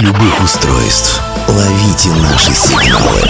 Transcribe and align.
любых 0.00 0.40
устройств. 0.42 1.20
Ловите 1.48 2.08
наши 2.10 2.54
сигналы. 2.54 3.20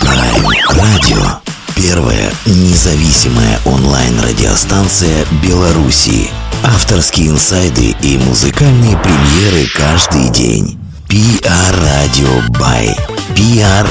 Prime 0.00 0.46
Radio. 0.70 1.36
Первая 1.74 2.32
независимая 2.46 3.58
онлайн-радиостанция 3.64 5.26
Беларуси. 5.42 6.30
Авторские 6.62 7.28
инсайды 7.28 7.96
и 8.02 8.18
музыкальные 8.18 8.96
премьеры 8.98 9.66
каждый 9.74 10.28
день. 10.30 10.78
PR 11.08 11.74
Radio 11.82 12.48
by 12.50 12.96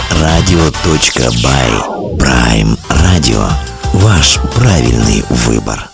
prradio.by 0.09 1.71
Prime 2.17 2.77
Radio. 2.89 3.51
Ваш 3.93 4.39
правильный 4.55 5.23
выбор. 5.29 5.90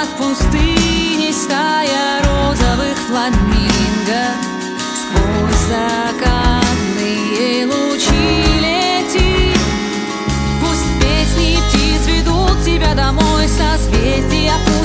над 0.00 0.08
пустыни 0.16 1.30
стая 1.30 2.22
розовых 2.24 2.96
фламинго. 3.06 4.24
Сквозь 5.00 5.62
закатные 5.68 7.66
лучи 7.66 8.30
летит 8.64 9.60
Пусть 10.60 10.90
песни 11.00 11.58
птиц 11.68 12.06
ведут 12.06 12.56
тебя 12.64 12.94
домой 12.94 13.46
Созвездия 13.48 14.54
путь 14.66 14.79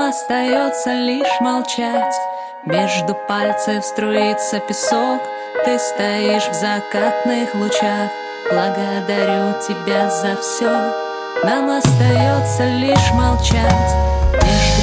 остается 0.00 0.94
лишь 0.94 1.40
молчать. 1.40 2.14
Между 2.64 3.14
пальцев 3.28 3.84
струится 3.84 4.58
песок. 4.60 5.20
Ты 5.64 5.78
стоишь 5.78 6.48
в 6.48 6.54
закатных 6.54 7.54
лучах. 7.54 8.10
Благодарю 8.50 9.60
тебя 9.66 10.10
за 10.10 10.36
все 10.36 10.92
Нам 11.44 11.70
остается 11.70 12.64
лишь 12.64 13.12
молчать. 13.12 13.96
Между 14.32 14.81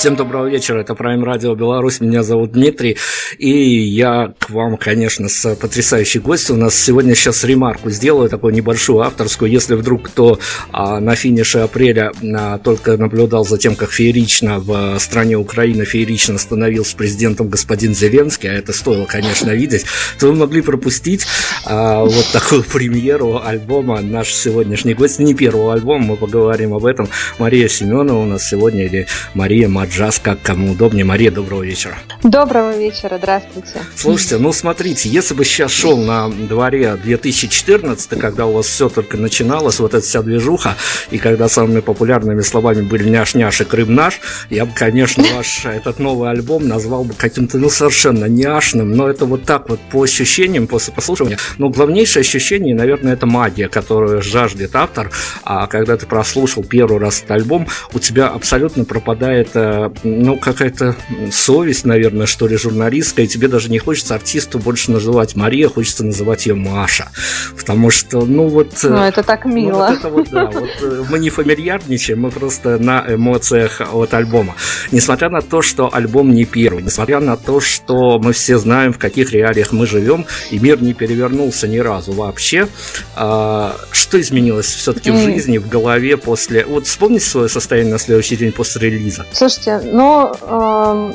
Всем 0.00 0.16
доброго 0.16 0.46
вечера, 0.46 0.80
это 0.80 0.94
Prime 0.94 1.22
Radio 1.22 1.54
Беларусь, 1.54 2.00
меня 2.00 2.22
зовут 2.22 2.52
Дмитрий, 2.52 2.96
и 3.36 3.50
я 3.50 4.32
к 4.38 4.48
вам, 4.48 4.78
конечно, 4.78 5.28
с 5.28 5.54
потрясающей 5.56 6.20
гостью. 6.20 6.54
У 6.54 6.58
нас 6.58 6.74
сегодня 6.74 7.14
сейчас 7.14 7.44
ремарку 7.44 7.90
сделаю, 7.90 8.30
такую 8.30 8.54
небольшую 8.54 9.02
авторскую, 9.02 9.50
если 9.50 9.74
вдруг 9.74 10.04
кто 10.04 10.38
а, 10.72 11.00
на 11.00 11.14
финише 11.16 11.58
апреля 11.58 12.12
а, 12.34 12.56
только 12.56 12.96
наблюдал 12.96 13.44
за 13.44 13.58
тем, 13.58 13.74
как 13.74 13.92
феерично 13.92 14.58
в 14.58 14.98
стране 14.98 15.36
Украины 15.36 15.84
феерично 15.84 16.38
становился 16.38 16.96
президентом 16.96 17.50
господин 17.50 17.94
Зеленский, 17.94 18.48
а 18.48 18.54
это 18.54 18.72
стоило, 18.72 19.04
конечно, 19.04 19.50
видеть, 19.50 19.84
то 20.18 20.28
вы 20.28 20.34
могли 20.34 20.62
пропустить 20.62 21.26
а, 21.66 22.04
вот 22.04 22.26
такую 22.32 22.62
премьеру 22.72 23.42
альбома. 23.44 24.00
Наш 24.00 24.32
сегодняшний 24.32 24.94
гость, 24.94 25.18
не 25.18 25.34
первого 25.34 25.74
альбома, 25.74 26.06
мы 26.06 26.16
поговорим 26.16 26.72
об 26.72 26.86
этом, 26.86 27.10
Мария 27.38 27.68
Семенова 27.68 28.22
у 28.22 28.24
нас 28.24 28.48
сегодня, 28.48 28.86
или 28.86 29.06
Мария 29.34 29.68
Мадж 29.68 29.89
джаз, 29.90 30.20
как 30.22 30.40
кому 30.42 30.72
удобнее. 30.72 31.04
Мария, 31.04 31.30
доброго 31.30 31.62
вечера. 31.62 31.98
Доброго 32.22 32.76
вечера, 32.76 33.18
здравствуйте. 33.18 33.80
Слушайте, 33.96 34.38
ну 34.38 34.52
смотрите, 34.52 35.08
если 35.08 35.34
бы 35.34 35.44
сейчас 35.44 35.72
шел 35.72 35.96
на 35.98 36.28
дворе 36.28 36.96
2014, 36.96 38.18
когда 38.20 38.46
у 38.46 38.52
вас 38.52 38.66
все 38.66 38.88
только 38.88 39.16
начиналось, 39.16 39.80
вот 39.80 39.94
эта 39.94 40.06
вся 40.06 40.22
движуха, 40.22 40.76
и 41.10 41.18
когда 41.18 41.48
самыми 41.48 41.80
популярными 41.80 42.40
словами 42.42 42.82
были 42.82 43.08
«няш-няш» 43.08 43.62
и 43.62 43.64
«Крым 43.64 43.94
наш», 43.94 44.20
я 44.48 44.64
бы, 44.64 44.72
конечно, 44.74 45.24
ваш 45.34 45.64
этот 45.64 45.98
новый 45.98 46.30
альбом 46.30 46.68
назвал 46.68 47.04
бы 47.04 47.14
каким-то, 47.14 47.58
ну, 47.58 47.68
совершенно 47.68 48.26
няшным, 48.26 48.92
но 48.92 49.08
это 49.08 49.24
вот 49.24 49.44
так 49.44 49.68
вот 49.68 49.80
по 49.90 50.04
ощущениям, 50.04 50.66
после 50.68 50.92
прослушивания. 50.92 51.38
Но 51.58 51.68
главнейшее 51.68 52.20
ощущение, 52.20 52.74
наверное, 52.74 53.14
это 53.14 53.26
магия, 53.26 53.68
которую 53.68 54.22
жаждет 54.22 54.76
автор, 54.76 55.10
а 55.42 55.66
когда 55.66 55.96
ты 55.96 56.06
прослушал 56.06 56.62
первый 56.62 57.00
раз 57.00 57.18
этот 57.18 57.32
альбом, 57.32 57.66
у 57.92 57.98
тебя 57.98 58.28
абсолютно 58.28 58.84
пропадает 58.84 59.50
э, 59.54 59.79
ну, 60.02 60.36
какая-то 60.36 60.96
совесть, 61.30 61.84
наверное, 61.84 62.26
что 62.26 62.46
ли, 62.46 62.56
журналистская, 62.56 63.26
и 63.26 63.28
тебе 63.28 63.48
даже 63.48 63.70
не 63.70 63.78
хочется 63.78 64.14
артисту 64.14 64.58
больше 64.58 64.90
называть 64.90 65.36
Мария, 65.36 65.68
хочется 65.68 66.04
называть 66.04 66.46
ее 66.46 66.54
Маша. 66.54 67.08
Потому 67.56 67.90
что, 67.90 68.24
ну 68.24 68.48
вот... 68.48 68.78
Ну, 68.82 68.96
это 68.96 69.22
так 69.22 69.44
мило. 69.44 69.70
Ну, 69.70 69.78
вот 69.78 69.98
это 69.98 70.08
вот, 70.08 70.28
да, 70.30 70.46
вот, 70.46 70.70
э, 70.82 71.04
мы 71.08 71.18
не 71.18 71.30
фамильярничаем, 71.30 72.20
мы 72.20 72.30
просто 72.30 72.78
на 72.78 73.04
эмоциях 73.08 73.80
от 73.92 74.14
альбома. 74.14 74.54
Несмотря 74.92 75.30
на 75.30 75.40
то, 75.40 75.62
что 75.62 75.92
альбом 75.92 76.32
не 76.32 76.44
первый, 76.44 76.82
несмотря 76.82 77.20
на 77.20 77.36
то, 77.36 77.60
что 77.60 78.18
мы 78.18 78.32
все 78.32 78.58
знаем, 78.58 78.92
в 78.92 78.98
каких 78.98 79.32
реалиях 79.32 79.72
мы 79.72 79.86
живем, 79.86 80.26
и 80.50 80.58
мир 80.58 80.82
не 80.82 80.94
перевернулся 80.94 81.68
ни 81.68 81.78
разу 81.78 82.12
вообще, 82.12 82.68
а, 83.16 83.76
что 83.92 84.20
изменилось 84.20 84.66
все-таки 84.66 85.10
mm. 85.10 85.14
в 85.14 85.24
жизни, 85.24 85.58
в 85.58 85.68
голове 85.68 86.16
после... 86.16 86.64
Вот 86.64 86.86
вспомните 86.86 87.26
свое 87.26 87.48
состояние 87.48 87.92
на 87.92 87.98
следующий 87.98 88.36
день 88.36 88.52
после 88.52 88.90
релиза. 88.90 89.26
Слушайте, 89.32 89.69
Слушайте, 89.70 89.96
но 89.96 90.32
э, 90.42 91.12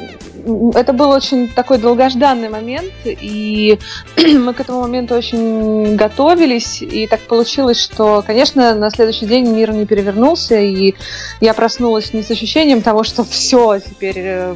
это 0.75 0.93
был 0.93 1.09
очень 1.09 1.49
такой 1.49 1.77
долгожданный 1.77 2.49
момент, 2.49 2.91
и 3.05 3.79
мы 4.17 4.53
к 4.53 4.59
этому 4.59 4.81
моменту 4.81 5.15
очень 5.15 5.95
готовились, 5.95 6.81
и 6.81 7.07
так 7.07 7.21
получилось, 7.21 7.81
что, 7.81 8.23
конечно, 8.25 8.75
на 8.75 8.89
следующий 8.89 9.25
день 9.25 9.47
мир 9.47 9.73
не 9.73 9.85
перевернулся, 9.85 10.59
и 10.59 10.95
я 11.41 11.53
проснулась 11.53 12.13
не 12.13 12.23
с 12.23 12.31
ощущением 12.31 12.81
того, 12.81 13.03
что 13.03 13.23
все, 13.29 13.79
теперь 13.79 14.17
э, 14.17 14.55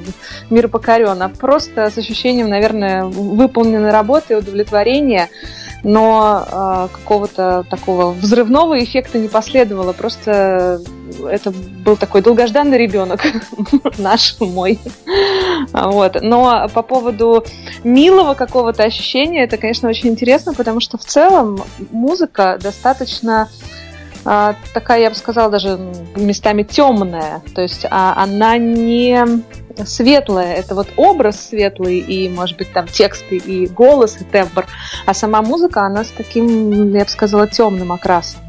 мир 0.50 0.68
покорен, 0.68 1.22
а 1.22 1.30
просто 1.30 1.90
с 1.90 1.98
ощущением, 1.98 2.50
наверное, 2.50 3.06
выполненной 3.06 3.92
работы, 3.92 4.38
удовлетворения 4.38 5.30
но 5.82 6.46
э, 6.46 6.88
какого-то 6.92 7.66
такого 7.70 8.12
взрывного 8.12 8.84
эффекта 8.84 9.18
не 9.18 9.30
последовало. 9.30 9.94
Просто 9.94 10.82
это 11.28 11.52
был 11.52 11.98
такой 11.98 12.22
долгожданный 12.22 12.78
ребенок 12.78 13.22
наш, 13.98 14.40
мой. 14.40 14.80
Вот. 15.74 16.18
Но 16.22 16.70
по 16.74 16.82
поводу 16.82 17.46
милого 17.84 18.34
какого-то 18.34 18.84
ощущения, 18.84 19.44
это, 19.44 19.58
конечно, 19.58 19.90
очень 19.90 20.10
интересно, 20.10 20.54
потому 20.54 20.80
что 20.80 20.98
в 20.98 21.04
целом 21.04 21.64
музыка 21.92 22.60
достаточно 22.62 23.50
а, 24.26 24.56
такая, 24.74 25.02
я 25.02 25.10
бы 25.10 25.16
сказала, 25.16 25.50
даже 25.50 25.80
местами 26.16 26.64
темная. 26.64 27.42
То 27.56 27.62
есть 27.62 27.86
а, 27.90 28.14
она 28.22 28.58
не 28.58 29.44
светлая. 29.86 30.56
Это 30.56 30.76
вот 30.76 30.88
образ 30.98 31.48
светлый 31.50 32.00
и, 32.00 32.30
может 32.30 32.58
быть, 32.58 32.72
там 32.72 32.88
тексты 32.88 33.38
и 33.38 33.68
голос, 33.68 34.18
и 34.20 34.24
тембр. 34.24 34.66
А 35.06 35.14
сама 35.14 35.42
музыка, 35.42 35.82
она 35.82 36.04
с 36.04 36.10
таким, 36.10 36.94
я 36.94 37.04
бы 37.04 37.10
сказала, 37.10 37.48
темным 37.48 37.92
окрасом. 37.92 38.42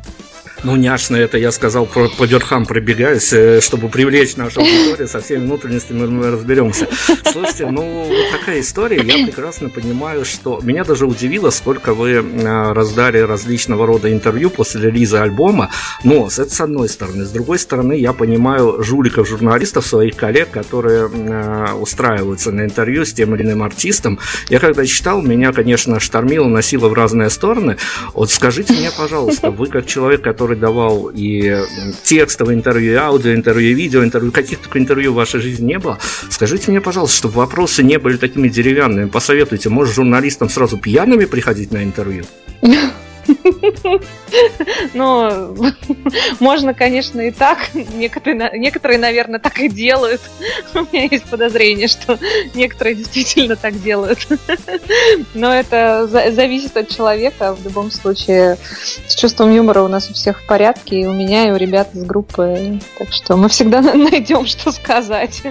Ну, 0.63 0.77
няшно 0.77 1.17
это 1.17 1.39
я 1.39 1.53
сказал 1.53 1.87
про, 1.87 2.09
по 2.09 2.25
верхам 2.25 2.67
пробегаюсь, 2.67 3.33
э, 3.33 3.61
чтобы 3.63 3.89
привлечь 3.89 4.37
нашу 4.37 4.61
аудиторию, 4.61 5.09
со 5.09 5.21
всеми 5.21 5.45
внутренностями 5.45 6.07
мы 6.07 6.31
разберемся. 6.31 6.87
Слушайте, 7.25 7.67
ну, 7.71 8.05
вот 8.05 8.31
такая 8.31 8.61
история, 8.61 8.97
я 9.03 9.25
прекрасно 9.27 9.71
понимаю, 9.71 10.25
что 10.25 10.61
меня 10.63 10.85
даже 10.85 11.07
удивило, 11.07 11.51
сколько 11.51 11.95
вы 11.95 12.11
э, 12.11 12.73
раздали 12.73 13.19
различного 13.19 13.87
рода 13.87 14.13
интервью 14.13 14.51
после 14.51 14.83
релиза 14.83 15.23
альбома, 15.23 15.71
но 16.05 16.27
это 16.27 16.51
с 16.51 16.61
одной 16.61 16.89
стороны. 16.91 17.25
С 17.25 17.31
другой 17.31 17.59
стороны, 17.59 17.95
я 17.95 18.13
понимаю 18.13 18.83
жуликов 18.83 19.29
журналистов, 19.29 19.87
своих 19.87 20.17
коллег, 20.17 20.51
которые 20.51 21.11
э, 21.11 21.73
устраиваются 21.73 22.53
на 22.53 22.65
интервью 22.65 23.07
с 23.07 23.13
тем 23.15 23.35
или 23.35 23.43
иным 23.43 23.63
артистом. 23.63 24.19
Я 24.51 24.61
когда 24.61 24.85
читал, 24.85 25.23
меня, 25.23 25.53
конечно, 25.53 26.01
штормило, 26.01 26.49
носило 26.49 26.89
в 26.89 26.93
разные 26.93 27.31
стороны. 27.31 27.79
Вот 28.13 28.31
скажите 28.31 28.75
мне, 28.75 28.91
пожалуйста, 28.97 29.51
вы 29.51 29.67
как 29.69 29.87
человек, 29.87 30.23
который 30.23 30.50
который 30.51 30.61
давал 30.61 31.11
и 31.15 31.63
текстовое 32.03 32.55
интервью, 32.55 32.93
и 32.93 32.97
аудиоинтервью, 32.97 33.71
и 33.71 33.75
видеоинтервью, 33.75 34.33
каких 34.33 34.59
только 34.59 34.79
интервью 34.79 35.13
в 35.13 35.17
вашей 35.17 35.41
жизни 35.41 35.67
не 35.67 35.79
было. 35.79 35.99
Скажите 36.29 36.71
мне, 36.71 36.81
пожалуйста, 36.81 37.17
чтобы 37.17 37.35
вопросы 37.35 37.83
не 37.83 37.99
были 37.99 38.17
такими 38.17 38.49
деревянными, 38.49 39.09
посоветуйте, 39.09 39.69
может 39.69 39.95
журналистам 39.95 40.49
сразу 40.49 40.77
пьяными 40.77 41.25
приходить 41.25 41.73
на 41.73 41.85
интервью? 41.85 42.25
Ну, 44.95 45.57
можно, 46.41 46.75
конечно, 46.75 47.21
и 47.21 47.31
так. 47.31 47.59
Некоторые, 47.75 48.59
некоторые, 48.59 48.99
наверное, 48.99 49.41
так 49.41 49.59
и 49.61 49.69
делают. 49.69 50.21
У 50.75 50.81
меня 50.93 51.09
есть 51.11 51.25
подозрение, 51.25 51.89
что 51.89 52.19
некоторые 52.55 52.97
действительно 52.97 53.57
так 53.57 53.81
делают. 53.83 54.27
Но 55.35 55.53
это 55.53 56.07
зависит 56.07 56.77
от 56.77 56.89
человека. 56.89 57.55
В 57.55 57.65
любом 57.65 57.91
случае, 57.91 58.57
с 59.07 59.15
чувством 59.15 59.55
юмора 59.55 59.83
у 59.83 59.89
нас 59.89 60.11
у 60.11 60.15
всех 60.15 60.43
в 60.43 60.47
порядке. 60.47 61.01
И 61.01 61.07
у 61.07 61.13
меня, 61.13 61.49
и 61.49 61.51
у 61.51 61.57
ребят 61.57 61.95
из 61.95 62.05
группы. 62.05 62.81
Так 62.99 63.13
что 63.13 63.37
мы 63.37 63.49
всегда 63.49 63.81
найдем, 63.81 64.47
что 64.47 64.73
сказать. 64.73 65.43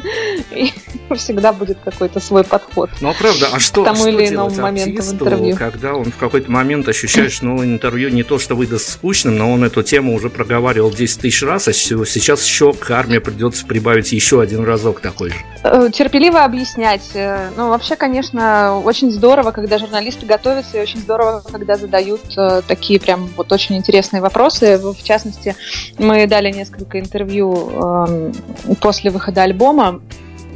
И 0.52 0.74
всегда 1.16 1.54
будет 1.54 1.80
какой-то 1.84 2.20
свой 2.20 2.44
подход. 2.44 2.90
Ну, 3.02 3.10
а 3.10 3.14
правда, 3.14 3.50
а 3.54 3.60
что, 3.60 3.84
тому 3.84 4.02
что 4.02 4.10
или 4.10 4.30
иному 4.30 4.56
моменту 4.56 5.02
в 5.02 5.14
интервью? 5.14 5.56
когда 5.56 5.94
он 5.94 6.12
в 6.12 6.18
какой-то 6.18 6.50
момент 6.52 6.88
ощущает, 6.88 7.32
что 7.32 7.46
ну, 7.46 7.64
интервью 7.80 8.10
не 8.10 8.24
то 8.24 8.40
что 8.40 8.56
выдаст 8.56 8.90
скучным, 8.90 9.38
но 9.38 9.52
он 9.52 9.64
эту 9.64 9.84
тему 9.84 10.14
уже 10.14 10.30
проговаривал 10.30 10.92
10 10.92 11.22
тысяч 11.22 11.42
раз, 11.44 11.70
а 11.70 11.74
сейчас 11.74 12.44
еще 12.44 12.74
к 12.74 12.92
армии 12.92 13.20
придется 13.20 13.66
прибавить 13.66 14.12
еще 14.12 14.42
один 14.42 14.66
разок 14.66 15.00
такой 15.00 15.30
же. 15.30 15.36
Э, 15.64 15.90
терпеливо 15.92 16.44
объяснять. 16.44 17.10
Э, 17.14 17.50
ну, 17.56 17.70
вообще, 17.70 17.96
конечно, 17.96 18.80
очень 18.80 19.12
здорово, 19.12 19.52
когда 19.52 19.78
журналисты 19.78 20.26
готовятся, 20.26 20.78
и 20.78 20.82
очень 20.82 21.00
здорово, 21.00 21.42
когда 21.50 21.78
задают 21.78 22.22
э, 22.38 22.62
такие 22.68 23.00
прям 23.00 23.30
вот 23.38 23.52
очень 23.54 23.78
интересные 23.78 24.22
вопросы. 24.22 24.78
В 24.78 25.02
частности, 25.02 25.56
мы 25.98 26.28
дали 26.28 26.52
несколько 26.52 27.00
интервью 27.00 27.54
эм, 27.54 28.34
после 28.82 29.10
выхода 29.10 29.44
альбома, 29.44 30.02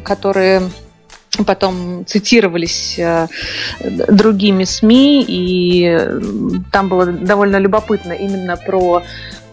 которые 0.03 0.61
потом 1.45 2.05
цитировались 2.05 2.97
э, 2.99 3.27
другими 3.81 4.63
СМИ, 4.63 5.25
и 5.27 5.99
там 6.71 6.89
было 6.89 7.05
довольно 7.07 7.57
любопытно 7.57 8.13
именно 8.13 8.55
про 8.57 9.03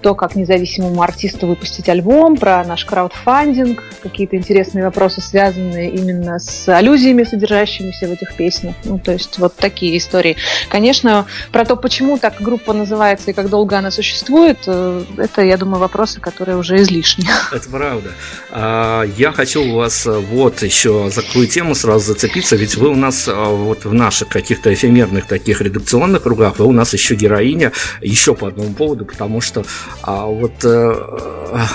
то, 0.03 0.15
как 0.15 0.35
независимому 0.35 1.03
артисту 1.03 1.47
выпустить 1.47 1.89
альбом, 1.89 2.37
про 2.37 2.65
наш 2.65 2.85
краудфандинг, 2.85 3.83
какие-то 4.03 4.37
интересные 4.37 4.85
вопросы, 4.85 5.21
связанные 5.21 5.91
именно 5.91 6.39
с 6.39 6.69
аллюзиями, 6.69 7.25
содержащимися 7.25 8.09
в 8.09 8.13
этих 8.13 8.35
песнях. 8.35 8.75
Ну, 8.85 8.99
то 8.99 9.13
есть 9.13 9.39
вот 9.39 9.57
такие 9.57 9.97
истории. 9.99 10.37
Конечно, 10.69 11.27
про 11.53 11.65
то, 11.65 11.77
почему 11.77 12.19
так 12.19 12.41
группа 12.41 12.73
называется 12.73 13.31
и 13.31 13.35
как 13.35 13.49
долго 13.51 13.79
она 13.79 13.91
существует, 13.91 14.59
э, 14.67 15.05
это, 15.17 15.43
я 15.43 15.57
думаю, 15.57 15.81
вопросы, 15.81 16.21
которые 16.21 16.57
уже 16.57 16.77
излишни. 16.77 17.25
Это 17.53 17.69
правда. 17.69 18.11
А, 18.51 19.05
я 19.17 19.33
хочу 19.33 19.63
у 19.63 19.77
вас 19.77 20.07
э, 20.07 20.19
вот 20.19 20.63
еще 20.63 21.11
за 21.11 21.23
какую 21.23 21.47
тему 21.47 21.75
сразу 21.75 22.07
зацепиться, 22.07 22.57
ведь 22.57 22.77
вы 22.77 22.89
у 22.89 22.95
нас 22.95 23.29
э, 23.29 23.33
вот 23.33 23.85
в 23.85 23.93
наших 23.93 24.29
каких-то 24.29 24.73
эфемерных 24.73 25.27
таких 25.27 25.61
редакционных 25.61 26.23
кругах, 26.23 26.59
вы 26.59 26.67
у 26.67 26.73
нас 26.73 26.93
еще 26.93 27.15
героиня, 27.15 27.73
еще 28.01 28.35
по 28.35 28.49
одному 28.49 28.73
поводу, 28.73 29.05
потому 29.05 29.41
что 29.41 29.65
а 30.03 30.27
вот 30.27 30.65
э, 30.65 30.95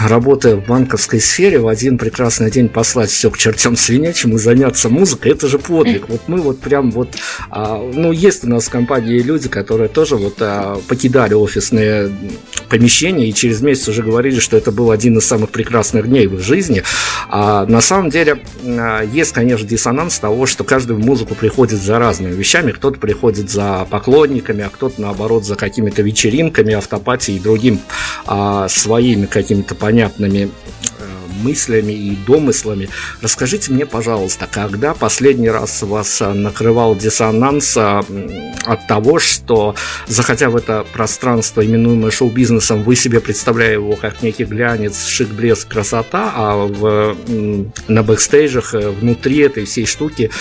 работая 0.07 0.55
в 0.55 0.65
банковской 0.65 1.19
сфере, 1.19 1.59
в 1.59 1.67
один 1.67 1.97
прекрасный 1.97 2.49
день 2.49 2.69
послать 2.69 3.09
все 3.09 3.29
к 3.29 3.37
чертям 3.37 3.75
свинячим 3.75 4.35
и 4.35 4.37
заняться 4.37 4.89
музыкой, 4.89 5.31
это 5.31 5.47
же 5.47 5.59
подвиг. 5.59 6.05
Вот 6.15 6.21
мы 6.27 6.39
вот 6.39 6.59
прям 6.59 6.91
вот, 6.91 7.09
а, 7.49 7.77
ну, 7.77 8.11
есть 8.11 8.45
у 8.45 8.47
нас 8.47 8.65
в 8.65 8.69
компании 8.69 9.19
люди, 9.19 9.49
которые 9.49 9.89
тоже 9.89 10.15
вот 10.15 10.35
а, 10.39 10.79
покидали 10.87 11.33
офисные 11.33 12.09
помещения 12.67 13.29
и 13.29 13.33
через 13.33 13.61
месяц 13.61 13.87
уже 13.87 14.03
говорили, 14.03 14.39
что 14.39 14.57
это 14.57 14.71
был 14.71 14.91
один 14.91 15.17
из 15.17 15.25
самых 15.25 15.49
прекрасных 15.49 16.07
дней 16.07 16.27
в 16.27 16.35
их 16.35 16.41
жизни. 16.41 16.83
А 17.29 17.65
на 17.65 17.81
самом 17.81 18.09
деле 18.09 18.41
а, 18.63 19.01
есть, 19.01 19.33
конечно, 19.33 19.67
диссонанс 19.67 20.19
того, 20.19 20.45
что 20.45 20.63
каждый 20.63 20.95
в 20.95 20.99
музыку 20.99 21.35
приходит 21.35 21.81
за 21.81 21.99
разными 21.99 22.33
вещами. 22.33 22.71
Кто-то 22.71 22.99
приходит 22.99 23.49
за 23.49 23.87
поклонниками, 23.89 24.63
а 24.63 24.69
кто-то, 24.69 25.01
наоборот, 25.01 25.45
за 25.45 25.55
какими-то 25.55 26.01
вечеринками, 26.01 26.73
автопатией 26.73 27.37
и 27.37 27.41
другим 27.41 27.79
а, 28.25 28.67
своими 28.67 29.25
какими-то 29.25 29.75
понятными 29.75 30.51
мыслями 31.45 31.93
и 31.93 32.15
домыслами. 32.15 32.89
Расскажите 33.21 33.71
мне, 33.71 33.85
пожалуйста, 33.85 34.47
когда 34.51 34.93
последний 34.93 35.49
раз 35.49 35.83
вас 35.83 36.21
а, 36.21 36.33
накрывал 36.33 36.95
диссонанс 36.95 37.77
а, 37.77 38.03
от 38.65 38.87
того, 38.87 39.19
что, 39.19 39.75
заходя 40.07 40.49
в 40.49 40.55
это 40.55 40.85
пространство, 40.91 41.63
именуемое 41.63 42.11
шоу-бизнесом, 42.11 42.83
вы 42.83 42.95
себе 42.95 43.19
представляя 43.19 43.73
его 43.73 43.95
как 43.95 44.23
некий 44.23 44.45
глянец, 44.45 45.05
шик, 45.05 45.29
блеск, 45.29 45.67
красота, 45.67 46.31
а 46.35 46.65
в, 46.65 47.15
на 47.87 48.03
бэкстейджах 48.03 48.73
э, 48.73 48.89
внутри 48.89 49.39
этой 49.39 49.65
всей 49.65 49.85
штуки 49.85 50.31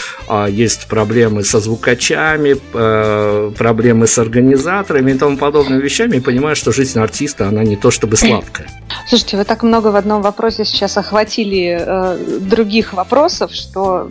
есть 0.49 0.87
проблемы 0.87 1.45
со 1.45 1.61
звукачами, 1.61 2.57
э, 2.73 3.53
проблемы 3.57 4.07
с 4.07 4.19
организаторами 4.19 5.13
и 5.13 5.15
тому 5.15 5.37
подобными 5.37 5.83
вещами, 5.83 6.17
и 6.17 6.21
понимаю, 6.21 6.57
что 6.57 6.73
жизнь 6.73 6.99
артиста, 6.99 7.49
она 7.49 7.63
не 7.65 7.77
то 7.77 7.91
чтобы 7.91 8.17
сладкая. 8.17 8.69
Слушайте, 9.09 9.37
вы 9.37 9.45
так 9.45 9.63
много 9.63 9.89
в 9.89 9.97
одном 9.97 10.23
вопросе 10.23 10.65
сейчас 10.65 10.94
сейчас 10.95 10.99
охватили 10.99 11.79
э, 11.81 12.39
других 12.41 12.93
вопросов, 12.93 13.53
что 13.53 14.09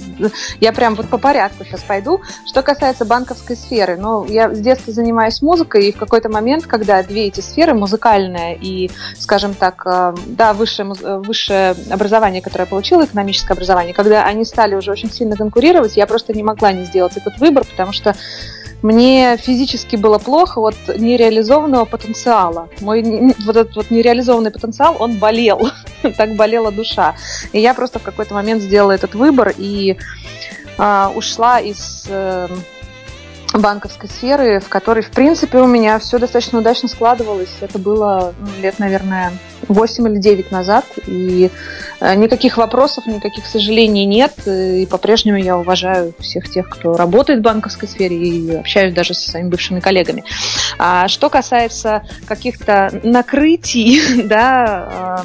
я 0.59 0.73
прям 0.73 0.95
вот 0.95 1.07
по 1.07 1.17
порядку 1.17 1.63
сейчас 1.63 1.81
пойду. 1.81 2.21
Что 2.45 2.61
касается 2.61 3.05
банковской 3.05 3.55
сферы, 3.55 3.97
ну, 3.97 4.25
я 4.25 4.53
с 4.53 4.59
детства 4.59 4.93
занимаюсь 4.93 5.41
музыкой, 5.41 5.87
и 5.87 5.91
в 5.91 5.97
какой-то 5.97 6.29
момент, 6.29 6.65
когда 6.65 7.01
две 7.03 7.27
эти 7.27 7.41
сферы, 7.41 7.73
музыкальная 7.73 8.53
и, 8.53 8.89
скажем 9.17 9.53
так, 9.53 9.83
э, 9.85 10.15
да, 10.27 10.53
высшее, 10.53 10.93
высшее 11.19 11.75
образование, 11.89 12.41
которое 12.41 12.63
я 12.63 12.69
получила, 12.69 13.05
экономическое 13.05 13.53
образование, 13.53 13.93
когда 13.93 14.25
они 14.25 14.45
стали 14.45 14.75
уже 14.75 14.91
очень 14.91 15.11
сильно 15.11 15.35
конкурировать, 15.35 15.97
я 15.97 16.07
просто 16.07 16.33
не 16.33 16.43
могла 16.43 16.71
не 16.71 16.85
сделать 16.85 17.17
этот 17.17 17.37
выбор, 17.39 17.63
потому 17.65 17.93
что 17.93 18.15
мне 18.83 19.37
физически 19.37 19.95
было 19.95 20.19
плохо 20.19 20.59
от 20.59 20.75
нереализованного 20.87 21.85
потенциала. 21.85 22.69
Мой 22.81 23.33
вот 23.45 23.55
этот 23.55 23.75
вот 23.75 23.89
нереализованный 23.89 24.51
потенциал, 24.51 24.97
он 24.99 25.17
болел. 25.17 25.69
так 26.17 26.35
болела 26.35 26.71
душа. 26.71 27.15
И 27.53 27.59
я 27.59 27.73
просто 27.73 27.99
в 27.99 28.03
какой-то 28.03 28.33
момент 28.33 28.61
сделала 28.61 28.91
этот 28.91 29.15
выбор 29.15 29.53
и 29.57 29.97
э, 30.77 31.09
ушла 31.15 31.59
из 31.61 32.05
э, 32.09 32.49
банковской 33.53 34.09
сферы, 34.09 34.59
в 34.59 34.67
которой, 34.67 35.01
в 35.01 35.11
принципе, 35.11 35.59
у 35.59 35.67
меня 35.67 35.97
все 35.99 36.19
достаточно 36.19 36.59
удачно 36.59 36.89
складывалось. 36.89 37.55
Это 37.61 37.79
было 37.79 38.33
ну, 38.37 38.61
лет, 38.61 38.79
наверное, 38.79 39.31
8 39.67 40.07
или 40.07 40.17
9 40.17 40.51
назад, 40.51 40.85
и 41.07 41.49
э, 41.99 42.15
никаких 42.15 42.57
вопросов, 42.57 43.05
никаких 43.05 43.45
сожалений 43.45 44.05
нет, 44.05 44.33
и 44.45 44.85
по-прежнему 44.89 45.37
я 45.37 45.57
уважаю 45.57 46.13
всех 46.19 46.49
тех, 46.49 46.69
кто 46.69 46.95
работает 46.95 47.39
в 47.39 47.43
банковской 47.43 47.87
сфере, 47.87 48.17
и 48.17 48.55
общаюсь 48.55 48.93
даже 48.93 49.13
со 49.13 49.29
своими 49.29 49.49
бывшими 49.49 49.79
коллегами. 49.79 50.23
А 50.77 51.07
что 51.07 51.29
касается 51.29 52.03
каких-то 52.27 52.99
накрытий, 53.03 54.23
да, 54.27 55.23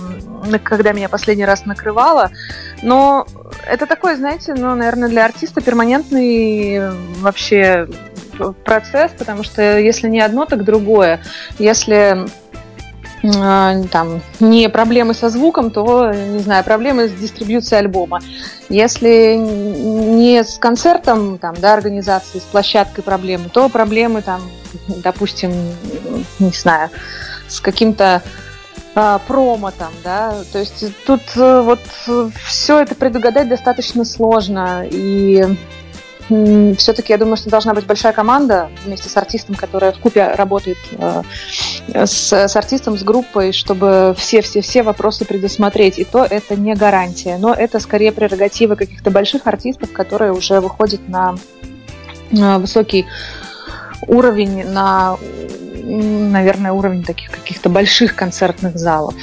когда 0.62 0.92
меня 0.92 1.08
последний 1.08 1.44
раз 1.44 1.66
накрывало, 1.66 2.30
но 2.82 3.26
это 3.66 3.86
такой, 3.86 4.16
знаете, 4.16 4.54
ну, 4.54 4.74
наверное, 4.74 5.08
для 5.08 5.24
артиста 5.24 5.60
перманентный 5.60 6.90
вообще 7.20 7.88
процесс, 8.64 9.12
потому 9.18 9.42
что 9.42 9.78
если 9.78 10.08
не 10.08 10.20
одно, 10.20 10.44
так 10.44 10.64
другое. 10.64 11.20
Если 11.58 12.26
там, 13.22 14.20
не 14.40 14.68
проблемы 14.68 15.14
со 15.14 15.28
звуком, 15.28 15.70
то, 15.70 16.12
не 16.12 16.38
знаю, 16.38 16.64
проблемы 16.64 17.08
с 17.08 17.12
дистрибьюцией 17.12 17.80
альбома. 17.80 18.20
Если 18.68 19.36
не 19.36 20.44
с 20.44 20.58
концертом, 20.58 21.38
там, 21.38 21.54
да, 21.58 21.74
организации, 21.74 22.38
с 22.38 22.42
площадкой 22.42 23.02
проблемы, 23.02 23.48
то 23.52 23.68
проблемы, 23.68 24.22
там, 24.22 24.42
допустим, 24.88 25.52
не 26.38 26.50
знаю, 26.50 26.90
с 27.48 27.60
каким-то 27.60 28.22
а, 28.94 29.20
промо 29.26 29.70
там, 29.70 29.92
да, 30.02 30.34
то 30.52 30.58
есть 30.58 30.84
тут 31.06 31.20
э, 31.36 31.60
вот 31.60 31.78
все 32.44 32.80
это 32.80 32.96
предугадать 32.96 33.48
достаточно 33.48 34.04
сложно, 34.04 34.84
и 34.90 35.44
все-таки 36.28 37.12
я 37.12 37.18
думаю, 37.18 37.36
что 37.36 37.48
должна 37.48 37.74
быть 37.74 37.86
большая 37.86 38.12
команда 38.12 38.70
вместе 38.84 39.08
с 39.08 39.16
артистом, 39.16 39.54
которая 39.54 39.92
в 39.92 39.98
купе 39.98 40.28
работает 40.34 40.78
э, 40.92 41.22
с, 41.94 42.32
с 42.32 42.56
артистом, 42.56 42.98
с 42.98 43.02
группой, 43.02 43.52
чтобы 43.52 44.14
все-все-все 44.16 44.82
вопросы 44.82 45.24
предусмотреть. 45.24 45.98
И 45.98 46.04
то 46.04 46.24
это 46.24 46.56
не 46.56 46.74
гарантия, 46.74 47.38
но 47.38 47.54
это 47.54 47.80
скорее 47.80 48.12
прерогатива 48.12 48.74
каких-то 48.74 49.10
больших 49.10 49.46
артистов, 49.46 49.92
которые 49.92 50.32
уже 50.32 50.60
выходят 50.60 51.08
на, 51.08 51.36
на 52.30 52.58
высокий 52.58 53.06
уровень, 54.06 54.66
на, 54.66 55.16
наверное, 55.84 56.72
уровень 56.72 57.04
таких 57.04 57.30
каких-то 57.30 57.68
больших 57.68 58.14
концертных 58.14 58.76
залов. 58.78 59.14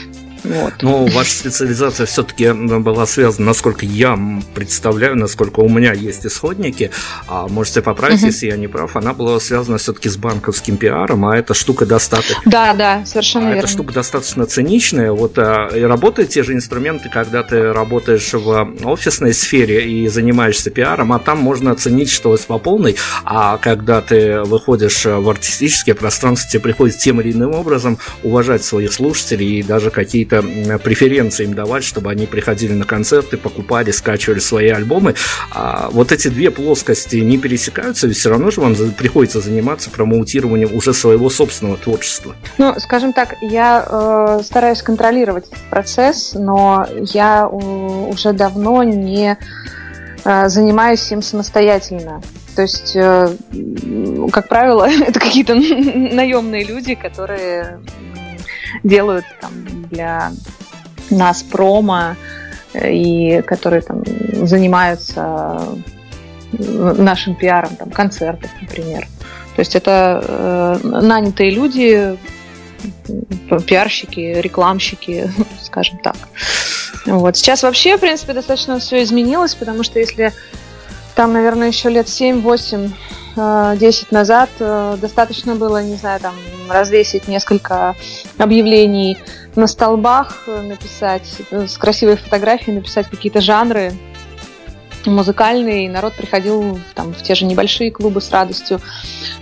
Вот. 0.45 0.73
Но 0.81 1.05
ваша 1.05 1.31
специализация 1.31 2.05
все-таки 2.05 2.51
была 2.51 3.05
связана, 3.05 3.47
насколько 3.47 3.85
я 3.85 4.17
представляю, 4.53 5.15
насколько 5.17 5.59
у 5.59 5.69
меня 5.69 5.93
есть 5.93 6.25
исходники, 6.25 6.91
а 7.27 7.47
можете 7.47 7.81
поправить, 7.81 8.19
угу. 8.19 8.27
если 8.27 8.47
я 8.47 8.57
не 8.57 8.67
прав, 8.67 8.95
она 8.95 9.13
была 9.13 9.39
связана 9.39 9.77
все-таки 9.77 10.09
с 10.09 10.17
банковским 10.17 10.77
пиаром, 10.77 11.25
а 11.25 11.37
эта 11.37 11.53
штука 11.53 11.85
достаточно... 11.85 12.41
Да, 12.45 12.73
да, 12.73 13.05
совершенно 13.05 13.47
а 13.47 13.49
верно. 13.49 13.59
Эта 13.59 13.67
штука 13.67 13.93
достаточно 13.93 14.45
циничная. 14.45 15.11
Вот 15.11 15.37
а, 15.37 15.67
и 15.67 15.81
работают 15.81 16.29
те 16.29 16.43
же 16.43 16.53
инструменты, 16.53 17.09
когда 17.09 17.43
ты 17.43 17.73
работаешь 17.73 18.33
в 18.33 18.73
офисной 18.83 19.33
сфере 19.33 19.89
и 19.89 20.07
занимаешься 20.07 20.69
пиаром, 20.69 21.11
а 21.13 21.19
там 21.19 21.39
можно 21.39 21.71
оценить, 21.71 22.09
что 22.09 22.35
по 22.47 22.59
полной, 22.59 22.95
а 23.23 23.57
когда 23.57 24.01
ты 24.01 24.41
выходишь 24.41 25.05
в 25.05 25.29
артистическое 25.29 25.95
пространство, 25.95 26.49
тебе 26.49 26.59
приходится 26.61 26.99
тем 26.99 27.21
или 27.21 27.31
иным 27.31 27.53
образом 27.53 27.97
уважать 28.23 28.63
своих 28.63 28.93
слушателей 28.93 29.59
и 29.59 29.63
даже 29.63 29.89
какие-то 29.89 30.35
какие-то 30.42 30.77
преференции 30.80 31.46
им 31.46 31.54
давать, 31.54 31.84
чтобы 31.84 32.12
они 32.12 32.25
приходили 32.25 32.74
на 32.74 32.86
концерты, 32.86 33.38
покупали, 33.38 33.92
скачивали 33.92 34.39
свои 34.39 34.70
альбомы. 34.70 35.15
А 35.51 35.89
вот 35.92 36.12
эти 36.12 36.27
две 36.27 36.51
плоскости 36.51 37.18
не 37.18 37.38
пересекаются, 37.38 38.08
ведь 38.08 38.18
все 38.18 38.30
равно 38.30 38.51
же 38.51 38.62
вам 38.62 38.75
приходится 38.98 39.39
заниматься 39.42 39.89
промоутированием 39.89 40.74
уже 40.74 40.94
своего 40.94 41.30
собственного 41.30 41.77
творчества. 41.77 42.36
Ну, 42.58 42.74
скажем 42.80 43.13
так, 43.13 43.36
я 43.42 43.86
э, 43.88 44.42
стараюсь 44.44 44.82
контролировать 44.82 45.48
этот 45.48 45.63
процесс, 45.70 46.34
но 46.34 46.88
я 47.13 47.48
уже 47.48 48.34
давно 48.34 48.84
не 48.84 49.38
э, 50.24 50.50
занимаюсь 50.50 51.12
им 51.12 51.22
самостоятельно. 51.22 52.22
То 52.56 52.62
есть, 52.62 52.96
э, 52.96 53.30
как 54.32 54.48
правило, 54.48 54.89
это 55.08 55.20
какие-то 55.20 55.56
наемные 55.56 56.63
люди, 56.63 56.96
которые 56.96 57.80
делают 58.84 59.25
там 59.41 59.51
для 59.89 60.32
нас 61.10 61.44
промо 61.44 62.15
э, 62.74 62.91
и 62.94 63.41
которые 63.41 63.82
там 63.82 64.03
занимаются 64.46 65.77
э, 66.53 66.94
нашим 66.98 67.36
пиаром, 67.36 67.75
там, 67.75 67.89
концертов, 67.89 68.50
например. 68.62 69.08
То 69.55 69.62
есть 69.62 69.75
это 69.75 70.24
э, 70.27 70.77
нанятые 70.84 71.51
люди, 71.51 72.17
пиарщики, 73.67 74.39
рекламщики, 74.39 75.32
скажем 75.62 76.00
так. 76.00 76.17
Вот. 77.05 77.38
Сейчас 77.38 77.63
вообще, 77.63 77.98
в 77.98 78.01
принципе, 78.01 78.34
достаточно 78.34 78.79
все 78.79 79.03
изменилось, 79.03 79.55
потому 79.55 79.84
что 79.84 80.00
если 80.00 80.34
там, 81.15 81.34
наверное, 81.34 81.67
еще 81.67 81.89
лет 81.89 82.08
7-8 82.08 82.91
10 83.36 84.12
назад 84.12 84.50
достаточно 84.58 85.56
было, 85.56 85.84
не 85.84 85.96
знаю, 85.96 86.20
там 86.20 86.36
развесить 86.70 87.27
несколько 87.27 87.96
объявлений 88.38 89.18
на 89.56 89.68
столбах 89.68 90.44
э, 90.48 90.62
написать, 90.62 91.42
э, 91.51 91.68
с 91.68 91.77
красивой 91.77 92.18
фотографией 92.18 92.75
написать 92.75 93.10
какие-то 93.10 93.42
жанры 93.42 93.94
музыкальные, 95.06 95.86
и 95.86 95.89
народ 95.89 96.13
приходил 96.13 96.80
там, 96.96 97.13
в 97.13 97.22
те 97.22 97.36
же 97.36 97.46
небольшие 97.46 97.92
клубы 97.92 98.22
с 98.22 98.32
радостью, 98.32 98.82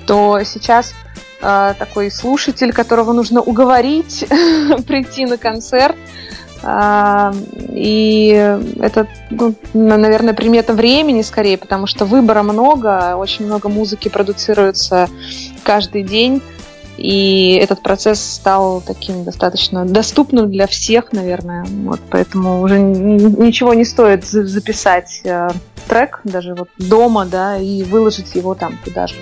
то 0.06 0.42
сейчас 0.44 0.94
э, 1.42 1.74
такой 1.80 2.12
слушатель, 2.12 2.74
которого 2.74 3.14
нужно 3.14 3.42
уговорить 3.42 4.26
прийти 4.88 5.26
на 5.26 5.38
концерт, 5.38 5.96
э, 5.96 6.43
и 6.66 8.58
это, 8.80 9.08
ну, 9.30 9.54
наверное, 9.74 10.34
примета 10.34 10.74
времени 10.74 11.22
скорее, 11.22 11.58
потому 11.58 11.88
что 11.88 12.06
выбора 12.06 12.44
много, 12.44 13.16
очень 13.18 13.46
много 13.46 13.68
музыки 13.68 14.08
продуцируется 14.08 15.10
каждый 15.64 16.04
день, 16.04 16.42
И 16.98 17.60
этот 17.62 17.82
процесс 17.82 18.22
стал 18.22 18.82
таким 18.86 19.24
достаточно 19.24 19.86
доступным 19.86 20.52
для 20.52 20.68
всех, 20.68 21.12
наверное. 21.12 21.66
Вот, 21.66 22.00
поэтому 22.10 22.62
уже 22.62 22.80
ничего 22.80 23.74
не 23.74 23.86
стоит 23.86 24.26
записать 24.26 25.22
э, 25.24 25.50
трек 25.88 26.22
даже 26.24 26.54
вот 26.54 26.70
дома, 26.78 27.26
да, 27.26 27.58
и 27.58 27.84
выложить 27.84 28.36
его 28.36 28.56
там 28.56 28.78
куда 28.84 29.08
же 29.08 29.16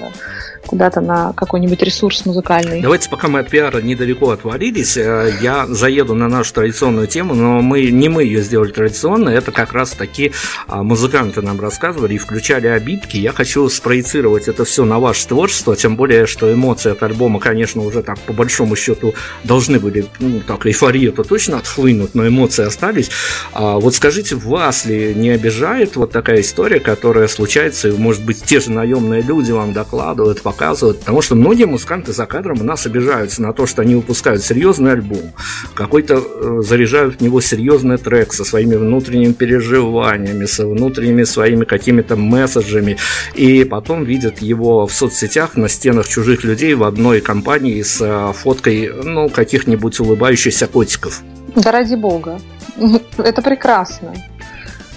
куда-то 0.65 1.01
на 1.01 1.33
какой-нибудь 1.33 1.81
ресурс 1.81 2.25
музыкальный. 2.25 2.81
Давайте, 2.81 3.09
пока 3.09 3.27
мы 3.27 3.39
от 3.39 3.49
пиара 3.49 3.81
недалеко 3.81 4.29
отвалились, 4.29 4.95
э, 4.95 5.33
я 5.41 5.65
заеду 5.67 6.13
на 6.13 6.27
нашу 6.27 6.53
традиционную 6.53 7.07
тему, 7.07 7.33
но 7.33 7.61
мы 7.61 7.89
не 7.89 8.09
мы 8.09 8.23
ее 8.23 8.41
сделали 8.41 8.71
традиционной, 8.71 9.35
это 9.35 9.51
как 9.51 9.73
раз 9.73 9.91
таки 9.91 10.31
а, 10.67 10.83
музыканты 10.83 11.41
нам 11.41 11.59
рассказывали 11.59 12.13
и 12.13 12.17
включали 12.17 12.67
обидки. 12.67 13.17
Я 13.17 13.31
хочу 13.31 13.67
спроецировать 13.69 14.47
это 14.47 14.63
все 14.65 14.85
на 14.85 14.99
ваше 14.99 15.27
творчество, 15.27 15.75
тем 15.75 15.95
более, 15.95 16.25
что 16.25 16.53
эмоции 16.53 16.91
от 16.91 17.01
альбома, 17.03 17.39
конечно, 17.39 17.60
уже 17.85 18.03
так 18.03 18.19
по 18.19 18.33
большому 18.33 18.75
счету 18.75 19.13
должны 19.43 19.79
были, 19.79 20.05
ну, 20.19 20.41
так, 20.45 20.65
эйфорию-то 20.65 21.23
точно 21.23 21.57
отхлынуть, 21.57 22.15
но 22.15 22.27
эмоции 22.27 22.65
остались. 22.65 23.09
А 23.53 23.79
вот 23.79 23.95
скажите, 23.95 24.35
вас 24.35 24.85
ли 24.85 25.13
не 25.15 25.29
обижает 25.29 25.95
вот 25.95 26.11
такая 26.11 26.41
история, 26.41 26.79
которая 26.79 27.27
случается, 27.27 27.89
и, 27.89 27.91
может 27.91 28.23
быть, 28.23 28.43
те 28.43 28.59
же 28.59 28.71
наемные 28.71 29.21
люди 29.21 29.51
вам 29.51 29.73
докладывают, 29.73 30.41
показывают, 30.41 30.99
потому 30.99 31.21
что 31.21 31.35
многие 31.35 31.65
музыканты 31.65 32.13
за 32.13 32.25
кадром 32.25 32.61
у 32.61 32.63
нас 32.63 32.85
обижаются 32.85 33.41
на 33.41 33.53
то, 33.53 33.65
что 33.65 33.81
они 33.81 33.95
выпускают 33.95 34.43
серьезный 34.43 34.93
альбом, 34.93 35.33
какой-то 35.73 36.15
э, 36.15 36.61
заряжают 36.61 37.19
в 37.19 37.21
него 37.21 37.41
серьезный 37.41 37.97
трек 37.97 38.33
со 38.33 38.43
своими 38.43 38.75
внутренними 38.75 39.33
переживаниями, 39.33 40.45
со 40.45 40.67
внутренними 40.67 41.23
своими 41.23 41.65
какими-то 41.65 42.15
месседжами, 42.15 42.97
и 43.35 43.63
потом 43.63 44.03
видят 44.03 44.39
его 44.39 44.87
в 44.87 44.93
соцсетях 44.93 45.55
на 45.55 45.69
стенах 45.69 46.07
чужих 46.07 46.43
людей 46.43 46.73
в 46.73 46.83
одной 46.83 47.21
компании 47.21 47.50
с 47.59 48.01
э, 48.01 48.33
фоткой, 48.33 48.91
ну, 49.03 49.29
каких-нибудь 49.29 49.99
улыбающихся 49.99 50.67
котиков. 50.67 51.21
Да 51.55 51.71
ради 51.71 51.95
бога. 51.95 52.39
Это 53.17 53.41
прекрасно 53.41 54.13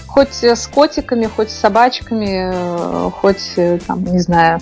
хоть 0.06 0.44
с 0.44 0.68
котиками, 0.68 1.26
хоть 1.26 1.50
с 1.50 1.58
собачками, 1.58 2.52
э, 2.52 3.10
хоть, 3.10 3.58
там, 3.88 4.04
не 4.04 4.20
знаю, 4.20 4.60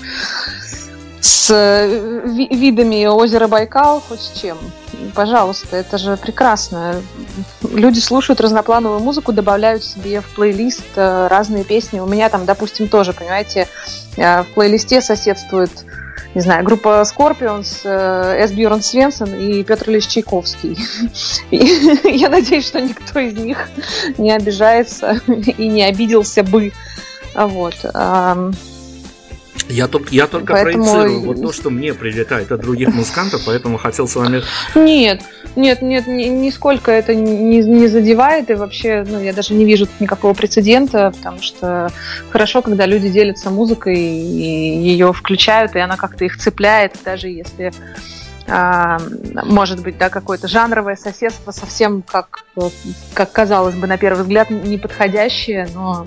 с 1.22 1.50
э, 1.50 2.20
видами 2.50 3.06
озера 3.06 3.46
Байкал, 3.46 4.00
хоть 4.00 4.20
с 4.20 4.40
чем. 4.40 4.58
Пожалуйста, 5.14 5.76
это 5.76 5.96
же 5.96 6.16
прекрасно. 6.16 6.96
Люди 7.70 8.00
слушают 8.00 8.40
разноплановую 8.40 8.98
музыку, 8.98 9.32
добавляют 9.32 9.84
себе 9.84 10.20
в 10.20 10.26
плейлист 10.34 10.84
э, 10.96 11.28
разные 11.28 11.62
песни. 11.62 12.00
У 12.00 12.06
меня 12.06 12.28
там, 12.28 12.44
допустим, 12.44 12.88
тоже, 12.88 13.12
понимаете, 13.12 13.68
э, 14.16 14.42
в 14.42 14.48
плейлисте 14.54 15.00
соседствует 15.00 15.70
не 16.34 16.40
знаю, 16.40 16.64
группа 16.64 17.02
Scorpions, 17.02 17.84
Эс 17.84 18.52
Бьерн 18.52 18.82
Свенсон 18.82 19.34
и 19.34 19.62
Петр 19.64 19.90
Ильич 19.90 20.08
Чайковский. 20.08 20.76
Я 21.50 22.28
надеюсь, 22.30 22.66
что 22.66 22.80
никто 22.80 23.20
из 23.20 23.34
них 23.34 23.68
не 24.18 24.32
обижается 24.32 25.20
и 25.26 25.68
не 25.68 25.82
обиделся 25.84 26.42
бы. 26.42 26.72
Вот. 27.34 27.76
Я 29.68 29.88
только, 29.88 30.14
я 30.14 30.26
только 30.26 30.52
поэтому... 30.52 30.84
проецирую 30.84 31.20
вот 31.20 31.42
то, 31.42 31.52
что 31.52 31.70
мне 31.70 31.94
прилетает 31.94 32.50
от 32.52 32.60
других 32.60 32.88
музыкантов, 32.94 33.42
поэтому 33.46 33.78
хотел 33.78 34.08
с 34.08 34.16
вами... 34.16 34.42
Нет, 34.74 35.22
нет, 35.56 35.82
нет, 35.82 36.06
ни, 36.06 36.24
нисколько 36.24 36.90
это 36.90 37.14
не, 37.14 37.58
не 37.58 37.88
задевает, 37.88 38.50
и 38.50 38.54
вообще, 38.54 39.04
ну, 39.08 39.20
я 39.20 39.32
даже 39.32 39.54
не 39.54 39.64
вижу 39.64 39.86
никакого 40.00 40.34
прецедента, 40.34 41.12
потому 41.16 41.42
что 41.42 41.90
хорошо, 42.30 42.62
когда 42.62 42.86
люди 42.86 43.08
делятся 43.08 43.50
музыкой, 43.50 43.96
и 43.96 44.78
ее 44.78 45.12
включают, 45.12 45.74
и 45.76 45.78
она 45.78 45.96
как-то 45.96 46.24
их 46.24 46.38
цепляет, 46.38 46.96
даже 47.04 47.28
если 47.28 47.72
может 48.46 49.82
быть, 49.82 49.98
да, 49.98 50.08
какое-то 50.08 50.48
жанровое 50.48 50.96
соседство 50.96 51.52
совсем 51.52 52.02
как, 52.02 52.44
как 53.14 53.32
казалось 53.32 53.74
бы, 53.74 53.86
на 53.86 53.98
первый 53.98 54.22
взгляд, 54.22 54.50
неподходящее, 54.50 55.68
но 55.74 56.06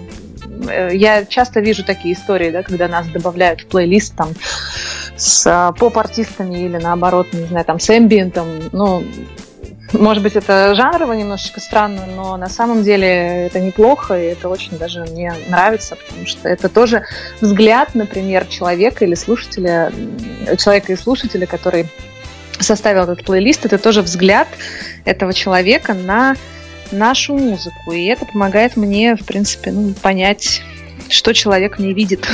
Э, 0.67 0.89
я 0.93 1.25
часто 1.25 1.59
вижу 1.59 1.83
такие 1.83 2.13
истории, 2.13 2.51
да, 2.51 2.63
когда 2.63 2.87
нас 2.87 3.07
добавляют 3.07 3.61
в 3.61 3.67
плейлист 3.67 4.15
там 4.15 4.29
с 5.17 5.47
а, 5.47 5.71
поп-артистами 5.71 6.65
или 6.65 6.77
наоборот, 6.77 7.27
не 7.31 7.45
знаю, 7.45 7.65
там 7.65 7.79
с 7.79 7.89
эмбиентом, 7.89 8.47
ну, 8.73 9.03
может 9.93 10.21
быть, 10.23 10.35
это 10.35 10.75
жанрово 10.75 11.13
немножечко 11.13 11.61
странно, 11.61 12.05
но 12.05 12.35
на 12.35 12.49
самом 12.49 12.83
деле 12.83 13.45
это 13.45 13.61
неплохо, 13.61 14.19
и 14.19 14.25
это 14.25 14.49
очень 14.49 14.77
даже 14.77 15.05
мне 15.05 15.33
нравится, 15.47 15.95
потому 15.95 16.25
что 16.25 16.49
это 16.49 16.67
тоже 16.67 17.03
взгляд, 17.39 17.95
например, 17.95 18.45
человека 18.45 19.05
или 19.05 19.15
слушателя, 19.15 19.93
человека 20.57 20.91
и 20.91 20.97
слушателя, 20.97 21.45
который 21.45 21.87
составил 22.63 23.03
этот 23.03 23.23
плейлист, 23.25 23.65
это 23.65 23.77
тоже 23.77 24.01
взгляд 24.01 24.47
этого 25.03 25.33
человека 25.33 25.93
на 25.93 26.35
нашу 26.91 27.35
музыку. 27.35 27.91
И 27.91 28.05
это 28.05 28.25
помогает 28.25 28.77
мне, 28.77 29.15
в 29.15 29.25
принципе, 29.25 29.71
ну, 29.71 29.93
понять 29.93 30.61
что 31.09 31.33
человек 31.33 31.79
не 31.79 31.93
видит. 31.93 32.27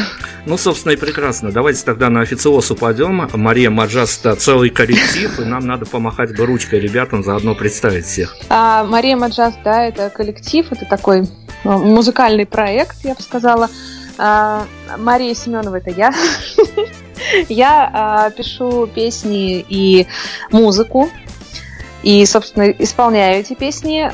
Ну, 0.45 0.57
собственно, 0.57 0.93
и 0.93 0.95
прекрасно. 0.95 1.51
Давайте 1.51 1.83
тогда 1.83 2.09
на 2.09 2.21
официоз 2.21 2.71
упадем. 2.71 3.29
Мария 3.33 3.69
Маджас– 3.69 4.19
это 4.23 4.35
целый 4.35 4.69
коллектив, 4.69 5.39
и 5.39 5.43
нам 5.43 5.65
надо 5.65 5.85
помахать 5.85 6.35
бы 6.35 6.45
ручкой 6.45 6.79
ребятам, 6.79 7.23
заодно 7.23 7.53
представить 7.53 8.05
всех. 8.05 8.35
А, 8.49 8.83
Мария 8.83 9.17
Маджас, 9.17 9.55
да, 9.63 9.85
это 9.85 10.09
коллектив, 10.09 10.65
это 10.71 10.85
такой 10.85 11.27
ну, 11.63 11.83
музыкальный 11.83 12.45
проект, 12.45 13.03
я 13.03 13.13
бы 13.13 13.21
сказала. 13.21 13.69
А, 14.17 14.65
Мария 14.97 15.33
Семенова– 15.33 15.75
это 15.77 15.89
я. 15.89 16.13
Я 17.49 17.89
а, 17.93 18.29
пишу 18.31 18.87
песни 18.87 19.65
и 19.67 20.07
музыку 20.51 21.09
и, 22.03 22.25
собственно, 22.25 22.69
исполняю 22.71 23.39
эти 23.39 23.53
песни. 23.53 24.09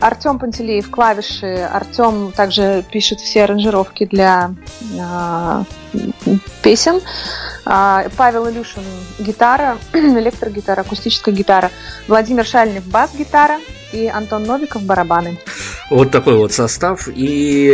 Артем 0.00 0.38
Пантелеев 0.38 0.90
клавиши, 0.90 1.66
Артем 1.72 2.32
также 2.32 2.84
пишет 2.90 3.20
все 3.20 3.44
аранжировки 3.44 4.04
для 4.04 4.50
э, 4.98 5.64
песен. 6.62 7.00
Э, 7.64 8.08
Павел 8.14 8.50
Илюшин 8.50 8.82
гитара, 9.18 9.78
электрогитара, 9.94 10.82
акустическая 10.82 11.34
гитара. 11.34 11.70
Владимир 12.06 12.44
Шальнев 12.44 12.84
бас-гитара 12.84 13.60
и 13.94 14.08
Антон 14.08 14.42
Новиков 14.44 14.82
барабаны. 14.82 15.38
Вот 15.90 16.10
такой 16.10 16.36
вот 16.36 16.52
состав. 16.52 17.08
И 17.14 17.66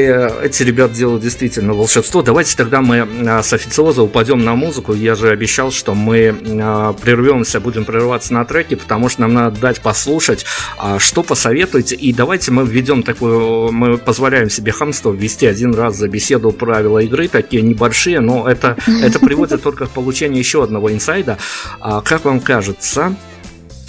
эти 0.42 0.62
ребята 0.62 0.94
делают 0.94 1.22
действительно 1.22 1.74
волшебство. 1.74 2.22
Давайте 2.22 2.56
тогда 2.56 2.80
мы 2.80 3.08
а, 3.26 3.42
с 3.42 3.52
официоза 3.52 4.02
упадем 4.02 4.44
на 4.44 4.54
музыку. 4.54 4.92
Я 4.92 5.14
же 5.14 5.30
обещал, 5.30 5.70
что 5.70 5.94
мы 5.94 6.36
а, 6.60 6.92
прервемся, 6.92 7.60
будем 7.60 7.84
прерываться 7.84 8.34
на 8.34 8.44
треке, 8.44 8.76
потому 8.76 9.08
что 9.08 9.22
нам 9.22 9.34
надо 9.34 9.60
дать 9.60 9.80
послушать, 9.80 10.44
а, 10.76 10.98
что 10.98 11.22
посоветуете. 11.22 11.94
И 11.94 12.12
давайте 12.12 12.50
мы 12.50 12.66
введем 12.66 13.02
такую, 13.04 13.72
мы 13.72 13.96
позволяем 13.96 14.50
себе 14.50 14.72
хамство 14.72 15.12
ввести 15.12 15.46
один 15.46 15.72
раз 15.74 15.96
за 15.96 16.08
беседу 16.08 16.50
правила 16.50 16.98
игры, 16.98 17.28
такие 17.28 17.62
небольшие, 17.62 18.20
но 18.20 18.48
это, 18.48 18.76
это 18.86 19.20
приводит 19.20 19.62
только 19.62 19.86
к 19.86 19.90
получению 19.90 20.38
еще 20.38 20.64
одного 20.64 20.92
инсайда. 20.92 21.38
Как 21.80 22.24
вам 22.24 22.40
кажется, 22.40 23.14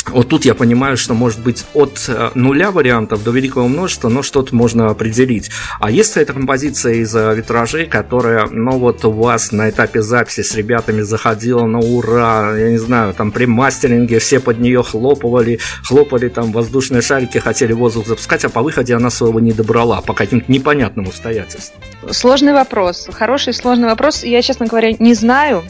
вот 0.10 0.30
тут 0.30 0.46
я 0.46 0.56
понимаю, 0.56 0.98
что 0.98 1.14
может 1.14 1.40
быть 1.40 1.66
от 1.74 2.06
э, 2.08 2.32
нуля 2.36 2.72
вариантов 2.72 3.24
до 3.24 3.32
великого 3.32 3.68
множества, 3.68 4.10
но 4.10 4.24
что-то 4.24 4.56
можно 4.56 4.90
определить. 4.90 5.50
А 5.80 5.92
если 5.92 6.22
это 6.22 6.34
композиция 6.34 6.96
из 6.96 7.16
э, 7.16 7.36
витражей, 7.36 7.86
которая, 7.86 8.48
ну 8.48 8.78
вот 8.78 9.06
у 9.06 9.12
вас 9.12 9.52
на 9.52 9.70
этапе 9.70 10.02
записи 10.02 10.42
с 10.42 10.56
ребятами 10.56 11.02
заходила 11.02 11.66
на 11.66 11.80
ура, 11.80 12.58
я 12.58 12.70
не 12.70 12.78
знаю, 12.78 13.14
там 13.14 13.32
при 13.32 13.46
мастеринге 13.46 14.20
все 14.20 14.40
под 14.40 14.60
нее 14.60 14.84
хлопывали, 14.84 15.60
хлопали 15.84 16.30
там 16.30 16.52
воздушные 16.52 17.02
шарики, 17.02 17.38
хотели 17.38 17.74
воздух 17.74 18.08
запускать, 18.08 18.44
а 18.46 18.50
по 18.50 18.62
выходе 18.62 18.96
она 18.96 19.10
своего 19.10 19.40
не 19.40 19.54
добрала 19.54 20.02
по 20.02 20.14
каким-то 20.14 20.52
непонятным 20.52 21.08
обстоятельствам. 21.08 21.82
Сложный 22.10 22.54
вопрос, 22.54 23.10
хороший 23.12 23.54
сложный 23.54 23.88
вопрос. 23.88 24.24
Я, 24.24 24.42
честно 24.42 24.66
говоря, 24.66 24.94
не 25.00 25.14
знаю 25.14 25.64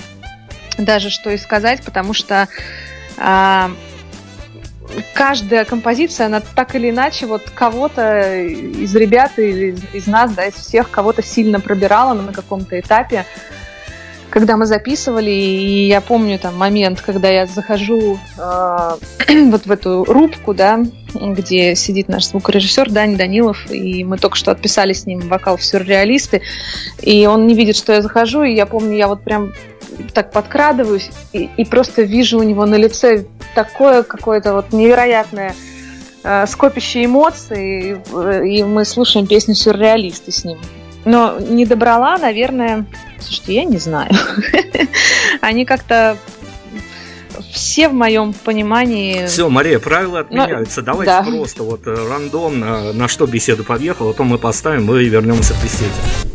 даже, 0.78 1.10
что 1.10 1.30
и 1.30 1.38
сказать, 1.38 1.84
потому 1.84 2.14
что 2.14 2.48
а, 3.18 3.72
каждая 5.14 5.66
композиция, 5.66 6.28
она 6.28 6.42
так 6.42 6.76
или 6.76 6.90
иначе 6.90 7.26
вот 7.26 7.44
кого-то 7.54 8.38
из 8.44 8.96
ребят 8.96 9.34
или 9.38 9.72
из, 9.72 9.84
из 9.94 10.08
нас, 10.08 10.34
да, 10.34 10.46
из 10.46 10.56
всех 10.56 10.90
кого-то 10.90 11.22
сильно 11.22 11.60
пробирала 11.60 12.14
на 12.14 12.34
каком-то 12.34 12.80
этапе, 12.80 13.26
когда 14.32 14.56
мы 14.56 14.66
записывали, 14.66 15.30
и 15.30 15.88
я 15.88 16.00
помню 16.00 16.40
там 16.40 16.58
момент, 16.58 17.02
когда 17.02 17.28
я 17.28 17.46
захожу 17.46 18.18
э, 18.38 18.90
вот 19.52 19.66
в 19.66 19.72
эту 19.72 20.06
рубку, 20.06 20.54
да, 20.54 20.80
где 21.14 21.76
сидит 21.76 22.08
наш 22.08 22.28
звукорежиссер 22.28 22.90
Дани 22.90 23.18
Данилов, 23.18 23.70
и 23.70 24.06
мы 24.06 24.18
только 24.18 24.38
что 24.38 24.52
отписали 24.52 24.94
с 24.94 25.06
ним 25.06 25.20
вокал 25.28 25.58
в 25.58 25.64
сюрреалисты, 25.64 26.42
и 27.02 27.26
он 27.28 27.46
не 27.46 27.54
видит, 27.54 27.76
что 27.76 27.92
я 27.92 28.02
захожу, 28.02 28.44
и 28.44 28.56
я 28.56 28.66
помню, 28.66 28.96
я 28.96 29.10
вот 29.10 29.22
прям 29.22 29.52
так 30.02 30.32
подкрадываюсь 30.32 31.10
и, 31.34 31.50
и 31.58 31.66
просто 31.66 32.04
вижу 32.04 32.40
у 32.40 32.44
него 32.44 32.66
на 32.66 32.76
лице 32.76 33.26
такое 33.56 34.04
какое-то 34.04 34.54
вот 34.54 34.74
невероятное 34.74 35.56
э, 36.24 36.46
скопище 36.48 37.06
эмоций, 37.06 37.92
и, 37.92 38.58
и 38.58 38.64
мы 38.64 38.86
слушаем 38.86 39.28
песню 39.28 39.56
«Сюрреалисты» 39.56 40.32
с 40.32 40.46
ним. 40.46 40.58
Но 41.04 41.40
не 41.40 41.66
добрала, 41.66 42.18
наверное, 42.18 42.86
слушайте, 43.20 43.56
я 43.56 43.64
не 43.64 43.78
знаю. 43.78 44.12
Они 45.42 45.66
как-то 45.66 46.18
все 47.52 47.90
в 47.90 47.94
моем 47.94 48.34
понимании. 48.34 49.26
Все, 49.26 49.50
Мария, 49.50 49.80
правила 49.80 50.20
отменяются. 50.20 50.82
Но... 50.82 50.86
Давайте 50.86 51.12
да. 51.12 51.24
просто 51.24 51.64
вот 51.64 51.88
э, 51.88 52.08
рандомно, 52.10 52.94
на 52.94 53.08
что 53.08 53.26
беседа 53.26 53.64
подъехала, 53.64 54.14
то 54.14 54.24
мы 54.24 54.38
поставим 54.38 54.94
и 54.96 55.06
вернемся 55.06 55.54
к 55.54 55.64
беседе. 55.64 56.31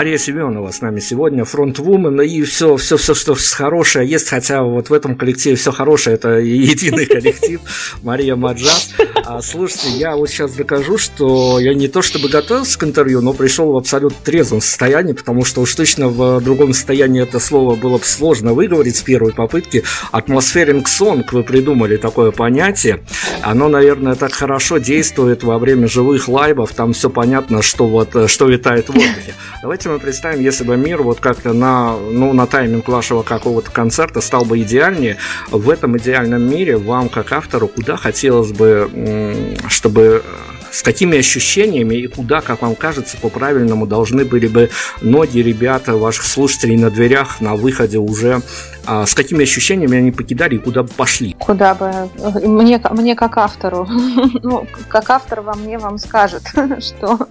Мария 0.00 0.16
Семенова 0.16 0.70
с 0.70 0.80
нами 0.80 0.98
сегодня, 0.98 1.44
фронтвумен, 1.44 2.22
и 2.22 2.40
все, 2.44 2.78
все, 2.78 2.96
все, 2.96 3.14
что 3.14 3.34
хорошее 3.34 4.08
есть, 4.08 4.30
хотя 4.30 4.62
вот 4.62 4.88
в 4.88 4.94
этом 4.94 5.14
коллективе 5.14 5.56
все 5.56 5.72
хорошее, 5.72 6.14
это 6.14 6.38
единый 6.38 7.04
коллектив, 7.20 7.60
Мария 8.02 8.34
Маджас. 8.34 8.94
А, 9.26 9.42
слушайте, 9.42 9.90
я 9.90 10.16
вот 10.16 10.30
сейчас 10.30 10.52
докажу, 10.52 10.96
что 10.96 11.58
я 11.58 11.74
не 11.74 11.86
то 11.86 12.00
чтобы 12.00 12.30
готовился 12.30 12.78
к 12.78 12.84
интервью, 12.84 13.20
но 13.20 13.34
пришел 13.34 13.72
в 13.72 13.76
абсолютно 13.76 14.16
трезвом 14.24 14.62
состоянии, 14.62 15.12
потому 15.12 15.44
что 15.44 15.60
уж 15.60 15.74
точно 15.74 16.08
в 16.08 16.40
другом 16.40 16.72
состоянии 16.72 17.22
это 17.22 17.38
слово 17.38 17.74
было 17.74 17.98
бы 17.98 18.04
сложно 18.04 18.54
выговорить 18.54 18.96
с 18.96 19.02
первой 19.02 19.34
попытки. 19.34 19.84
Атмосферинг 20.12 20.88
сонг 20.88 21.34
вы 21.34 21.42
придумали 21.42 21.98
такое 21.98 22.30
понятие. 22.30 23.04
Оно, 23.42 23.68
наверное, 23.68 24.14
так 24.14 24.32
хорошо 24.32 24.78
действует 24.78 25.44
во 25.44 25.58
время 25.58 25.88
живых 25.88 26.26
лайвов, 26.26 26.72
там 26.72 26.94
все 26.94 27.10
понятно, 27.10 27.60
что 27.60 27.86
вот 27.86 28.30
что 28.30 28.46
витает 28.46 28.86
в 28.88 28.94
воздухе. 28.94 29.34
Давайте 29.60 29.89
мы 29.90 29.98
представим, 29.98 30.40
если 30.40 30.64
бы 30.64 30.76
мир 30.76 31.02
вот 31.02 31.20
как-то 31.20 31.52
на, 31.52 31.96
ну, 31.96 32.32
на 32.32 32.46
тайминг 32.46 32.88
вашего 32.88 33.22
какого-то 33.22 33.70
концерта 33.70 34.20
стал 34.20 34.44
бы 34.44 34.60
идеальнее, 34.60 35.16
в 35.50 35.68
этом 35.68 35.98
идеальном 35.98 36.48
мире 36.48 36.76
вам, 36.76 37.08
как 37.08 37.32
автору, 37.32 37.68
куда 37.68 37.96
хотелось 37.96 38.52
бы, 38.52 39.56
чтобы 39.68 40.22
с 40.70 40.82
какими 40.82 41.18
ощущениями 41.18 41.96
и 41.96 42.06
куда, 42.06 42.40
как 42.40 42.62
вам 42.62 42.74
кажется, 42.74 43.16
по-правильному 43.16 43.86
должны 43.86 44.24
были 44.24 44.46
бы 44.46 44.70
ноги 45.00 45.40
ребята, 45.40 45.96
ваших 45.96 46.24
слушателей 46.24 46.76
на 46.76 46.90
дверях, 46.90 47.40
на 47.40 47.56
выходе 47.56 47.98
уже, 47.98 48.42
а, 48.86 49.06
с 49.06 49.14
какими 49.14 49.42
ощущениями 49.42 49.98
они 49.98 50.12
покидали 50.12 50.56
и 50.56 50.58
куда 50.58 50.82
бы 50.82 50.88
пошли? 50.88 51.34
Куда 51.38 51.74
бы? 51.74 52.08
Мне, 52.46 52.80
мне 52.90 53.16
как 53.16 53.36
автору, 53.36 53.86
ну, 54.42 54.66
как 54.88 55.10
автор 55.10 55.40
во 55.40 55.54
мне 55.54 55.78
вам 55.78 55.98
скажет, 55.98 56.42
что 56.80 57.26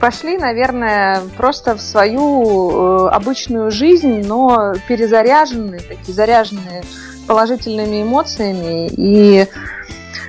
пошли, 0.00 0.36
наверное, 0.36 1.22
просто 1.36 1.76
в 1.76 1.80
свою 1.80 3.06
э, 3.06 3.08
обычную 3.10 3.70
жизнь, 3.70 4.26
но 4.26 4.74
перезаряженные, 4.88 5.80
такие 5.80 6.14
заряженные 6.14 6.82
положительными 7.26 8.02
эмоциями. 8.02 8.88
И 8.96 9.46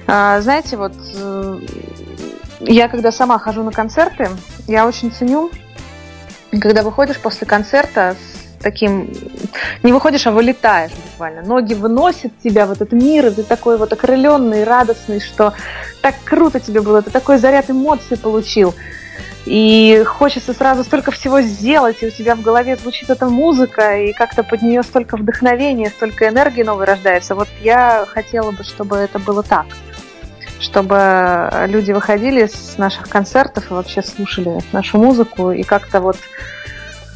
э, 0.08 0.42
знаете, 0.42 0.78
вот 0.78 0.94
э, 1.16 1.60
я 2.62 2.88
когда 2.88 3.12
сама 3.12 3.40
хожу 3.40 3.64
на 3.64 3.72
концерты, 3.72 4.30
я 4.68 4.88
очень 4.88 5.12
ценю, 5.12 5.52
когда 6.52 6.84
выходишь 6.84 7.20
после 7.20 7.46
концерта 7.46 8.16
с 8.20 8.62
таким, 8.62 9.12
не 9.84 9.94
выходишь, 9.94 10.26
а 10.26 10.32
вылетаешь 10.32 10.92
буквально. 11.12 11.44
Ноги 11.44 11.74
выносят 11.76 12.32
тебя 12.44 12.66
в 12.66 12.72
этот 12.72 12.94
мир, 12.94 13.28
и 13.28 13.32
ты 13.32 13.44
такой 13.44 13.78
вот 13.78 13.94
окрыленный, 13.94 14.64
радостный, 14.64 15.20
что 15.20 15.54
так 16.02 16.16
круто 16.24 16.60
тебе 16.60 16.82
было, 16.82 17.02
ты 17.02 17.12
такой 17.12 17.38
заряд 17.38 17.70
эмоций 17.70 18.18
получил. 18.18 18.74
И 19.46 20.04
хочется 20.08 20.54
сразу 20.54 20.84
столько 20.84 21.12
всего 21.12 21.42
сделать, 21.42 21.98
и 22.02 22.08
у 22.08 22.12
тебя 22.12 22.36
в 22.36 22.42
голове 22.42 22.76
звучит 22.76 23.10
эта 23.12 23.28
музыка, 23.28 23.98
и 23.98 24.12
как-то 24.12 24.44
под 24.44 24.64
нее 24.64 24.82
столько 24.82 25.18
вдохновения, 25.18 25.90
столько 25.90 26.28
энергии 26.28 26.64
новой 26.64 26.86
рождается. 26.86 27.36
Вот 27.36 27.48
я 27.62 28.06
хотела 28.08 28.52
бы, 28.52 28.64
чтобы 28.64 28.98
это 28.98 29.20
было 29.20 29.44
так. 29.44 29.68
Чтобы 30.60 31.52
люди 31.68 31.92
выходили 31.92 32.48
с 32.48 32.78
наших 32.78 33.08
концертов 33.08 33.70
и 33.70 33.74
вообще 33.74 34.02
слушали 34.02 34.60
нашу 34.72 34.98
музыку, 34.98 35.52
и 35.52 35.62
как-то 35.62 36.02
вот 36.02 36.18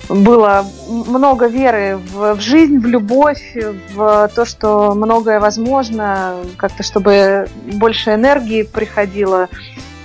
было 0.07 0.65
много 0.87 1.47
веры 1.47 1.97
в, 1.97 2.35
в 2.35 2.41
жизнь, 2.41 2.79
в 2.79 2.85
любовь, 2.85 3.55
в 3.93 4.29
то, 4.35 4.45
что 4.45 4.93
многое 4.93 5.39
возможно, 5.39 6.35
как-то 6.57 6.83
чтобы 6.83 7.47
больше 7.73 8.13
энергии 8.13 8.63
приходило 8.63 9.47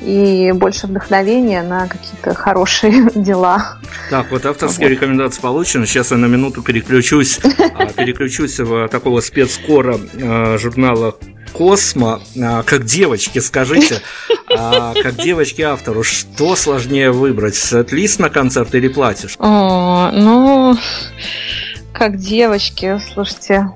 и 0.00 0.52
больше 0.52 0.86
вдохновения 0.86 1.62
на 1.62 1.86
какие-то 1.88 2.34
хорошие 2.34 3.10
дела. 3.14 3.78
Так, 4.10 4.30
вот 4.30 4.44
авторские 4.46 4.88
вот. 4.88 4.92
рекомендации 4.94 5.40
получены. 5.40 5.86
Сейчас 5.86 6.10
я 6.10 6.16
на 6.16 6.26
минуту 6.26 6.62
переключусь, 6.62 7.40
а, 7.74 7.86
переключусь 7.96 8.58
в 8.58 8.88
такого 8.88 9.20
спецкора 9.20 9.98
а, 10.22 10.58
журнала 10.58 11.16
Космо, 11.52 12.20
а, 12.40 12.62
как 12.64 12.84
девочки, 12.84 13.38
скажите, 13.38 14.00
как 14.48 15.16
девочки 15.16 15.62
автору, 15.62 16.02
что 16.02 16.56
сложнее 16.56 17.12
выбрать, 17.12 17.54
сет-лист 17.54 18.18
на 18.18 18.30
концерт 18.30 18.74
или 18.74 18.88
платье? 18.88 19.28
О, 19.38 20.10
ну, 20.12 20.76
как 21.92 22.16
девочки, 22.16 23.00
слушайте, 23.12 23.70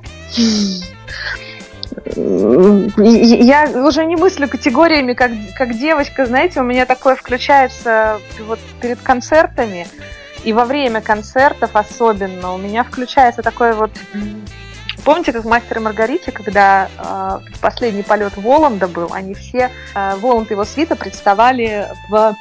я 2.17 3.71
уже 3.85 4.05
не 4.05 4.17
мыслю 4.17 4.49
категориями, 4.49 5.13
как, 5.15 5.33
как 5.57 5.77
девочка, 5.77 6.27
знаете, 6.27 6.61
у 6.61 6.65
меня 6.65 6.87
такое 6.87 7.17
включается 7.17 8.21
вот 8.47 8.59
перед 8.81 9.01
концертами, 9.01 9.87
и 10.45 10.53
во 10.53 10.65
время 10.65 11.01
концертов 11.01 11.71
особенно 11.75 12.55
у 12.55 12.59
меня 12.59 12.85
включается 12.85 13.43
такое 13.43 13.75
вот... 13.75 13.91
Помните, 15.05 15.33
как 15.33 15.45
в 15.45 15.49
«Мастере 15.49 15.81
Маргарите», 15.81 16.33
когда 16.33 16.89
э, 16.99 17.39
последний 17.61 18.03
полет 18.03 18.37
Воланда 18.37 18.89
был, 18.89 19.11
они 19.13 19.33
все, 19.33 19.71
э, 19.95 20.17
Воланд 20.17 20.51
и 20.51 20.55
его 20.55 20.65
свита 20.65 20.97
представали 20.97 21.89
в 22.11 22.37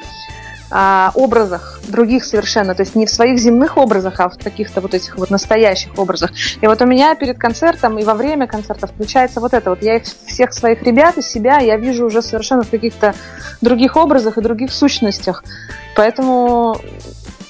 а, 0.70 1.12
образах 1.16 1.80
других 1.88 2.26
совершенно, 2.26 2.76
то 2.76 2.84
есть 2.84 2.96
не 2.96 3.06
в 3.06 3.10
своих 3.10 3.40
земных 3.40 3.78
образах, 3.78 4.20
а 4.20 4.30
в 4.30 4.38
каких-то 4.38 4.82
вот 4.82 4.94
этих 4.94 5.18
вот 5.18 5.30
настоящих 5.30 5.98
образах. 5.98 6.32
И 6.62 6.68
вот 6.68 6.82
у 6.82 6.86
меня 6.86 7.16
перед 7.16 7.38
концертом 7.38 7.98
и 7.98 8.04
во 8.04 8.14
время 8.14 8.48
концерта 8.48 8.88
включается 8.88 9.40
вот 9.40 9.54
это 9.54 9.70
вот. 9.70 9.82
Я 9.82 9.98
их, 9.98 10.04
всех 10.26 10.54
своих 10.54 10.84
ребят 10.84 11.18
и 11.18 11.22
себя 11.22 11.60
я 11.60 11.78
вижу 11.78 12.06
уже 12.06 12.22
совершенно 12.22 12.64
в 12.64 12.70
каких-то 12.70 13.16
других 13.62 13.96
образах 13.96 14.38
и 14.38 14.42
других 14.42 14.72
сущностях. 14.72 15.44
Поэтому 15.96 16.78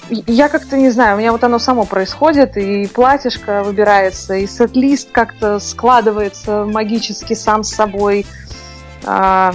я 0.09 0.47
как-то 0.47 0.77
не 0.77 0.89
знаю, 0.89 1.15
у 1.15 1.19
меня 1.19 1.31
вот 1.31 1.43
оно 1.43 1.59
само 1.59 1.85
происходит, 1.85 2.55
и 2.55 2.87
платьишко 2.87 3.63
выбирается, 3.63 4.35
и 4.35 4.47
сет-лист 4.47 5.09
как-то 5.11 5.59
складывается 5.59 6.65
магически 6.65 7.33
сам 7.33 7.63
с 7.63 7.73
собой. 7.73 8.25
А, 9.05 9.53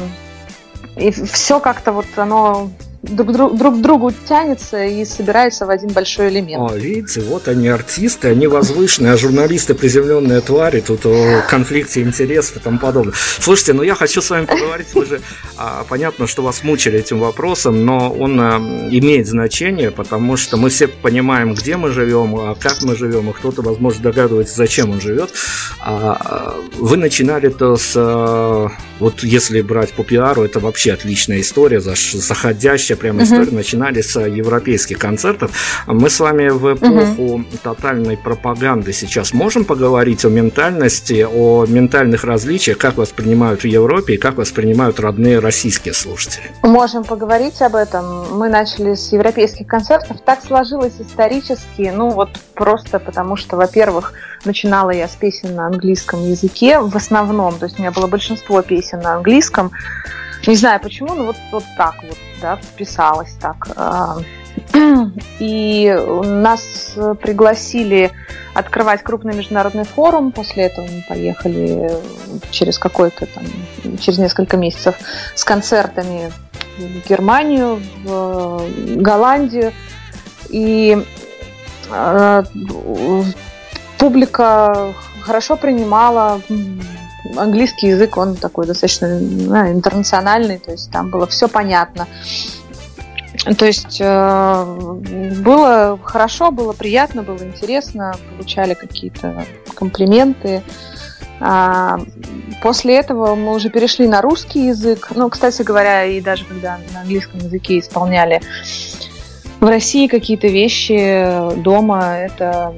и 0.97 1.11
все 1.11 1.59
как-то 1.59 1.93
вот 1.93 2.07
оно 2.17 2.71
друг, 3.03 3.33
друг, 3.33 3.57
друг 3.57 3.81
другу 3.81 4.13
тянется 4.29 4.85
и 4.85 5.05
собирается 5.05 5.67
в 5.67 5.71
один 5.71 5.91
большой 5.91 6.29
элемент. 6.31 6.71
О, 6.71 6.75
видите, 6.75 7.21
вот 7.21 7.49
они 7.49 7.69
артисты, 7.69 8.29
они 8.29 8.47
возвышенные, 8.47 9.13
а 9.13 9.17
журналисты 9.17 9.75
приземленные 9.75 10.41
твари, 10.41 10.81
тут 10.81 11.05
о 11.07 11.43
конфликте 11.49 12.03
интересов 12.03 12.57
и 12.57 12.61
тому 12.61 12.79
подобное. 12.79 13.15
Слушайте, 13.41 13.73
ну 13.73 13.83
я 13.83 13.95
хочу 13.95 14.23
с 14.23 14.31
вами 14.31 14.47
поговорить, 14.47 14.95
вы 14.95 15.05
же, 15.05 15.21
а, 15.57 15.85
понятно, 15.89 16.27
что 16.27 16.43
вас 16.43 16.63
мучили 16.63 17.01
этим 17.01 17.19
вопросом, 17.19 17.85
но 17.85 18.13
он 18.13 18.41
а, 18.41 18.59
имеет 18.91 19.27
значение, 19.27 19.91
потому 19.91 20.37
что 20.37 20.57
мы 20.57 20.71
все 20.71 20.87
понимаем, 20.87 21.55
где 21.55 21.77
мы 21.77 21.91
живем, 21.91 22.37
а 22.37 22.55
как 22.55 22.83
мы 22.83 22.97
живем, 22.97 23.31
и 23.31 23.33
кто-то, 23.33 23.63
возможно, 23.63 24.03
догадывается, 24.03 24.55
зачем 24.57 24.91
он 24.91 25.01
живет. 25.01 25.31
А, 25.81 26.17
а, 26.21 26.55
вы 26.79 26.97
начинали-то 26.97 27.77
с, 27.77 27.95
а, 27.97 28.71
вот 28.99 29.25
если 29.25 29.61
брать 29.63 29.93
по 29.93 30.05
пиару, 30.05 30.43
это 30.43 30.61
вообще 30.61 30.93
отличная 30.93 31.41
история, 31.41 31.81
заходящая 31.81 32.92
настоящая 32.93 32.97
прямо 32.97 33.23
история 33.23 33.51
uh-huh. 33.51 33.55
начинали 33.55 34.01
с 34.01 34.21
европейских 34.21 34.99
концертов. 34.99 35.51
Мы 35.87 36.11
с 36.11 36.21
вами 36.21 36.49
в 36.49 36.75
эпоху 36.75 37.41
uh-huh. 37.41 37.59
тотальной 37.63 38.17
пропаганды 38.17 38.93
сейчас 38.93 39.33
можем 39.33 39.65
поговорить 39.65 40.25
о 40.25 40.29
ментальности, 40.29 41.27
о 41.29 41.67
ментальных 41.67 42.25
различиях, 42.25 42.79
как 42.79 42.97
воспринимают 42.97 43.63
в 43.63 43.67
Европе 43.67 44.15
и 44.15 44.17
как 44.17 44.37
воспринимают 44.37 45.01
родные 45.01 45.39
российские 45.39 45.95
слушатели? 45.95 46.45
Можем 46.63 47.05
поговорить 47.05 47.63
об 47.63 47.75
этом. 47.75 48.39
Мы 48.39 48.49
начали 48.49 48.95
с 48.95 49.13
европейских 49.13 49.67
концертов. 49.67 50.19
Так 50.25 50.41
сложилось 50.45 50.95
исторически, 50.99 51.93
ну 51.95 52.11
вот 52.11 52.31
просто 52.55 52.99
потому 52.99 53.37
что, 53.37 53.57
во-первых, 53.57 54.13
начинала 54.45 54.91
я 54.91 55.09
с 55.09 55.15
песен 55.15 55.55
на 55.55 55.67
английском 55.67 56.23
языке 56.25 56.79
в 56.79 56.97
основном, 56.97 57.59
то 57.59 57.67
есть 57.67 57.79
у 57.79 57.83
меня 57.83 57.93
было 57.93 58.07
большинство 58.07 58.63
песен 58.63 59.01
на 59.01 59.15
английском. 59.15 59.71
Не 60.47 60.57
знаю 60.57 60.81
почему, 60.81 61.15
но 61.15 61.25
вот, 61.25 61.37
вот 61.53 61.65
так 61.77 61.95
вот, 62.03 62.19
да, 62.41 62.57
вписалось 62.57 63.35
так. 63.41 63.69
А, 63.77 64.17
и 65.39 65.97
нас 66.25 66.97
пригласили 67.21 68.11
открывать 68.55 69.03
крупный 69.03 69.35
международный 69.35 69.85
форум. 69.85 70.33
После 70.33 70.65
этого 70.65 70.85
мы 70.87 71.05
поехали 71.09 71.91
через 72.51 72.79
какой-то 72.79 73.27
там, 73.27 73.45
через 73.99 74.19
несколько 74.19 74.57
месяцев 74.57 74.97
с 75.35 75.45
концертами 75.45 76.33
в 76.79 77.09
Германию, 77.09 77.81
в 78.05 78.67
Голландию. 78.97 79.73
И 80.49 81.03
э, 81.91 82.45
публика 84.03 84.95
хорошо 85.21 85.55
принимала 85.57 86.41
английский 87.37 87.87
язык, 87.87 88.17
он 88.17 88.35
такой 88.35 88.67
достаточно 88.67 89.21
да, 89.21 89.71
интернациональный, 89.71 90.59
то 90.59 90.73
есть 90.73 90.91
там 90.91 91.09
было 91.09 91.29
все 91.29 91.47
понятно. 91.47 92.09
То 93.57 93.65
есть 93.65 93.99
э, 94.01 94.65
было 95.39 96.01
хорошо, 96.03 96.51
было 96.51 96.73
приятно, 96.73 97.23
было 97.23 97.39
интересно, 97.45 98.17
получали 98.33 98.75
какие-то 98.75 99.47
комплименты. 99.77 100.65
А, 101.39 102.01
после 102.61 102.97
этого 102.97 103.37
мы 103.37 103.55
уже 103.55 103.71
перешли 103.71 104.09
на 104.09 104.21
русский 104.21 104.67
язык. 104.67 105.13
Ну, 105.15 105.31
кстати 105.31 105.63
говоря, 105.63 106.07
и 106.07 106.21
даже 106.21 106.45
когда 106.45 106.81
на 106.93 107.03
английском 107.03 107.39
языке 107.39 107.79
исполняли 107.79 108.41
в 109.61 109.67
России 109.69 110.09
какие-то 110.09 110.49
вещи 110.49 111.55
дома, 111.63 112.17
это 112.19 112.75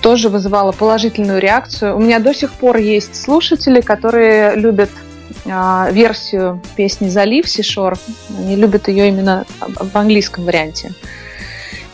тоже 0.00 0.28
вызывало 0.28 0.72
положительную 0.72 1.40
реакцию. 1.40 1.96
У 1.96 2.00
меня 2.00 2.18
до 2.18 2.34
сих 2.34 2.52
пор 2.52 2.76
есть 2.76 3.20
слушатели, 3.20 3.80
которые 3.80 4.54
любят 4.56 4.90
э, 5.44 5.88
версию 5.92 6.60
песни 6.76 7.08
«Залив» 7.08 7.48
Сишор. 7.48 7.98
Они 8.38 8.56
любят 8.56 8.88
ее 8.88 9.08
именно 9.08 9.44
в 9.60 9.96
английском 9.96 10.44
варианте. 10.44 10.92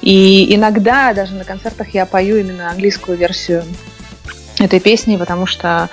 И 0.00 0.54
иногда 0.54 1.14
даже 1.14 1.34
на 1.34 1.44
концертах 1.44 1.94
я 1.94 2.06
пою 2.06 2.36
именно 2.36 2.70
английскую 2.70 3.16
версию 3.16 3.64
этой 4.58 4.80
песни, 4.80 5.16
потому 5.16 5.46
что, 5.46 5.88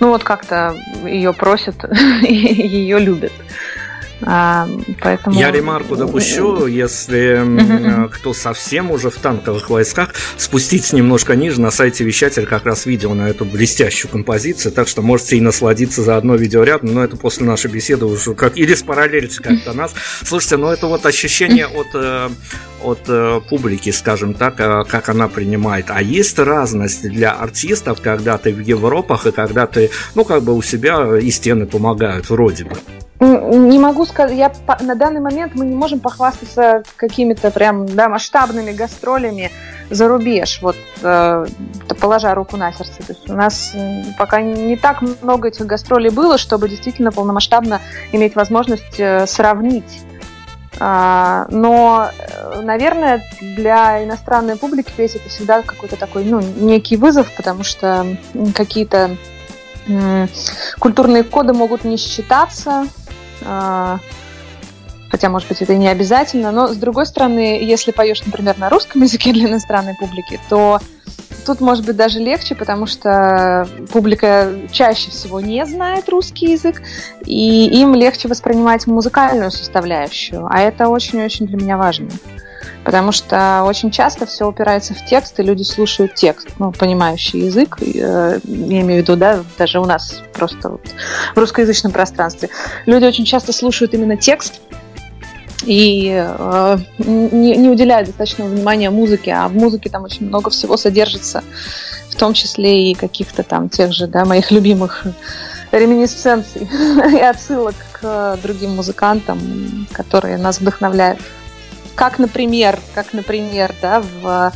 ну 0.00 0.08
вот 0.08 0.22
как-то 0.22 0.76
ее 1.04 1.32
просят 1.32 1.76
и 2.22 2.34
ее 2.34 2.98
любят. 2.98 3.32
А, 4.22 4.68
поэтому... 5.00 5.38
Я 5.38 5.50
ремарку 5.50 5.96
допущу, 5.96 6.66
если 6.66 8.08
кто 8.12 8.32
совсем 8.32 8.90
уже 8.90 9.10
в 9.10 9.16
танковых 9.16 9.70
войсках, 9.70 10.14
спуститесь 10.36 10.92
немножко 10.92 11.34
ниже, 11.34 11.60
на 11.60 11.70
сайте 11.70 12.04
вещатель 12.04 12.46
как 12.46 12.64
раз 12.64 12.86
видел 12.86 13.14
на 13.14 13.28
эту 13.28 13.44
блестящую 13.44 14.10
композицию, 14.10 14.72
так 14.72 14.88
что 14.88 15.02
можете 15.02 15.36
и 15.36 15.40
насладиться 15.40 16.02
за 16.02 16.16
одно 16.16 16.36
видеорядом, 16.36 16.94
но 16.94 17.04
это 17.04 17.16
после 17.16 17.46
нашей 17.46 17.70
беседы 17.70 18.06
уже 18.06 18.34
как 18.34 18.56
или 18.56 18.74
спараллельте 18.74 19.42
как-то 19.42 19.72
нас. 19.72 19.92
Слушайте, 20.22 20.56
ну 20.56 20.68
это 20.68 20.86
вот 20.86 21.04
ощущение 21.06 21.66
от, 21.66 21.88
э, 21.94 22.28
от 22.84 23.00
э, 23.08 23.40
публики, 23.48 23.90
скажем 23.90 24.34
так, 24.34 24.60
э, 24.60 24.84
как 24.84 25.08
она 25.08 25.28
принимает. 25.28 25.86
А 25.88 26.02
есть 26.02 26.38
разность 26.38 27.08
для 27.08 27.32
артистов, 27.32 28.00
когда 28.00 28.38
ты 28.38 28.52
в 28.52 28.60
Европах 28.60 29.26
и 29.26 29.32
когда 29.32 29.66
ты, 29.66 29.90
ну, 30.14 30.24
как 30.24 30.42
бы 30.42 30.54
у 30.54 30.62
себя 30.62 31.18
и 31.18 31.30
стены 31.30 31.66
помогают, 31.66 32.30
вроде 32.30 32.64
бы. 32.64 32.76
Не 33.20 33.78
могу 33.78 34.04
сказать, 34.04 34.36
я 34.36 34.52
на 34.80 34.96
данный 34.96 35.20
момент 35.20 35.54
мы 35.54 35.64
не 35.64 35.74
можем 35.74 36.00
похвастаться 36.00 36.82
какими-то 36.96 37.50
прям 37.50 37.86
да, 37.86 38.08
масштабными 38.08 38.72
гастролями 38.72 39.50
за 39.88 40.08
рубеж, 40.08 40.58
вот 40.60 40.76
э, 41.02 41.46
положа 42.00 42.34
руку 42.34 42.56
на 42.56 42.72
сердце. 42.72 43.02
То 43.06 43.12
есть 43.12 43.30
у 43.30 43.34
нас 43.34 43.74
пока 44.18 44.40
не 44.40 44.76
так 44.76 45.02
много 45.22 45.48
этих 45.48 45.64
гастролей 45.64 46.10
было, 46.10 46.38
чтобы 46.38 46.68
действительно 46.68 47.12
полномасштабно 47.12 47.80
иметь 48.12 48.34
возможность 48.34 48.98
э, 48.98 49.26
сравнить 49.26 50.02
но, 50.78 52.10
э, 52.18 52.60
наверное, 52.62 53.22
для 53.40 54.04
иностранной 54.04 54.56
публики 54.56 54.92
петь 54.96 55.14
это 55.14 55.28
всегда 55.28 55.62
какой-то 55.62 55.96
такой, 55.96 56.24
ну, 56.24 56.40
некий 56.40 56.96
вызов, 56.96 57.30
потому 57.36 57.62
что 57.64 58.16
какие-то 58.54 59.16
культурные 60.78 61.24
коды 61.24 61.52
могут 61.52 61.84
не 61.84 61.98
считаться, 61.98 62.86
а, 63.44 63.98
хотя, 65.10 65.28
может 65.28 65.48
быть, 65.48 65.60
это 65.62 65.76
не 65.76 65.88
обязательно, 65.88 66.52
но, 66.52 66.68
с 66.68 66.76
другой 66.76 67.06
стороны, 67.06 67.62
если 67.62 67.90
поешь, 67.90 68.24
например, 68.24 68.58
на 68.58 68.70
русском 68.70 69.02
языке 69.02 69.32
для 69.32 69.48
иностранной 69.48 69.94
публики, 69.94 70.40
то 70.48 70.80
тут 71.44 71.60
может 71.60 71.84
быть 71.84 71.96
даже 71.96 72.18
легче, 72.18 72.54
потому 72.54 72.86
что 72.86 73.68
публика 73.92 74.52
чаще 74.72 75.10
всего 75.10 75.40
не 75.40 75.64
знает 75.66 76.08
русский 76.08 76.52
язык, 76.52 76.82
и 77.24 77.66
им 77.80 77.94
легче 77.94 78.28
воспринимать 78.28 78.86
музыкальную 78.86 79.50
составляющую, 79.50 80.46
а 80.50 80.60
это 80.60 80.88
очень-очень 80.88 81.46
для 81.46 81.56
меня 81.56 81.76
важно. 81.76 82.08
Потому 82.84 83.12
что 83.12 83.64
очень 83.64 83.90
часто 83.90 84.26
все 84.26 84.46
упирается 84.46 84.92
в 84.94 85.04
текст, 85.06 85.40
и 85.40 85.42
люди 85.42 85.62
слушают 85.62 86.14
текст, 86.14 86.48
ну, 86.58 86.70
понимающий 86.70 87.46
язык. 87.46 87.78
Э, 87.80 88.38
я 88.44 88.80
имею 88.82 89.00
в 89.00 89.04
виду, 89.04 89.16
да, 89.16 89.42
даже 89.56 89.80
у 89.80 89.86
нас 89.86 90.22
просто 90.34 90.68
вот 90.68 90.82
в 91.34 91.38
русскоязычном 91.38 91.92
пространстве. 91.92 92.50
Люди 92.84 93.06
очень 93.06 93.24
часто 93.24 93.52
слушают 93.52 93.94
именно 93.94 94.18
текст, 94.18 94.60
и 95.66 96.12
э, 96.14 96.78
не, 96.98 97.56
не 97.56 97.68
уделяют 97.68 98.08
достаточного 98.08 98.48
внимания 98.48 98.90
музыке, 98.90 99.32
а 99.32 99.48
в 99.48 99.54
музыке 99.54 99.90
там 99.90 100.04
очень 100.04 100.26
много 100.26 100.50
всего 100.50 100.76
содержится, 100.76 101.42
в 102.10 102.16
том 102.16 102.34
числе 102.34 102.90
и 102.90 102.94
каких-то 102.94 103.42
там 103.42 103.68
тех 103.68 103.92
же, 103.92 104.06
да, 104.06 104.24
моих 104.24 104.50
любимых 104.50 105.04
реминисценций 105.72 106.68
и 107.12 107.20
отсылок 107.20 107.74
к 107.92 108.38
другим 108.42 108.76
музыкантам, 108.76 109.86
которые 109.92 110.38
нас 110.38 110.60
вдохновляют. 110.60 111.20
Как, 111.94 112.18
например, 112.18 112.78
как, 112.94 113.12
например, 113.12 113.72
да, 113.80 114.02
в 114.22 114.52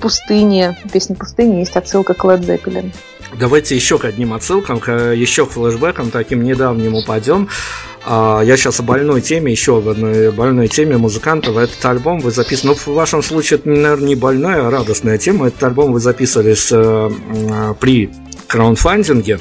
пустыне, 0.00 0.78
в 0.84 0.90
песне 0.92 1.16
пустыни 1.16 1.56
есть 1.56 1.76
отсылка 1.76 2.14
к 2.14 2.24
Led 2.24 2.40
Zeppelin. 2.40 2.92
Давайте 3.38 3.74
еще 3.74 3.98
к 3.98 4.04
одним 4.04 4.32
отсылкам, 4.34 4.78
к 4.78 4.92
еще 4.92 5.46
к 5.46 5.50
флешбекам 5.50 6.10
таким 6.10 6.44
недавним 6.44 6.94
упадем. 6.94 7.48
А, 8.08 8.40
я 8.40 8.56
сейчас 8.56 8.78
о 8.78 8.84
больной 8.84 9.20
теме, 9.20 9.50
еще 9.50 9.78
об 9.78 9.88
одной 9.88 10.30
больной 10.30 10.68
теме 10.68 10.96
музыкантов. 10.96 11.56
Этот 11.56 11.84
альбом 11.84 12.20
вы 12.20 12.30
записывали, 12.30 12.68
ну, 12.68 12.74
в 12.76 12.94
вашем 12.94 13.20
случае 13.20 13.58
это, 13.58 13.68
наверное, 13.68 14.08
не 14.08 14.14
больная, 14.14 14.64
а 14.64 14.70
радостная 14.70 15.18
тема. 15.18 15.48
Этот 15.48 15.64
альбом 15.64 15.92
вы 15.92 15.98
записывали 15.98 16.54
с, 16.54 16.68
э, 16.70 17.74
при 17.80 18.10
краундфандинге. 18.46 19.40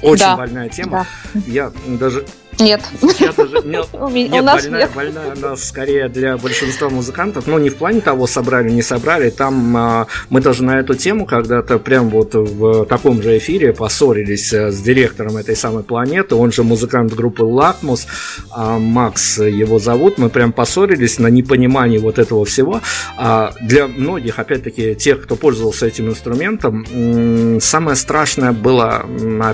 Очень 0.00 0.20
да, 0.20 0.36
больная 0.36 0.70
тема. 0.70 1.06
Да. 1.34 1.40
Я 1.46 1.72
даже 1.86 2.24
нет. 2.58 2.82
Я 3.18 3.32
даже, 3.32 3.62
нет, 3.64 3.86
у 3.92 4.08
нет, 4.08 4.44
нас 4.44 4.62
больная, 4.62 4.80
нет. 4.80 4.90
больная 4.94 5.32
она 5.32 5.56
скорее 5.56 6.08
для 6.08 6.36
большинства 6.36 6.88
музыкантов. 6.88 7.46
Ну, 7.46 7.58
не 7.58 7.70
в 7.70 7.76
плане 7.76 8.00
того, 8.00 8.26
собрали, 8.26 8.70
не 8.70 8.82
собрали. 8.82 9.30
Там 9.30 9.76
а, 9.76 10.06
мы 10.30 10.40
даже 10.40 10.62
на 10.62 10.78
эту 10.80 10.94
тему 10.94 11.26
когда-то 11.26 11.78
прям 11.78 12.10
вот 12.10 12.34
в 12.34 12.86
таком 12.86 13.22
же 13.22 13.38
эфире 13.38 13.72
поссорились 13.72 14.52
а, 14.52 14.70
с 14.70 14.80
директором 14.80 15.36
этой 15.36 15.56
самой 15.56 15.82
планеты. 15.82 16.34
Он 16.34 16.52
же 16.52 16.62
музыкант 16.62 17.12
группы 17.14 17.42
Лакмус. 17.42 18.06
А, 18.50 18.78
Макс 18.78 19.38
его 19.38 19.78
зовут. 19.78 20.18
Мы 20.18 20.28
прям 20.28 20.52
поссорились 20.52 21.18
на 21.18 21.28
непонимании 21.28 21.98
вот 21.98 22.18
этого 22.18 22.44
всего. 22.44 22.80
А, 23.16 23.52
для 23.60 23.86
многих, 23.86 24.38
опять-таки, 24.38 24.94
тех, 24.94 25.22
кто 25.22 25.36
пользовался 25.36 25.86
этим 25.86 26.08
инструментом, 26.08 27.60
самое 27.60 27.96
страшное 27.96 28.52
было 28.52 29.04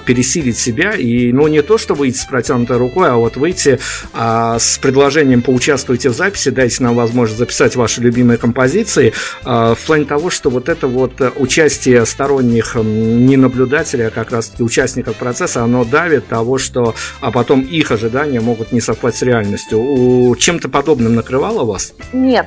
пересилить 0.06 0.58
себя. 0.58 0.92
И, 0.92 1.32
ну, 1.32 1.48
не 1.48 1.62
то, 1.62 1.78
что 1.78 1.94
выйти 1.94 2.18
с 2.18 2.24
протянутой 2.24 2.76
рукой, 2.76 2.89
рукой, 2.90 3.10
а 3.10 3.16
вот 3.16 3.36
выйти 3.36 3.78
а, 4.12 4.58
с 4.58 4.78
предложением 4.78 5.42
поучаствуйте 5.42 6.10
в 6.10 6.14
записи, 6.14 6.50
дайте 6.50 6.82
нам 6.82 6.94
возможность 6.94 7.38
записать 7.38 7.76
ваши 7.76 8.00
любимые 8.00 8.36
композиции, 8.36 9.12
а, 9.44 9.74
в 9.74 9.80
плане 9.80 10.04
того, 10.04 10.30
что 10.30 10.50
вот 10.50 10.68
это 10.68 10.86
вот 10.86 11.12
участие 11.36 12.04
сторонних 12.04 12.74
не 12.74 13.36
наблюдателей, 13.36 14.08
а 14.08 14.10
как 14.10 14.32
раз-таки 14.32 14.62
участников 14.62 15.16
процесса, 15.16 15.62
оно 15.62 15.84
давит 15.84 16.26
того, 16.26 16.58
что 16.58 16.94
а 17.20 17.30
потом 17.30 17.60
их 17.60 17.90
ожидания 17.92 18.40
могут 18.40 18.72
не 18.72 18.80
совпасть 18.80 19.18
с 19.18 19.22
реальностью. 19.22 19.80
У, 19.80 20.34
чем-то 20.36 20.68
подобным 20.68 21.14
накрывало 21.14 21.64
вас? 21.64 21.92
Нет, 22.12 22.46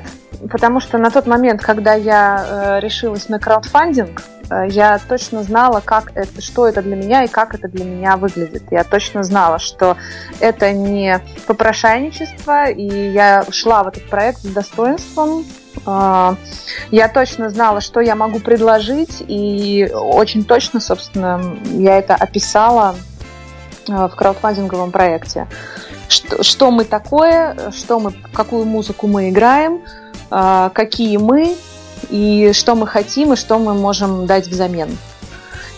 потому 0.51 0.79
что 0.79 0.97
на 0.97 1.09
тот 1.09 1.27
момент, 1.27 1.61
когда 1.61 1.93
я 1.93 2.77
э, 2.77 2.79
решилась 2.81 3.29
на 3.29 3.39
краудфандинг, 3.39 4.21
я 4.69 4.99
точно 4.99 5.43
знала, 5.43 5.81
как 5.83 6.11
это, 6.15 6.41
что 6.41 6.67
это 6.67 6.81
для 6.81 6.95
меня 6.95 7.23
и 7.23 7.27
как 7.27 7.55
это 7.55 7.67
для 7.67 7.85
меня 7.85 8.17
выглядит. 8.17 8.63
Я 8.71 8.83
точно 8.83 9.23
знала, 9.23 9.59
что 9.59 9.97
это 10.39 10.71
не 10.71 11.19
попрошайничество, 11.47 12.69
и 12.69 13.11
я 13.11 13.45
шла 13.51 13.83
в 13.83 13.87
этот 13.87 14.09
проект 14.09 14.39
с 14.39 14.45
достоинством. 14.45 15.45
Э, 15.85 16.35
я 16.91 17.07
точно 17.09 17.49
знала, 17.49 17.81
что 17.81 17.99
я 17.99 18.15
могу 18.15 18.39
предложить, 18.39 19.23
и 19.27 19.89
очень 19.93 20.43
точно, 20.43 20.79
собственно, 20.79 21.57
я 21.65 21.97
это 21.97 22.15
описала 22.15 22.95
э, 23.87 24.07
в 24.07 24.15
краудфандинговом 24.15 24.91
проекте. 24.91 25.47
Что, 26.09 26.43
что 26.43 26.69
мы 26.69 26.85
такое, 26.85 27.71
что 27.71 27.99
мы, 27.99 28.13
какую 28.33 28.65
музыку 28.65 29.07
мы 29.07 29.29
играем, 29.29 29.81
какие 30.29 31.17
мы, 31.17 31.55
и 32.09 32.51
что 32.53 32.75
мы 32.75 32.87
хотим, 32.87 33.33
и 33.33 33.35
что 33.35 33.59
мы 33.59 33.73
можем 33.73 34.25
дать 34.25 34.47
взамен. 34.47 34.97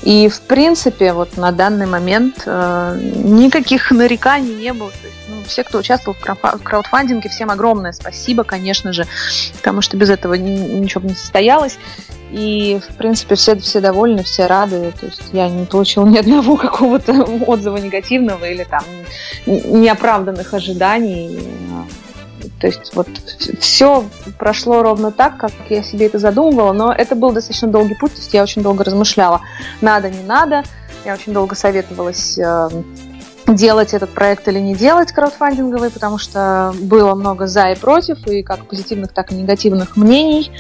И, 0.06 0.30
в 0.30 0.42
принципе, 0.42 1.14
вот 1.14 1.36
на 1.36 1.52
данный 1.52 1.88
момент 1.88 2.44
э, 2.46 3.00
никаких 3.16 3.90
нареканий 3.90 4.54
не 4.54 4.72
было. 4.72 4.92
То 4.92 5.08
есть, 5.08 5.18
ну, 5.28 5.44
все, 5.48 5.64
кто 5.64 5.80
участвовал 5.80 6.16
в 6.16 6.64
краудфандинге, 6.64 7.28
всем 7.30 7.50
огромное 7.50 7.92
спасибо, 7.92 8.44
конечно 8.44 8.94
же, 8.94 9.08
потому 9.58 9.82
что 9.82 9.98
без 9.98 10.12
этого 10.12 10.36
ничего 10.36 11.02
бы 11.02 11.08
не 11.08 11.16
состоялось. 11.16 11.80
И, 12.32 12.80
в 12.88 12.96
принципе, 12.98 13.34
все, 13.34 13.56
все 13.56 13.80
довольны, 13.80 14.24
все 14.24 14.46
рады. 14.46 14.94
То 15.00 15.08
есть 15.08 15.24
я 15.32 15.50
не 15.50 15.66
получила 15.66 16.06
ни 16.06 16.20
одного 16.20 16.56
какого-то 16.58 17.24
отзыва 17.24 17.78
негативного 17.78 18.46
или 18.46 18.64
там 18.64 18.84
неоправданных 19.48 20.54
ожиданий. 20.54 21.40
То 22.60 22.68
есть 22.68 22.96
вот 22.96 23.08
все 23.60 24.06
прошло 24.38 24.82
ровно 24.82 25.12
так, 25.12 25.38
как 25.38 25.52
я 25.70 25.84
себе 25.84 26.06
это 26.06 26.20
задумывала, 26.20 26.74
но 26.74 26.94
это 26.94 27.16
был 27.16 27.32
достаточно 27.32 27.68
долгий 27.68 27.96
путь, 27.96 28.14
то 28.14 28.20
есть 28.20 28.34
я 28.34 28.44
очень 28.44 28.64
долго 28.64 28.84
размышляла, 28.84 29.42
надо, 29.82 30.10
не 30.10 30.24
надо, 30.24 30.64
я 31.04 31.14
очень 31.14 31.34
долго 31.34 31.54
советовалась 31.54 32.38
э, 32.38 32.70
делать 33.48 33.94
этот 33.94 34.14
проект 34.14 34.48
или 34.48 34.60
не 34.60 34.74
делать 34.74 35.12
краудфандинговый, 35.12 35.92
потому 35.92 36.18
что 36.18 36.74
было 36.80 37.14
много 37.14 37.48
за 37.48 37.72
и 37.72 37.76
против, 37.76 38.26
и 38.28 38.42
как 38.42 38.66
позитивных, 38.66 39.12
так 39.12 39.32
и 39.32 39.36
негативных 39.36 39.98
мнений 39.98 40.52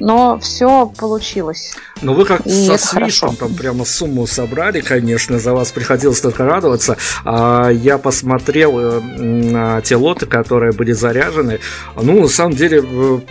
но 0.00 0.38
все 0.38 0.92
получилось. 0.96 1.74
Ну 2.00 2.14
вы 2.14 2.24
как 2.24 2.46
и 2.46 2.66
со 2.66 2.78
свистом 2.78 3.36
там 3.36 3.54
прямо 3.54 3.84
сумму 3.84 4.26
собрали, 4.26 4.80
конечно, 4.80 5.38
за 5.38 5.52
вас 5.52 5.72
приходилось 5.72 6.20
только 6.20 6.44
радоваться. 6.44 6.96
А 7.24 7.70
я 7.70 7.98
посмотрел 7.98 8.78
э, 8.78 9.00
на 9.00 9.80
те 9.80 9.96
лоты, 9.96 10.26
которые 10.26 10.72
были 10.72 10.92
заряжены. 10.92 11.60
Ну, 11.96 12.22
на 12.22 12.28
самом 12.28 12.54
деле, 12.54 12.82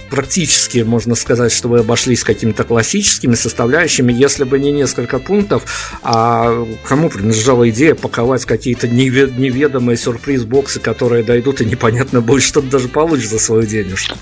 практически 0.09 0.79
можно 0.79 1.15
сказать, 1.15 1.51
что 1.51 1.69
вы 1.69 1.79
обошлись 1.79 2.23
какими-то 2.23 2.63
классическими 2.63 3.35
составляющими. 3.35 4.11
Если 4.11 4.43
бы 4.43 4.59
не 4.59 4.71
несколько 4.71 5.19
пунктов, 5.19 5.97
а 6.03 6.65
кому 6.83 7.09
принадлежала 7.09 7.69
идея 7.69 7.95
паковать 7.95 8.45
какие-то 8.45 8.87
неведомые 8.87 9.97
сюрприз-боксы, 9.97 10.79
которые 10.79 11.23
дойдут, 11.23 11.61
и 11.61 11.65
непонятно 11.65 12.21
будет, 12.21 12.43
что 12.43 12.61
ты 12.61 12.67
даже 12.67 12.87
получишь 12.87 13.29
за 13.29 13.39
свою 13.39 13.63
денежку. 13.63 14.17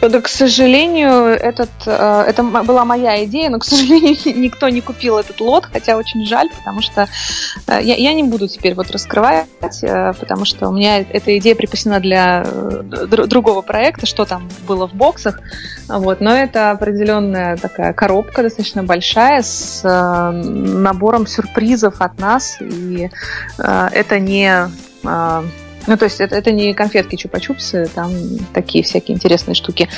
Да, 0.00 0.20
к 0.20 0.28
сожалению, 0.28 1.26
этот, 1.26 1.70
э, 1.84 2.24
это 2.26 2.42
была 2.42 2.84
моя 2.84 3.22
идея, 3.24 3.50
но, 3.50 3.58
к 3.58 3.64
сожалению, 3.70 4.16
никто 4.38 4.68
не 4.68 4.80
купил 4.80 5.18
этот 5.18 5.40
лот, 5.40 5.66
хотя 5.70 5.96
очень 5.96 6.26
жаль, 6.26 6.48
потому 6.58 6.80
что 6.80 7.06
э, 7.66 7.80
я, 7.82 7.96
я 7.96 8.14
не 8.14 8.22
буду 8.22 8.48
теперь 8.48 8.74
вот 8.74 8.90
раскрывать, 8.90 9.46
э, 9.82 10.12
потому 10.18 10.44
что 10.46 10.68
у 10.68 10.72
меня 10.72 11.00
эта 11.00 11.36
идея 11.38 11.54
припасена 11.54 12.00
для 12.00 12.46
другого 12.80 13.60
проекта, 13.60 14.06
что 14.06 14.24
там 14.24 14.48
было 14.66 14.88
в 14.88 14.94
боксах, 14.94 15.40
вот, 15.88 16.20
но 16.20 16.34
это 16.34 16.70
определенная 16.70 17.56
такая 17.58 17.92
коробка, 17.92 18.42
достаточно 18.42 18.82
большая, 18.82 19.42
с 19.42 19.82
набором 20.32 21.26
сюрпризов 21.26 22.00
от 22.00 22.18
нас, 22.18 22.58
и 22.60 23.10
это 23.58 24.18
не 24.18 24.70
ну, 25.86 25.96
то 25.96 26.04
есть 26.04 26.20
это, 26.20 26.36
это 26.36 26.52
не 26.52 26.74
конфетки 26.74 27.16
чупа-чупсы, 27.16 27.88
там 27.94 28.12
такие 28.52 28.84
всякие 28.84 29.16
интересные 29.16 29.54
штуки. 29.54 29.88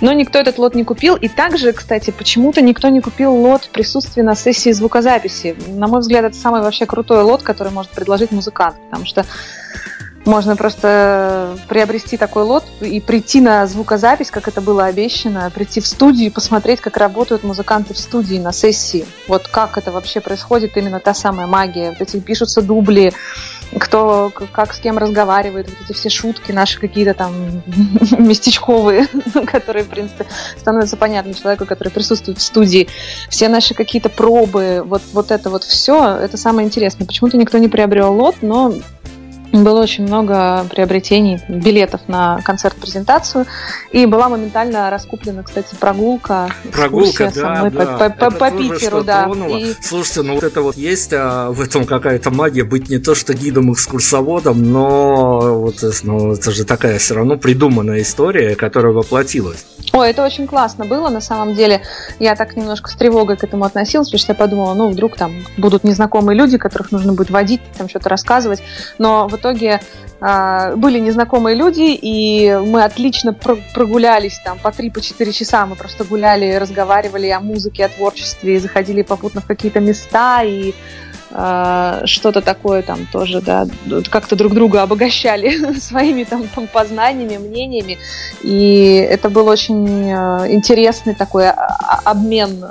Но 0.00 0.12
никто 0.12 0.38
этот 0.38 0.58
лот 0.58 0.74
не 0.74 0.84
купил. 0.84 1.16
И 1.16 1.28
также, 1.28 1.72
кстати, 1.72 2.10
почему-то 2.10 2.60
никто 2.60 2.88
не 2.88 3.00
купил 3.00 3.34
лот 3.34 3.68
присутствия 3.72 4.22
на 4.22 4.34
сессии 4.34 4.72
звукозаписи. 4.72 5.56
На 5.68 5.86
мой 5.86 6.00
взгляд, 6.00 6.24
это 6.24 6.36
самый 6.36 6.62
вообще 6.62 6.86
крутой 6.86 7.22
лот, 7.22 7.42
который 7.42 7.72
может 7.72 7.92
предложить 7.92 8.30
музыкант. 8.30 8.76
Потому 8.90 9.06
что 9.06 9.24
Можно 10.24 10.54
просто 10.54 11.58
приобрести 11.68 12.16
такой 12.16 12.44
лот 12.44 12.64
и 12.80 13.00
прийти 13.00 13.40
на 13.40 13.66
звукозапись, 13.66 14.30
как 14.30 14.46
это 14.46 14.60
было 14.60 14.84
обещано, 14.84 15.50
прийти 15.50 15.80
в 15.80 15.86
студию 15.86 16.26
и 16.26 16.30
посмотреть, 16.30 16.80
как 16.80 16.96
работают 16.96 17.42
музыканты 17.42 17.92
в 17.94 17.98
студии 17.98 18.38
на 18.38 18.52
сессии. 18.52 19.04
Вот 19.26 19.48
как 19.48 19.78
это 19.78 19.90
вообще 19.90 20.20
происходит, 20.20 20.76
именно 20.76 21.00
та 21.00 21.12
самая 21.12 21.48
магия. 21.48 21.90
Вот 21.90 22.00
эти 22.00 22.20
пишутся 22.20 22.62
дубли, 22.62 23.12
кто 23.78 24.30
как 24.52 24.74
с 24.74 24.78
кем 24.78 24.98
разговаривает, 24.98 25.68
вот 25.68 25.78
эти 25.84 25.92
все 25.92 26.08
шутки 26.08 26.52
наши 26.52 26.78
какие-то 26.78 27.14
там 27.14 27.62
местечковые, 28.18 29.08
которые, 29.46 29.84
в 29.84 29.88
принципе, 29.88 30.26
становятся 30.56 30.96
понятны 30.96 31.34
человеку, 31.34 31.66
который 31.66 31.88
присутствует 31.88 32.38
в 32.38 32.42
студии. 32.42 32.88
Все 33.28 33.48
наши 33.48 33.74
какие-то 33.74 34.08
пробы, 34.08 34.82
вот, 34.84 35.02
вот 35.12 35.32
это 35.32 35.50
вот 35.50 35.64
все, 35.64 36.16
это 36.16 36.36
самое 36.36 36.66
интересное. 36.66 37.06
Почему-то 37.06 37.36
никто 37.36 37.58
не 37.58 37.68
приобрел 37.68 38.14
лот, 38.14 38.36
но 38.42 38.74
было 39.52 39.82
очень 39.82 40.04
много 40.04 40.64
приобретений 40.70 41.40
билетов 41.48 42.00
на 42.08 42.40
концерт-презентацию, 42.42 43.46
и 43.90 44.06
была 44.06 44.28
моментально 44.28 44.90
раскуплена, 44.90 45.42
кстати, 45.42 45.74
прогулка. 45.78 46.48
Прогулка, 46.72 47.30
да, 47.34 47.70
да. 47.70 47.98
По, 47.98 48.10
по, 48.10 48.30
по 48.30 48.50
Питеру, 48.50 49.04
да. 49.04 49.30
И... 49.58 49.74
Слушайте, 49.80 50.22
ну 50.22 50.34
вот 50.34 50.44
это 50.44 50.62
вот 50.62 50.76
есть 50.76 51.12
а, 51.12 51.50
в 51.50 51.60
этом 51.60 51.84
какая-то 51.84 52.30
магия, 52.30 52.64
быть 52.64 52.88
не 52.88 52.98
то 52.98 53.14
что 53.14 53.34
гидом-экскурсоводом, 53.34 54.54
но 54.54 55.60
вот 55.60 55.82
ну, 56.02 56.32
это 56.32 56.50
же 56.50 56.64
такая 56.64 56.98
все 56.98 57.14
равно 57.14 57.36
придуманная 57.36 58.02
история, 58.02 58.56
которая 58.56 58.92
воплотилась. 58.92 59.64
Ой, 59.92 60.10
это 60.10 60.24
очень 60.24 60.46
классно 60.46 60.86
было, 60.86 61.10
на 61.10 61.20
самом 61.20 61.54
деле. 61.54 61.82
Я 62.18 62.34
так 62.34 62.56
немножко 62.56 62.90
с 62.90 62.94
тревогой 62.94 63.36
к 63.36 63.44
этому 63.44 63.64
относилась, 63.64 64.08
потому 64.08 64.20
что 64.20 64.32
я 64.32 64.36
подумала, 64.36 64.74
ну, 64.74 64.88
вдруг 64.88 65.16
там 65.16 65.44
будут 65.58 65.84
незнакомые 65.84 66.38
люди, 66.38 66.56
которых 66.56 66.92
нужно 66.92 67.12
будет 67.12 67.30
водить, 67.30 67.60
там 67.76 67.88
что-то 67.88 68.08
рассказывать. 68.08 68.62
Но 68.98 69.28
вот 69.28 69.41
итоге 69.42 69.80
э, 70.20 70.76
были 70.76 70.98
незнакомые 71.00 71.56
люди, 71.56 71.98
и 72.00 72.56
мы 72.64 72.84
отлично 72.84 73.34
прогулялись 73.34 74.38
там 74.44 74.58
по 74.58 74.68
3-4 74.68 74.90
по 74.90 75.32
часа. 75.32 75.66
Мы 75.66 75.74
просто 75.74 76.04
гуляли, 76.04 76.54
разговаривали 76.54 77.28
о 77.28 77.40
музыке, 77.40 77.84
о 77.84 77.88
творчестве, 77.88 78.60
заходили 78.60 79.02
попутно 79.02 79.40
в 79.40 79.46
какие-то 79.46 79.80
места 79.80 80.42
и 80.44 80.74
э, 81.30 82.02
что-то 82.04 82.40
такое 82.40 82.82
там 82.82 83.06
тоже, 83.12 83.40
да, 83.40 83.66
как-то 84.10 84.36
друг 84.36 84.54
друга 84.54 84.82
обогащали 84.82 85.74
своими 85.78 86.22
там, 86.24 86.44
познаниями, 86.72 87.38
мнениями. 87.38 87.98
И 88.42 89.06
это 89.10 89.28
был 89.28 89.48
очень 89.48 90.08
э, 90.08 90.52
интересный 90.52 91.14
такой 91.14 91.50
обмен 91.50 92.64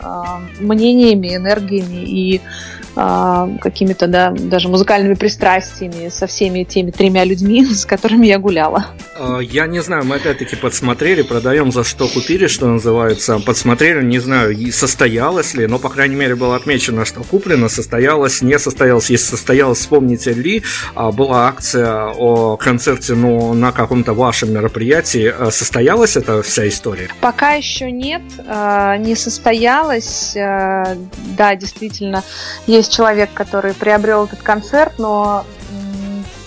мнениями, 0.60 1.36
энергиями 1.36 2.04
и 2.06 2.40
а, 2.40 2.81
какими-то, 2.94 4.08
да, 4.08 4.32
даже 4.32 4.68
музыкальными 4.68 5.14
пристрастиями 5.14 6.10
со 6.10 6.28
всеми 6.28 6.64
теми 6.64 6.92
тремя 6.92 7.24
людьми, 7.24 7.66
с 7.74 7.86
которыми 7.86 8.28
я 8.28 8.40
гуляла. 8.40 8.88
А, 9.18 9.40
я 9.40 9.68
не 9.68 9.82
знаю, 9.82 10.06
мы 10.06 10.16
опять-таки 10.16 10.56
подсмотрели, 10.56 11.22
продаем 11.22 11.72
за 11.72 11.84
что 11.84 12.08
купили, 12.08 12.48
что 12.48 12.68
называется. 12.68 13.40
Подсмотрели, 13.40 14.04
не 14.04 14.20
знаю, 14.20 14.56
состоялось 14.72 15.54
ли, 15.54 15.68
но, 15.68 15.80
по 15.80 15.90
крайней 15.90 16.16
мере, 16.16 16.36
было 16.36 16.56
отмечено, 16.56 17.06
что 17.06 17.24
куплено, 17.24 17.70
состоялось, 17.70 18.42
не 18.42 18.58
состоялось. 18.60 19.10
Если 19.10 19.28
состоялось, 19.28 19.80
вспомните 19.80 20.34
ли, 20.34 20.64
а, 20.96 21.12
была 21.12 21.48
акция 21.48 22.08
о 22.08 22.58
концерте, 22.58 23.14
ну, 23.14 23.54
на 23.54 23.72
каком-то 23.72 24.14
вашем 24.14 24.54
мероприятии. 24.54 25.34
Состоялась 25.52 26.18
эта 26.18 26.42
вся 26.42 26.68
история? 26.68 27.10
Пока 27.22 27.54
еще 27.54 27.92
нет, 27.92 28.22
не 28.48 29.16
состоялась. 29.16 30.32
Да, 30.34 31.56
действительно, 31.56 32.24
есть 32.68 32.81
есть 32.82 32.92
человек, 32.92 33.30
который 33.34 33.74
приобрел 33.74 34.26
этот 34.26 34.42
концерт, 34.42 34.94
но 34.98 35.46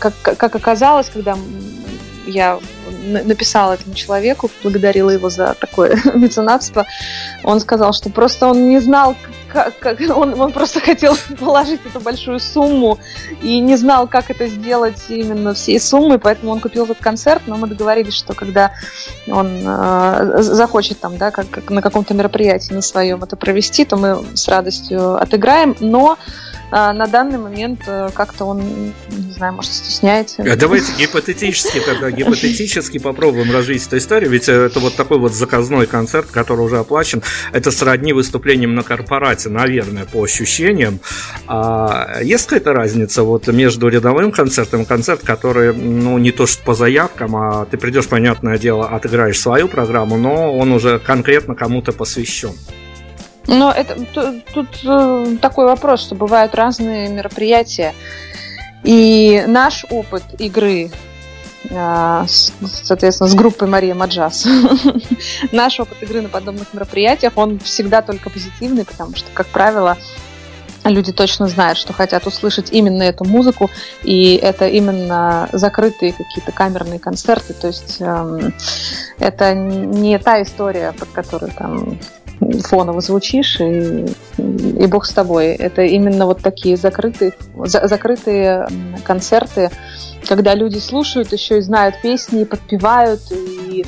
как, 0.00 0.14
как 0.22 0.54
оказалось, 0.54 1.08
когда 1.08 1.36
я 2.26 2.58
написала 3.24 3.74
этому 3.74 3.94
человеку, 3.94 4.50
благодарила 4.62 5.10
его 5.10 5.30
за 5.30 5.54
такое 5.54 5.96
меценатство, 6.14 6.86
он 7.44 7.60
сказал, 7.60 7.92
что 7.92 8.10
просто 8.10 8.48
он 8.48 8.68
не 8.68 8.80
знал, 8.80 9.14
как, 9.54 9.78
как 9.78 10.00
он, 10.16 10.38
он 10.38 10.52
просто 10.52 10.80
хотел 10.80 11.16
положить 11.38 11.80
эту 11.86 12.00
большую 12.00 12.40
сумму 12.40 12.98
и 13.40 13.60
не 13.60 13.76
знал, 13.76 14.08
как 14.08 14.30
это 14.30 14.46
сделать 14.48 15.02
именно 15.08 15.54
всей 15.54 15.80
суммой, 15.80 16.18
поэтому 16.18 16.52
он 16.52 16.60
купил 16.60 16.84
этот 16.84 16.98
концерт, 16.98 17.42
но 17.46 17.56
мы 17.56 17.68
договорились, 17.68 18.14
что 18.14 18.34
когда 18.34 18.72
он 19.28 19.62
э, 19.64 20.42
захочет 20.42 21.00
там, 21.00 21.16
да, 21.16 21.30
как, 21.30 21.48
как 21.48 21.70
на 21.70 21.80
каком-то 21.80 22.14
мероприятии 22.14 22.74
на 22.74 22.82
своем 22.82 23.22
это 23.22 23.36
провести, 23.36 23.84
то 23.84 23.96
мы 23.96 24.24
с 24.34 24.48
радостью 24.48 25.14
отыграем, 25.22 25.76
но 25.80 26.18
на 26.92 27.06
данный 27.06 27.38
момент 27.38 27.82
э, 27.86 28.10
как-то 28.12 28.46
он, 28.46 28.60
не 29.08 29.32
знаю, 29.32 29.52
может, 29.52 29.72
стесняется. 29.72 30.42
А 30.42 30.56
давайте 30.56 30.92
гипотетически 30.98 31.78
тогда, 31.78 32.10
гипотетически 32.10 32.98
попробуем 32.98 33.52
развить 33.52 33.86
эту 33.86 33.98
историю, 33.98 34.30
ведь 34.30 34.48
это 34.48 34.80
вот 34.80 34.96
такой 34.96 35.18
вот 35.20 35.32
заказной 35.32 35.86
концерт, 35.86 36.26
который 36.32 36.62
уже 36.62 36.78
оплачен, 36.78 37.22
это 37.52 37.70
сродни 37.70 38.12
выступлением 38.12 38.74
на 38.74 38.82
корпорате, 38.82 39.50
наверное, 39.50 40.04
по 40.04 40.24
ощущениям. 40.24 40.98
А 41.46 42.18
есть 42.22 42.46
какая-то 42.46 42.72
разница 42.72 43.22
вот 43.22 43.46
между 43.46 43.86
рядовым 43.86 44.32
концертом 44.32 44.82
и 44.82 44.84
концерт, 44.84 45.20
который, 45.22 45.72
ну, 45.72 46.18
не 46.18 46.32
то 46.32 46.46
что 46.46 46.60
по 46.64 46.74
заявкам, 46.74 47.36
а 47.36 47.66
ты 47.66 47.76
придешь, 47.78 48.08
понятное 48.08 48.58
дело, 48.58 48.88
отыграешь 48.88 49.38
свою 49.38 49.68
программу, 49.68 50.16
но 50.16 50.52
он 50.52 50.72
уже 50.72 50.98
конкретно 50.98 51.54
кому-то 51.54 51.92
посвящен. 51.92 52.54
Но 53.46 53.70
это 53.70 53.94
тут, 54.06 54.44
тут 54.46 54.68
э, 54.84 55.36
такой 55.40 55.66
вопрос, 55.66 56.00
что 56.00 56.14
бывают 56.14 56.54
разные 56.54 57.08
мероприятия. 57.08 57.94
И 58.82 59.44
наш 59.46 59.84
опыт 59.90 60.22
игры, 60.38 60.90
э, 61.68 62.24
соответственно, 62.26 63.28
с 63.28 63.34
группой 63.34 63.68
Мария 63.68 63.94
Маджас, 63.94 64.46
наш 65.52 65.78
опыт 65.80 66.02
игры 66.02 66.22
на 66.22 66.28
подобных 66.28 66.72
мероприятиях, 66.72 67.32
он 67.36 67.58
всегда 67.58 68.02
только 68.02 68.30
позитивный, 68.30 68.84
потому 68.84 69.14
что, 69.14 69.30
как 69.34 69.46
правило, 69.48 69.96
люди 70.84 71.12
точно 71.12 71.48
знают, 71.48 71.78
что 71.78 71.92
хотят 71.92 72.26
услышать 72.26 72.70
именно 72.72 73.02
эту 73.02 73.24
музыку, 73.24 73.70
и 74.02 74.36
это 74.36 74.66
именно 74.66 75.48
закрытые 75.52 76.12
какие-то 76.12 76.52
камерные 76.52 76.98
концерты, 76.98 77.54
то 77.54 77.68
есть 77.68 77.96
эм, 78.00 78.54
это 79.18 79.54
не 79.54 80.18
та 80.18 80.42
история, 80.42 80.92
под 80.92 81.08
которую 81.10 81.52
там 81.52 81.98
фоново 82.40 83.00
звучишь, 83.00 83.60
и, 83.60 84.06
и 84.38 84.86
бог 84.86 85.06
с 85.06 85.12
тобой. 85.12 85.48
Это 85.48 85.82
именно 85.82 86.26
вот 86.26 86.40
такие 86.40 86.76
закрытые, 86.76 87.32
за, 87.64 87.86
закрытые 87.86 88.68
концерты, 89.04 89.70
когда 90.26 90.54
люди 90.54 90.78
слушают, 90.78 91.32
еще 91.32 91.58
и 91.58 91.60
знают 91.60 92.00
песни, 92.02 92.42
и 92.42 92.44
подпевают, 92.44 93.20
и 93.30 93.84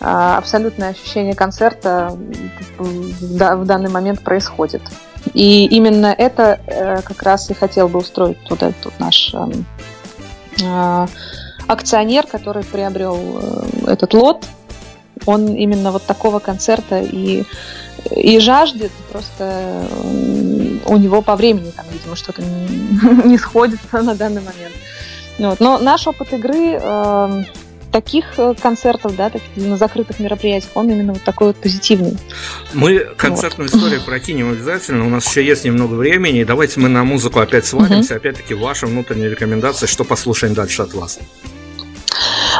а, 0.00 0.38
абсолютное 0.38 0.90
ощущение 0.90 1.34
концерта 1.34 2.16
в, 2.78 3.30
в 3.30 3.64
данный 3.64 3.90
момент 3.90 4.20
происходит. 4.20 4.82
И 5.34 5.66
именно 5.66 6.14
это 6.16 6.60
э, 6.66 7.02
как 7.02 7.22
раз 7.22 7.50
и 7.50 7.54
хотел 7.54 7.88
бы 7.88 7.98
устроить 7.98 8.38
вот 8.48 8.62
этот 8.62 8.98
наш 9.00 9.34
э, 10.62 11.06
акционер, 11.66 12.26
который 12.26 12.62
приобрел 12.62 13.16
э, 13.16 13.92
этот 13.92 14.14
лот 14.14 14.44
он 15.24 15.54
именно 15.54 15.92
вот 15.92 16.04
такого 16.04 16.38
концерта 16.38 17.00
и, 17.00 17.44
и 18.10 18.38
жаждет, 18.38 18.92
просто 19.10 19.86
у 20.84 20.96
него 20.96 21.22
по 21.22 21.36
времени 21.36 21.70
там, 21.70 21.86
видимо, 21.92 22.16
что-то 22.16 22.42
не, 22.42 23.24
не 23.24 23.38
сходится 23.38 24.02
на 24.02 24.14
данный 24.14 24.42
момент. 24.42 24.74
Вот. 25.38 25.60
Но 25.60 25.78
наш 25.78 26.06
опыт 26.06 26.32
игры 26.32 26.78
э, 26.80 27.44
таких 27.92 28.24
концертов, 28.60 29.16
да, 29.16 29.30
таких, 29.30 29.48
на 29.56 29.76
закрытых 29.76 30.18
мероприятиях, 30.18 30.70
он 30.74 30.90
именно 30.90 31.14
вот 31.14 31.22
такой 31.22 31.48
вот 31.48 31.56
позитивный. 31.56 32.16
Мы 32.74 32.98
концертную 33.16 33.70
вот. 33.70 33.76
историю 33.76 34.02
прокинем 34.04 34.50
обязательно, 34.50 35.06
у 35.06 35.08
нас 35.08 35.26
еще 35.26 35.44
есть 35.44 35.64
немного 35.64 35.94
времени, 35.94 36.44
давайте 36.44 36.80
мы 36.80 36.88
на 36.88 37.04
музыку 37.04 37.40
опять 37.40 37.66
свалимся, 37.66 38.14
угу. 38.14 38.20
опять-таки 38.20 38.54
ваши 38.54 38.86
внутренние 38.86 39.30
рекомендации, 39.30 39.86
что 39.86 40.04
послушаем 40.04 40.54
дальше 40.54 40.82
от 40.82 40.94
вас. 40.94 41.18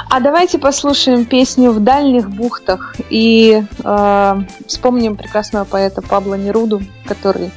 А 0.08 0.20
давайте 0.20 0.58
послушаем 0.58 1.24
песню 1.24 1.72
«В 1.72 1.80
дальних 1.80 2.30
бухтах» 2.30 2.94
и 3.10 3.64
э, 3.82 4.34
вспомним 4.66 5.16
прекрасного 5.16 5.64
поэта 5.64 6.00
Пабло 6.00 6.34
Неруду, 6.34 6.80
который 7.06 7.50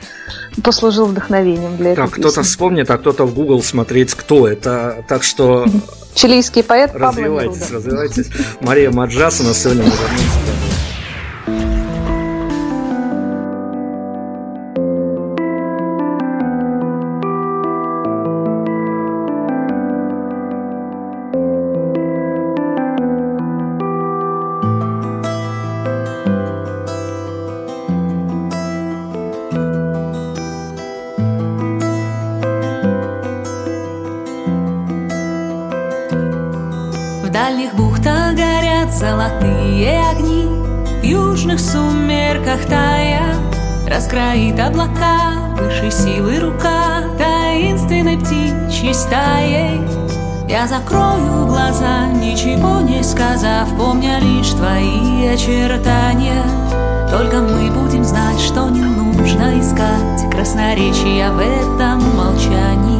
послужил 0.63 1.05
вдохновением 1.05 1.77
для 1.77 1.95
так, 1.95 2.05
этой 2.05 2.15
песни. 2.15 2.21
кто-то 2.21 2.43
вспомнит, 2.43 2.89
а 2.89 2.97
кто-то 2.97 3.25
в 3.25 3.35
Google 3.35 3.61
смотреть, 3.61 4.13
кто 4.15 4.47
это. 4.47 5.03
Так 5.07 5.23
что... 5.23 5.65
Чилийский 6.15 6.63
поэт 6.63 6.91
Пабло 6.93 7.21
Неруда. 7.21 7.45
Развивайтесь, 7.45 7.71
развивайтесь. 7.71 8.27
Мария 8.61 8.91
Маджас 8.91 9.41
у 9.41 9.43
нас 9.43 9.61
сегодня 9.61 9.83
закрою 50.79 51.45
глаза, 51.45 52.07
ничего 52.07 52.81
не 52.81 53.03
сказав. 53.03 53.67
Помня 53.77 54.19
лишь 54.19 54.51
твои 54.51 55.27
очертания. 55.27 56.43
Только 57.09 57.41
мы 57.41 57.69
будем 57.71 58.03
знать, 58.03 58.39
что 58.39 58.69
не 58.69 58.81
нужно 58.81 59.59
искать. 59.59 60.29
Красноречия 60.31 61.31
в 61.31 61.39
этом 61.39 61.99
молчании 62.15 62.98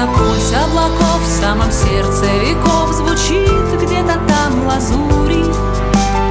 Бьется 0.00 0.06
пульс 0.18 0.52
облаков 0.52 1.20
в 1.22 1.40
самом 1.40 1.70
сердце 1.70 2.24
веков 2.40 2.92
Звучит 2.92 3.82
где-то 3.82 4.18
там 4.28 4.66
лазури. 4.66 5.44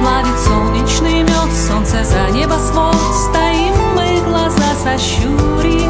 Плавит 0.00 0.38
солнечный 0.44 1.22
мед, 1.22 1.52
солнце 1.68 2.04
за 2.04 2.30
небосвод 2.30 2.96
Стоим 3.28 3.74
мы, 3.94 4.20
глаза 4.26 4.74
сощури 4.82 5.86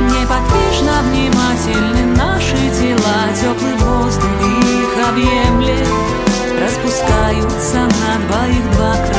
Неподвижно 0.00 1.02
внимательны 1.10 2.16
наши 2.16 2.56
тела 2.78 3.32
Теплый 3.34 3.74
воздух 3.76 4.30
их 4.40 5.08
объемлет. 5.08 5.88
Распускаются 6.62 7.78
на 7.78 8.26
двоих 8.26 8.70
два 8.72 8.92
крыла 8.92 9.17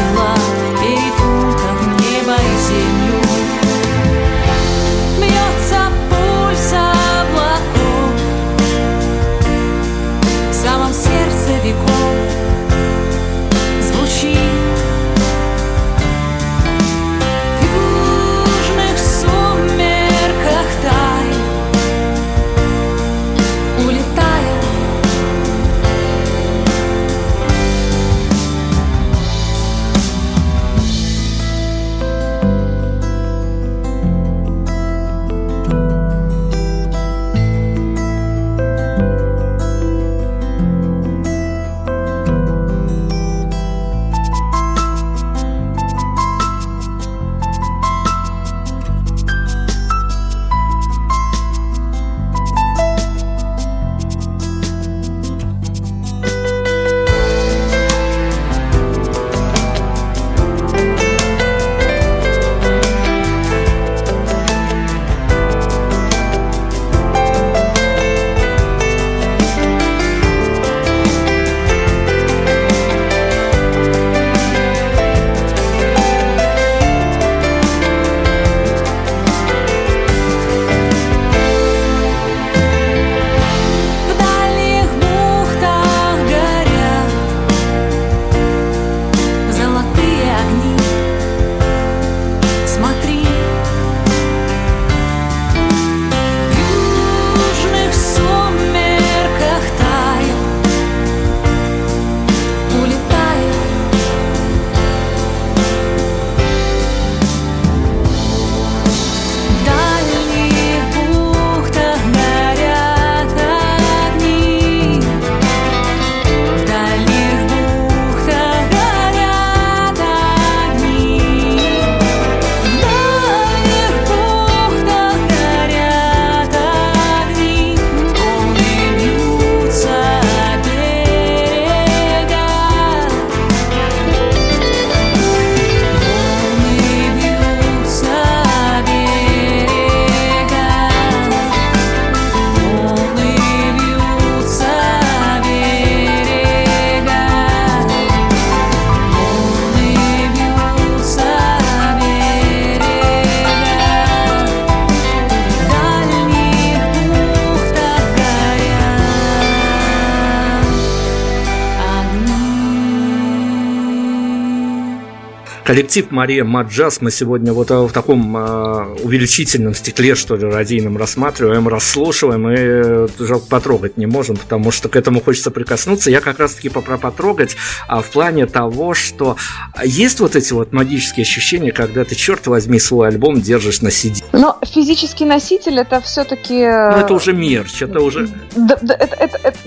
Коллектив 165.69 166.09
Мария 166.09 166.43
Маджас 166.43 166.99
мы 166.99 167.11
сегодня 167.11 167.53
вот 167.53 167.69
э, 167.69 167.77
в 167.77 167.91
таком 167.91 168.35
э, 168.35 168.85
увеличительном 169.03 169.75
стекле, 169.75 170.15
что 170.15 170.35
ли, 170.35 170.43
радийном 170.43 170.97
рассматриваем, 170.97 171.67
расслушиваем 171.67 172.49
и 172.49 172.55
э, 172.57 173.07
жалко 173.19 173.45
потрогать 173.45 173.95
не 173.95 174.07
можем, 174.07 174.35
потому 174.35 174.71
что 174.71 174.89
к 174.89 174.95
этому 174.95 175.21
хочется 175.21 175.51
прикоснуться. 175.51 176.09
Я 176.09 176.21
как 176.21 176.39
раз-таки 176.39 176.69
про 176.69 176.81
потрогать 176.97 177.55
а, 177.87 178.01
в 178.01 178.09
плане 178.09 178.47
того, 178.47 178.95
что 178.95 179.37
есть 179.85 180.19
вот 180.21 180.35
эти 180.35 180.53
вот 180.53 180.73
магические 180.73 181.21
ощущения, 181.21 181.71
когда 181.71 182.03
ты, 182.03 182.15
черт 182.15 182.47
возьми, 182.47 182.79
свой 182.79 183.07
альбом 183.07 183.39
держишь 183.39 183.81
на 183.81 183.89
CD. 183.89 184.23
Но 184.33 184.57
физический 184.63 185.25
носитель 185.25 185.77
это 185.77 186.01
все-таки. 186.01 186.55
Ну, 186.55 186.97
это 186.97 187.13
уже 187.13 187.31
мерч, 187.31 187.83
это 187.83 188.01
уже... 188.01 188.27
Да, 188.55 188.75
да, 188.81 188.95
это, 188.95 189.15
это- 189.17 189.39
это- 189.43 189.59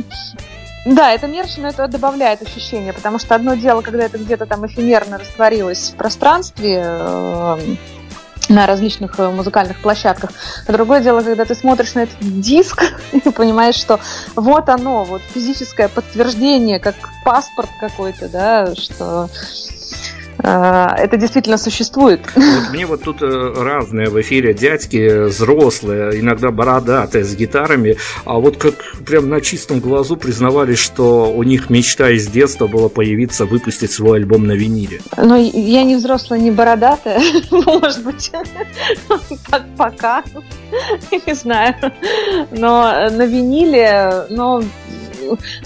да, 0.85 1.13
это 1.13 1.27
мерч, 1.27 1.57
но 1.59 1.69
это 1.69 1.87
добавляет 1.87 2.43
ощущение, 2.43 2.93
потому 2.93 3.19
что 3.19 3.35
одно 3.35 3.55
дело, 3.55 3.83
когда 3.83 4.05
это 4.05 4.19
где-то 4.19 4.47
там 4.47 4.67
эфемерно 4.67 5.19
растворилось 5.19 5.91
в 5.91 5.97
пространстве, 5.97 6.83
э, 6.85 7.77
на 8.49 8.67
различных 8.67 9.19
э, 9.19 9.31
музыкальных 9.31 9.79
площадках. 9.79 10.31
А 10.67 10.73
другое 10.73 11.01
дело, 11.01 11.23
когда 11.23 11.45
ты 11.45 11.55
смотришь 11.55 11.95
на 11.95 12.01
этот 12.01 12.19
диск 12.21 12.83
и 13.13 13.21
понимаешь, 13.31 13.77
что 13.77 14.01
вот 14.35 14.69
оно, 14.69 15.05
вот 15.05 15.23
физическое 15.33 15.89
подтверждение, 15.89 16.79
как 16.79 16.95
паспорт 17.25 17.71
какой-то, 17.81 18.29
да, 18.29 18.75
что 18.75 19.29
это 20.39 21.17
действительно 21.17 21.59
существует. 21.59 22.21
Вот 22.35 22.71
мне 22.73 22.87
вот 22.87 23.03
тут 23.03 23.23
разные 23.23 24.09
в 24.09 24.21
эфире 24.21 24.55
дядьки, 24.55 25.27
взрослые, 25.27 26.21
иногда 26.21 26.51
бородатые, 26.51 27.25
с 27.25 27.35
гитарами, 27.35 27.97
а 28.25 28.39
вот 28.39 28.57
как 28.57 28.75
прям 29.07 29.29
на 29.29 29.41
чистом 29.41 29.81
глазу 29.81 30.17
признавались, 30.17 30.79
что 30.79 31.33
у 31.33 31.43
них 31.43 31.71
мечта 31.71 32.11
из 32.11 32.27
детства 32.27 32.67
была 32.67 32.89
появиться, 32.89 33.47
выпустить 33.47 33.93
свой 33.93 34.19
альбом 34.19 34.47
на 34.47 34.53
виниле. 34.53 35.01
Ну, 35.17 35.37
я 35.37 35.85
не 35.85 35.97
взрослая, 35.97 36.39
не 36.39 36.51
бородатая, 36.51 37.21
может 37.51 38.03
быть, 38.03 38.33
пока, 39.77 40.25
не 41.27 41.35
знаю. 41.35 41.75
Но 42.51 43.11
на 43.11 43.27
виниле, 43.27 44.27
но 44.31 44.63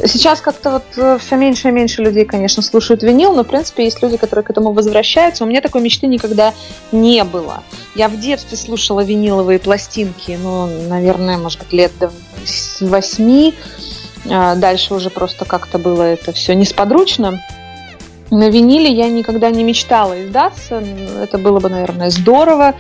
сейчас 0.05 0.41
как-то 0.41 0.71
вот 0.71 0.85
э, 0.97 1.19
все 1.19 1.37
меньше 1.37 1.69
и 1.69 1.73
меньше 1.73 2.03
людей, 2.03 2.25
конечно, 2.25 2.63
слушают 2.63 3.03
винил, 3.03 3.35
но, 3.35 3.45
в 3.45 3.47
принципе, 3.47 3.85
есть 3.85 4.03
люди, 4.03 4.17
которые 4.17 4.45
к 4.45 4.51
этому 4.51 4.73
возвращаются. 4.73 5.45
У 5.45 5.47
меня 5.47 5.61
такой 5.61 5.83
мечты 5.83 6.07
никогда 6.07 6.55
не 6.93 7.25
было. 7.25 7.63
Я 7.95 8.09
в 8.09 8.19
детстве 8.19 8.57
слушала 8.57 9.01
виниловые 9.01 9.59
пластинки, 9.59 10.39
ну, 10.41 10.67
наверное, 10.89 11.39
может 11.39 11.61
быть, 11.61 11.73
лет 11.73 11.93
до 11.99 12.11
восьми. 12.81 13.55
А 14.29 14.55
дальше 14.57 14.95
уже 14.95 15.11
просто 15.11 15.45
как-то 15.45 15.79
было 15.79 16.03
это 16.03 16.33
все 16.33 16.55
несподручно. 16.55 17.41
На 18.31 18.51
виниле 18.51 18.91
я 18.91 19.09
никогда 19.09 19.51
не 19.51 19.63
мечтала 19.63 20.25
издаться. 20.25 20.83
Это 21.23 21.39
было 21.39 21.61
бы, 21.61 21.69
наверное, 21.69 22.11
здорово 22.11 22.75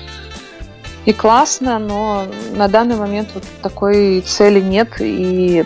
и 1.04 1.12
классно, 1.12 1.78
но 1.78 2.26
на 2.56 2.66
данный 2.66 2.96
момент 2.96 3.28
вот 3.34 3.44
такой 3.62 4.20
цели 4.22 4.60
нет. 4.60 4.88
И 4.98 5.64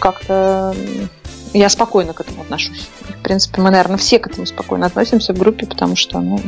как-то 0.00 0.74
я 1.54 1.68
спокойно 1.68 2.12
к 2.12 2.20
этому 2.20 2.42
отношусь. 2.42 2.88
В 3.08 3.22
принципе, 3.22 3.60
мы, 3.60 3.70
наверное, 3.70 3.96
все 3.96 4.18
к 4.18 4.26
этому 4.26 4.44
спокойно 4.44 4.86
относимся 4.86 5.32
в 5.32 5.38
группе, 5.38 5.66
потому 5.66 5.94
что, 5.96 6.20
ну, 6.20 6.40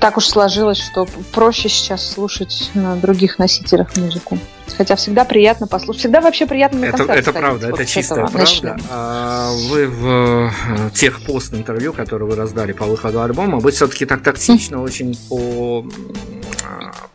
так 0.00 0.16
уж 0.16 0.26
сложилось, 0.26 0.78
что 0.78 1.06
проще 1.32 1.68
сейчас 1.68 2.08
слушать 2.08 2.70
на 2.74 2.96
других 2.96 3.38
носителях 3.38 3.96
музыку. 3.96 4.38
Хотя 4.76 4.94
всегда 4.96 5.24
приятно 5.24 5.66
послушать. 5.66 6.00
Всегда 6.00 6.20
вообще 6.20 6.46
приятно 6.46 6.80
на 6.80 6.84
Это, 6.86 7.02
это 7.04 7.32
правда, 7.32 7.68
вот 7.70 7.80
это 7.80 7.90
чистая 7.90 8.26
правда. 8.26 8.76
А 8.90 9.50
вы 9.68 9.88
в 9.88 10.06
э, 10.06 10.90
тех 10.94 11.20
пост-интервью, 11.22 11.92
которые 11.92 12.28
вы 12.28 12.36
раздали 12.36 12.72
по 12.72 12.84
выходу 12.84 13.22
альбома, 13.22 13.58
вы 13.58 13.72
все-таки 13.72 14.06
так 14.06 14.22
тактично 14.22 14.80
очень 14.82 15.16
по 15.28 15.84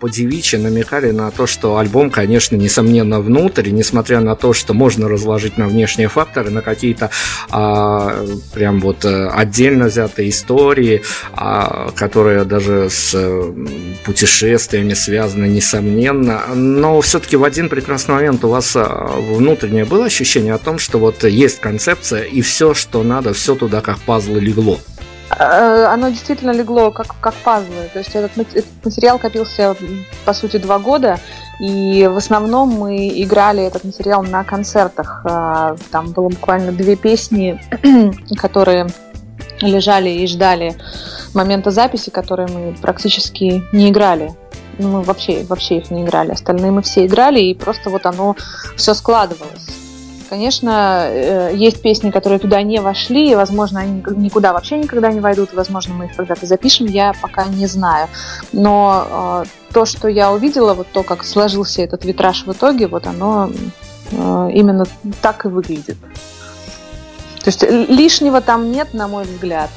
по 0.02 0.10
девичьи 0.10 0.58
намекали 0.58 1.12
на 1.12 1.30
то, 1.30 1.46
что 1.46 1.78
альбом, 1.78 2.10
конечно, 2.10 2.56
несомненно 2.56 3.22
внутрь, 3.22 3.70
несмотря 3.70 4.20
на 4.20 4.36
то, 4.36 4.52
что 4.52 4.74
можно 4.74 5.08
разложить 5.08 5.60
на 5.60 5.68
внешние 5.68 6.10
факторы, 6.10 6.50
на 6.50 6.64
какие-то 6.64 7.12
а, 7.52 8.26
прям 8.52 8.80
вот 8.80 9.06
э, 9.06 9.28
отдельно 9.28 9.86
взятые 9.86 10.30
истории, 10.30 11.04
а, 11.34 11.92
которые 11.96 12.46
даже 12.46 12.90
с 12.90 13.12
э, 13.14 13.54
путешествиями 14.04 14.96
связаны, 14.96 15.46
несомненно. 15.46 16.42
Но 16.56 17.00
все-таки 17.02 17.36
в 17.36 17.44
один 17.44 17.70
прекрасный 17.70 18.16
момент 18.16 18.44
у 18.44 18.50
вас 18.50 18.76
э, 18.76 18.84
внутреннее 19.20 19.86
было 19.86 20.06
ощущение 20.06 20.56
о 20.56 20.58
том, 20.58 20.80
что 20.80 20.98
вот 20.98 21.24
есть 21.24 21.60
концепция, 21.60 22.24
и 22.24 22.42
все, 22.42 22.74
что 22.74 23.04
надо, 23.04 23.34
все 23.34 23.54
туда 23.54 23.82
как 23.82 24.00
пазлы 24.00 24.40
легло. 24.40 24.80
Э, 25.40 25.86
оно 25.86 26.10
действительно 26.10 26.52
легло 26.52 26.92
как, 26.92 27.16
как 27.20 27.34
пазлы. 27.36 27.90
То 27.94 28.00
есть 28.00 28.16
этот, 28.16 28.38
этот 28.38 28.66
материал 28.84 29.20
копился, 29.20 29.76
по 30.26 30.34
сути, 30.34 30.58
два 30.58 30.80
года, 30.80 31.20
и 31.60 32.08
в 32.12 32.18
основном 32.18 32.70
мы 32.70 33.10
играли 33.22 33.64
этот 33.64 33.84
материал 33.84 34.24
на 34.24 34.44
концертах. 34.44 35.22
Э, 35.26 35.76
там 35.92 36.12
было 36.12 36.30
буквально 36.30 36.72
две 36.72 36.96
песни, 36.96 37.62
которые 38.38 38.88
лежали 39.62 40.10
и 40.10 40.28
ждали 40.28 40.76
момента 41.34 41.72
записи, 41.72 42.10
которые 42.10 42.48
мы 42.48 42.76
практически 42.82 43.64
не 43.72 43.90
играли. 43.90 44.34
Ну, 44.80 44.90
мы 44.90 45.02
вообще, 45.02 45.44
вообще 45.44 45.78
их 45.78 45.92
не 45.92 46.04
играли. 46.04 46.32
Остальные 46.32 46.72
мы 46.72 46.82
все 46.82 47.06
играли, 47.06 47.40
и 47.40 47.54
просто 47.54 47.90
вот 47.90 48.06
оно 48.06 48.36
все 48.76 48.94
складывалось. 48.94 49.81
Конечно, 50.32 51.08
э, 51.10 51.52
есть 51.54 51.82
песни, 51.82 52.10
которые 52.10 52.40
туда 52.40 52.62
не 52.62 52.80
вошли, 52.80 53.32
и, 53.32 53.36
возможно, 53.36 53.82
они 53.82 54.02
никуда 54.16 54.54
вообще 54.54 54.78
никогда 54.78 55.12
не 55.12 55.20
войдут, 55.20 55.54
возможно, 55.54 55.94
мы 55.94 56.06
их 56.06 56.16
когда-то 56.16 56.46
запишем, 56.46 56.86
я 56.86 57.12
пока 57.22 57.44
не 57.48 57.68
знаю. 57.68 58.08
Но 58.54 59.44
э, 59.44 59.74
то, 59.74 59.84
что 59.84 60.08
я 60.08 60.32
увидела, 60.32 60.74
вот 60.74 60.88
то, 60.94 61.04
как 61.04 61.26
сложился 61.26 61.82
этот 61.82 62.06
витраж 62.06 62.46
в 62.46 62.52
итоге, 62.54 62.88
вот 62.88 63.08
оно 63.08 63.52
э, 64.12 64.50
именно 64.54 64.86
так 65.22 65.44
и 65.44 65.50
выглядит. 65.50 65.98
То 67.44 67.48
есть 67.48 67.64
лишнего 67.64 68.40
там 68.40 68.72
нет, 68.72 68.94
на 68.94 69.10
мой 69.10 69.26
взгляд. 69.26 69.70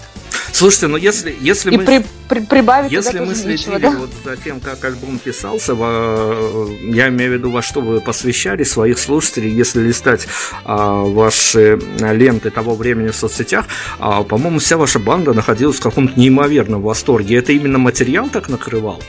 Слушайте, 0.55 0.87
ну 0.87 0.97
если, 0.97 1.37
если 1.41 1.73
и 1.73 1.77
мы... 1.77 1.85
При, 1.85 2.07
при, 2.29 2.41
прибавить 2.47 2.93
если 2.93 3.19
мы 3.19 3.35
следили 3.35 3.53
нечего, 3.55 3.79
да? 3.81 3.91
вот 3.91 4.11
за 4.25 4.37
тем, 4.37 4.61
как 4.61 4.85
альбом 4.85 5.19
писался, 5.19 5.75
во, 5.75 6.69
я 6.81 7.09
имею 7.09 7.33
в 7.33 7.35
виду, 7.35 7.51
во 7.51 7.61
что 7.61 7.81
вы 7.81 8.01
посвящали 8.01 8.63
своих 8.63 9.01
слушателей, 9.01 9.51
если 9.51 9.81
листать 9.81 10.29
а, 10.65 11.03
ваши 11.03 11.81
ленты 11.99 12.51
того 12.51 12.77
времени 12.77 13.09
в 13.09 13.17
соцсетях, 13.17 13.67
а, 13.99 14.23
по-моему, 14.23 14.61
вся 14.61 14.77
ваша 14.77 15.01
банда 15.01 15.33
находилась 15.33 15.79
в 15.79 15.83
каком-то 15.83 16.19
неимоверном 16.19 16.83
восторге. 16.83 17.37
Это 17.39 17.51
именно 17.51 17.79
материал 17.79 18.29
так 18.29 18.49
накрывал? 18.49 19.03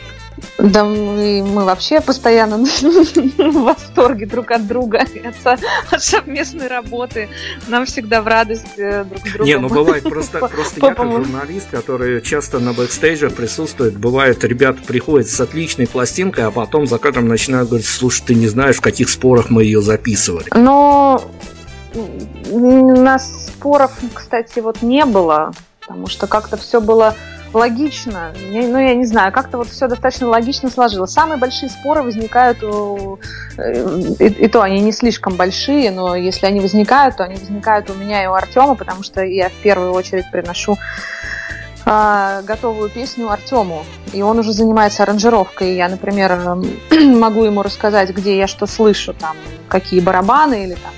Да 0.58 0.86
мы, 0.86 1.44
мы 1.44 1.66
вообще 1.66 2.00
постоянно 2.00 2.58
в 2.66 3.64
восторге 3.64 4.26
друг 4.26 4.52
от 4.52 4.66
друга, 4.66 5.06
от, 5.44 5.60
от 5.92 6.04
совместной 6.04 6.68
работы. 6.68 7.28
Нам 7.68 7.86
всегда 7.86 8.22
в 8.22 8.28
радость 8.28 8.78
э, 8.78 9.04
друг 9.04 9.22
друга. 9.24 9.44
Не, 9.44 9.58
ну 9.58 9.68
бывает 9.68 10.04
просто, 10.04 10.40
просто 10.48 10.86
я 10.86 10.94
как 10.94 11.12
журналист, 11.12 11.68
который 11.72 12.22
часто 12.22 12.60
на 12.60 12.72
бэкстейджах 12.72 13.34
присутствует, 13.34 13.98
бывает, 13.98 14.44
ребята 14.46 14.82
приходят 14.82 15.28
с 15.28 15.40
отличной 15.42 15.88
пластинкой, 15.88 16.46
а 16.46 16.52
потом 16.52 16.88
за 16.88 17.00
кадром 17.00 17.28
начинают 17.28 17.68
говорить, 17.68 17.88
слушай, 17.88 18.24
ты 18.26 18.36
не 18.36 18.48
знаешь, 18.48 18.78
в 18.78 18.82
каких 18.82 19.10
спорах 19.10 19.50
мы 19.50 19.64
ее 19.64 19.82
записывали. 19.82 20.46
Но 20.56 21.22
у 22.50 23.02
нас 23.02 23.48
споров, 23.48 23.92
кстати, 24.14 24.60
вот 24.60 24.82
не 24.82 25.04
было, 25.06 25.54
потому 25.82 26.08
что 26.08 26.28
как-то 26.28 26.56
все 26.56 26.80
было 26.80 27.16
логично. 27.56 28.34
ну, 28.52 28.78
я 28.78 28.94
не 28.96 29.06
знаю, 29.06 29.32
как-то 29.32 29.58
вот 29.58 29.70
все 29.70 29.88
достаточно 29.88 30.28
логично 30.28 30.70
сложилось. 30.70 31.12
Самые 31.12 31.38
большие 31.38 31.70
споры 31.70 32.04
возникают, 32.04 32.62
у, 32.64 33.18
э, 33.58 34.02
и, 34.20 34.26
и 34.26 34.48
то 34.48 34.62
они 34.62 34.82
не 34.82 34.92
слишком 34.92 35.36
большие, 35.36 35.90
но 35.92 36.16
если 36.16 36.46
они 36.46 36.60
возникают, 36.60 37.18
то 37.18 37.24
они 37.24 37.36
возникают 37.36 37.90
у 37.90 37.94
меня 37.94 38.24
и 38.24 38.28
у 38.28 38.34
Артема, 38.34 38.76
потому 38.76 39.04
что 39.04 39.24
я 39.24 39.50
в 39.50 39.54
первую 39.64 39.94
очередь 39.94 40.30
приношу 40.32 40.78
а, 41.86 42.42
готовую 42.42 42.90
песню 42.90 43.30
Артему, 43.30 43.86
и 44.12 44.22
он 44.22 44.40
уже 44.40 44.52
занимается 44.52 45.04
аранжировкой. 45.04 45.76
Я, 45.76 45.88
например, 45.88 46.58
могу 46.92 47.44
ему 47.44 47.62
рассказать, 47.62 48.10
где 48.10 48.38
я 48.38 48.48
что 48.48 48.68
слышу, 48.68 49.14
там, 49.14 49.38
какие 49.70 50.02
барабаны 50.02 50.66
или 50.66 50.74
там 50.74 50.92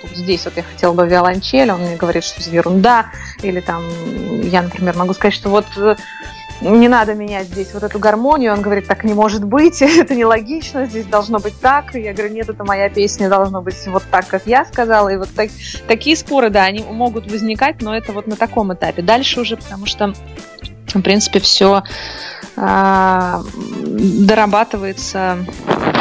что 0.00 0.14
здесь 0.14 0.44
вот 0.44 0.56
я 0.56 0.62
хотела 0.62 0.92
бы 0.92 1.06
виолончель, 1.06 1.70
он 1.70 1.80
мне 1.80 1.96
говорит, 1.96 2.24
что 2.24 2.40
это 2.40 2.50
ерунда, 2.50 3.06
или 3.42 3.60
там 3.60 3.84
я, 4.42 4.62
например, 4.62 4.96
могу 4.96 5.14
сказать, 5.14 5.34
что 5.34 5.50
вот 5.50 5.66
э, 5.76 5.96
не 6.60 6.88
надо 6.88 7.14
менять 7.14 7.46
здесь 7.46 7.72
вот 7.72 7.82
эту 7.82 7.98
гармонию. 7.98 8.52
Он 8.52 8.60
говорит, 8.60 8.86
так 8.86 9.04
не 9.04 9.14
может 9.14 9.44
быть, 9.44 9.80
это 9.82 10.14
нелогично, 10.14 10.86
здесь 10.86 11.06
должно 11.06 11.38
быть 11.38 11.58
так. 11.60 11.94
Я 11.94 12.12
говорю, 12.12 12.34
нет, 12.34 12.48
это 12.48 12.64
моя 12.64 12.88
песня, 12.88 13.28
должно 13.28 13.62
быть 13.62 13.86
вот 13.86 14.02
так, 14.10 14.26
как 14.26 14.46
я 14.46 14.64
сказала. 14.64 15.08
И 15.08 15.16
вот 15.16 15.28
так, 15.34 15.50
такие 15.86 16.16
споры, 16.16 16.50
да, 16.50 16.64
они 16.64 16.82
могут 16.82 17.30
возникать, 17.30 17.82
но 17.82 17.96
это 17.96 18.12
вот 18.12 18.26
на 18.26 18.36
таком 18.36 18.72
этапе. 18.72 19.02
Дальше 19.02 19.40
уже, 19.40 19.56
потому 19.56 19.86
что, 19.86 20.14
в 20.94 21.00
принципе, 21.02 21.40
все 21.40 21.82
а, 22.56 23.42
дорабатывается 23.56 25.38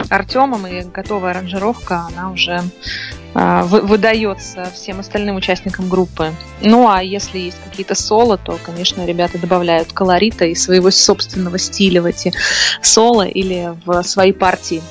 Артемом, 0.10 0.68
и 0.68 0.82
готовая 0.82 1.32
аранжировка, 1.32 2.08
она 2.12 2.32
уже 2.32 2.64
выдается 3.34 4.70
всем 4.74 5.00
остальным 5.00 5.36
участникам 5.36 5.88
группы. 5.88 6.34
Ну 6.62 6.90
а 6.90 7.04
если 7.04 7.38
есть 7.40 7.58
какие-то 7.64 7.96
соло, 7.96 8.38
то, 8.38 8.58
конечно, 8.64 9.06
ребята 9.06 9.38
добавляют 9.38 9.94
колорита 9.94 10.46
и 10.46 10.56
своего 10.56 10.90
собственного 10.92 11.58
стиля 11.58 12.02
в 12.02 12.06
эти 12.06 12.34
соло 12.82 13.28
или 13.28 13.74
в 13.86 14.02
свои 14.04 14.32
партии. 14.32 14.82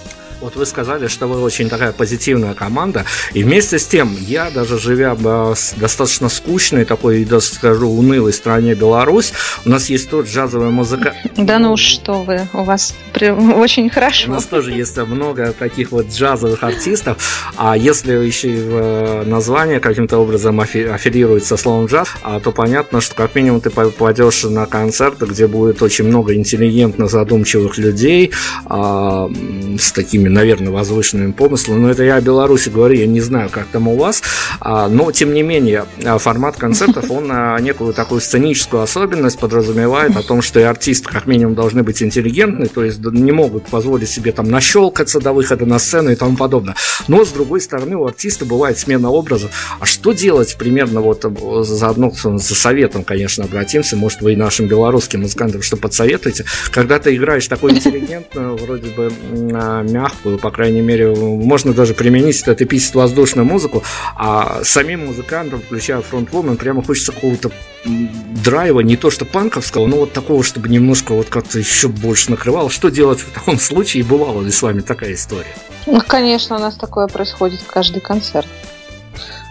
Вот 0.41 0.55
вы 0.55 0.67
сказали, 0.67 1.09
что 1.09 1.27
вы 1.27 1.41
очень 1.41 1.69
такая 1.69 1.93
позитивная 1.93 2.55
команда. 2.55 3.05
И 3.33 3.43
вместе 3.43 3.79
с 3.79 3.87
тем, 3.87 4.17
я 4.21 4.51
даже 4.51 4.79
живя 4.79 5.15
в 5.15 5.57
достаточно 5.77 6.29
скучной, 6.29 6.85
такой, 6.85 7.25
даже 7.25 7.47
скажу, 7.47 7.89
унылой 7.89 8.33
стране 8.33 8.75
Беларусь, 8.75 9.33
у 9.65 9.69
нас 9.69 9.91
есть 9.91 10.11
тот 10.11 10.27
джазовый 10.27 10.71
музыка. 10.71 11.15
Да 11.49 11.59
ну 11.59 11.77
что 11.77 12.25
вы, 12.25 12.47
у 12.53 12.65
вас 12.65 12.95
очень 13.21 13.89
хорошо. 13.91 14.29
У 14.29 14.33
нас 14.33 14.45
тоже 14.45 14.73
есть 14.73 14.97
много 14.97 15.53
таких 15.53 15.93
вот 15.93 16.09
джазовых 16.09 16.63
артистов. 16.63 17.17
А 17.57 17.77
если 17.77 18.13
еще 18.13 18.49
в 18.49 19.25
название 19.25 19.81
каким-то 19.81 20.19
образом 20.19 20.61
аффилирует 20.61 21.45
со 21.45 21.57
словом 21.57 21.87
джаз, 21.87 22.09
а, 22.23 22.41
то 22.41 22.53
понятно, 22.53 23.01
что 23.01 23.15
как 23.15 23.35
минимум 23.35 23.61
ты 23.61 23.71
попадешь 23.71 24.45
на 24.45 24.67
концерт, 24.67 25.19
где 25.21 25.47
будет 25.47 25.81
очень 25.83 26.07
много 26.07 26.35
интеллигентно 26.35 27.09
задумчивых 27.09 27.79
людей 27.79 28.33
а, 28.67 29.31
с 29.79 29.93
такими 29.93 30.28
такими, 30.29 30.35
наверное, 30.35 30.73
возвышенными 30.73 31.33
помыслами. 31.33 31.81
Но 31.81 31.91
это 31.91 32.05
я 32.05 32.17
о 32.17 32.21
Беларуси 32.21 32.69
говорю, 32.69 32.95
я 32.95 33.07
не 33.07 33.21
знаю, 33.21 33.51
как 33.51 33.67
там 33.67 33.89
у 33.89 33.97
вас. 33.97 34.23
А, 34.61 34.89
но, 34.89 35.11
тем 35.13 35.33
не 35.35 35.43
менее, 35.43 35.85
а, 36.05 36.19
формат 36.19 36.57
концертов, 36.57 37.11
он 37.11 37.29
а, 37.31 37.59
некую 37.59 37.93
такую 37.93 38.21
сценическую 38.21 38.83
особенность 38.83 39.39
подразумевает 39.39 40.17
о 40.17 40.23
том, 40.23 40.43
что 40.43 40.61
и 40.61 40.63
артисты, 40.63 41.09
как 41.09 41.27
минимум, 41.27 41.55
должны 41.55 41.83
быть 41.83 42.03
интеллигентны, 42.03 42.67
то 42.67 42.85
есть 42.85 42.99
не 43.01 43.33
могут 43.33 43.67
позволить 43.67 44.09
себе 44.09 44.33
там 44.33 44.51
нащелкаться 44.51 45.21
до 45.21 45.33
выхода 45.33 45.67
на 45.67 45.79
сцену 45.79 46.11
и 46.11 46.15
тому 46.15 46.37
подобное. 46.37 46.75
Но, 47.09 47.25
с 47.25 47.31
другой 47.31 47.61
стороны, 47.61 47.97
у 47.97 48.07
артиста 48.07 48.45
бывает 48.45 48.79
смена 48.79 49.11
образа. 49.11 49.49
А 49.81 49.87
что 49.87 50.13
делать 50.13 50.57
примерно 50.59 51.01
вот 51.01 51.25
э, 51.25 51.63
заодно 51.63 52.11
за 52.11 52.55
советом, 52.55 53.05
конечно, 53.05 53.45
обратимся, 53.45 53.97
может, 53.97 54.21
вы 54.21 54.33
и 54.33 54.37
нашим 54.37 54.67
белорусским 54.69 55.23
музыкантам 55.23 55.63
что 55.63 55.77
подсоветуете, 55.77 56.45
когда 56.71 56.99
ты 56.99 57.15
играешь 57.15 57.47
такую 57.47 57.75
интеллигентную, 57.75 58.57
вроде 58.57 58.91
бы 58.91 59.13
мягкую, 59.39 60.18
по 60.41 60.51
крайней 60.51 60.81
мере, 60.81 61.15
можно 61.15 61.73
даже 61.73 61.95
применить 61.95 62.43
это 62.47 62.65
писать 62.65 62.95
воздушную 62.95 63.47
музыку, 63.47 63.83
а 64.17 64.63
самим 64.65 65.07
музыкантам, 65.07 65.61
включая 65.61 66.01
фронтвумен, 66.01 66.57
прямо 66.57 66.83
хочется 66.83 67.13
какого-то 67.13 67.51
драйва, 67.85 68.81
не 68.81 68.97
то 68.97 69.11
что 69.11 69.25
панковского, 69.25 69.87
но 69.87 69.97
вот 69.99 70.13
такого, 70.13 70.43
чтобы 70.43 70.69
немножко 70.69 71.13
вот 71.13 71.29
как-то 71.29 71.59
еще 71.59 71.89
больше 71.89 72.31
накрывало. 72.31 72.71
Что 72.71 72.89
делать 72.89 73.21
в 73.21 73.31
таком 73.31 73.59
случае? 73.59 74.05
Бывала 74.05 74.43
ли 74.43 74.51
с 74.51 74.63
вами 74.63 74.81
такая 74.81 75.15
история? 75.15 75.55
Ну, 75.87 76.01
конечно, 76.07 76.57
у 76.57 76.59
нас 76.59 76.77
такое 76.77 77.07
происходит 77.07 77.61
каждый 77.67 78.01
концерт. 78.01 78.47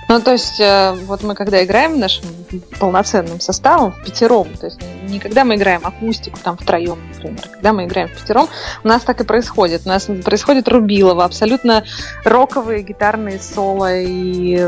Ну, 0.10 0.22
то 0.22 0.32
есть, 0.32 0.60
э, 0.60 0.96
вот 1.06 1.24
мы 1.24 1.36
когда 1.36 1.64
играем 1.64 2.00
нашим 2.00 2.26
полноценным 2.80 3.40
составом, 3.40 3.92
в 3.92 4.04
пятером, 4.04 4.48
то 4.60 4.66
есть 4.66 4.80
не 5.08 5.20
когда 5.20 5.44
мы 5.44 5.56
играем 5.56 5.82
акустику 5.84 6.38
там 6.44 6.58
втроем, 6.58 7.00
например, 7.14 7.40
а 7.44 7.48
когда 7.48 7.74
мы 7.74 7.86
играем 7.86 8.10
в 8.10 8.14
пятером, 8.14 8.48
у 8.84 8.88
нас 8.88 9.04
так 9.04 9.22
и 9.22 9.24
происходит. 9.24 9.82
У 9.86 9.90
нас 9.90 10.10
происходит 10.24 10.68
рубилово, 10.68 11.26
абсолютно 11.26 11.84
роковые 12.24 12.84
гитарные 12.84 13.40
соло, 13.40 13.98
и 14.00 14.68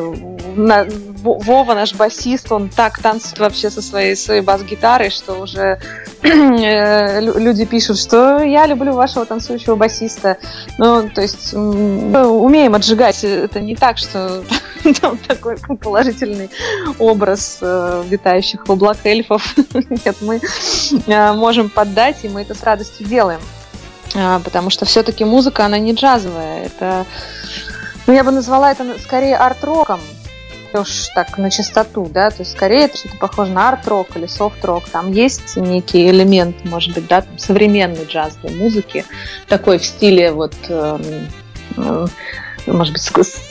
Вова, 1.23 1.73
наш 1.73 1.93
басист, 1.95 2.51
он 2.51 2.69
так 2.69 2.99
танцует 2.99 3.39
вообще 3.39 3.69
со 3.69 3.81
своей, 3.81 4.15
своей 4.15 4.41
бас-гитарой, 4.41 5.09
что 5.09 5.33
уже 5.33 5.79
э, 6.23 7.21
люди 7.21 7.65
пишут, 7.65 7.97
что 7.99 8.39
я 8.39 8.65
люблю 8.67 8.93
вашего 8.93 9.25
танцующего 9.25 9.75
басиста. 9.75 10.37
Ну, 10.77 11.09
то 11.09 11.21
есть 11.21 11.53
умеем 11.53 12.75
отжигать. 12.75 13.23
Это 13.23 13.59
не 13.59 13.75
так, 13.75 13.97
что 13.97 14.43
там 15.01 15.17
такой 15.17 15.57
положительный 15.57 16.49
образ 16.97 17.59
э, 17.69 18.03
витающих 18.07 18.67
в 18.67 18.71
облак 18.71 18.97
эльфов. 19.03 19.55
Нет, 20.05 20.15
мы 20.21 20.41
э, 21.07 21.33
можем 21.33 21.69
поддать, 21.69 22.17
и 22.23 22.29
мы 22.29 22.41
это 22.41 22.55
с 22.55 22.63
радостью 22.63 23.07
делаем. 23.07 23.41
Э, 24.15 24.39
потому 24.43 24.69
что 24.69 24.85
все-таки 24.85 25.25
музыка, 25.25 25.65
она 25.65 25.79
не 25.79 25.93
джазовая. 25.93 26.65
Это, 26.65 27.05
ну, 28.07 28.13
я 28.13 28.23
бы 28.23 28.31
назвала 28.31 28.71
это 28.71 28.99
скорее 28.99 29.37
арт-роком 29.37 29.99
уж 30.73 31.07
так 31.15 31.37
на 31.37 31.49
чистоту, 31.49 32.07
да, 32.13 32.29
то 32.29 32.41
есть 32.41 32.51
скорее 32.51 32.85
это 32.85 32.97
что-то 32.97 33.17
похоже 33.17 33.51
на 33.51 33.69
арт-рок 33.69 34.15
или 34.15 34.27
софт-рок, 34.27 34.87
там 34.89 35.11
есть 35.11 35.57
некий 35.57 36.07
элемент, 36.09 36.63
может 36.65 36.93
быть, 36.93 37.07
да, 37.07 37.23
современной 37.37 38.05
джазовой 38.05 38.55
музыки, 38.55 39.05
такой 39.47 39.79
в 39.79 39.85
стиле 39.85 40.31
вот 40.31 40.53
э, 40.67 40.99
э, 41.77 42.07
может 42.67 42.93
быть, 42.93 43.01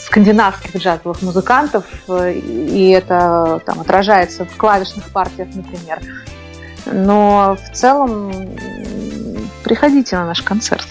скандинавских 0.09 0.75
джазовых 0.77 1.21
музыкантов, 1.21 1.85
э, 2.09 2.33
и 2.33 2.89
это 2.91 3.61
там 3.67 3.81
отражается 3.81 4.47
в 4.47 4.57
клавишных 4.57 5.11
партиях, 5.11 5.49
например. 5.55 6.01
Но 6.87 7.57
в 7.63 7.77
целом 7.77 8.33
приходите 9.69 10.17
на 10.17 10.27
наш 10.27 10.43
концерт, 10.43 10.87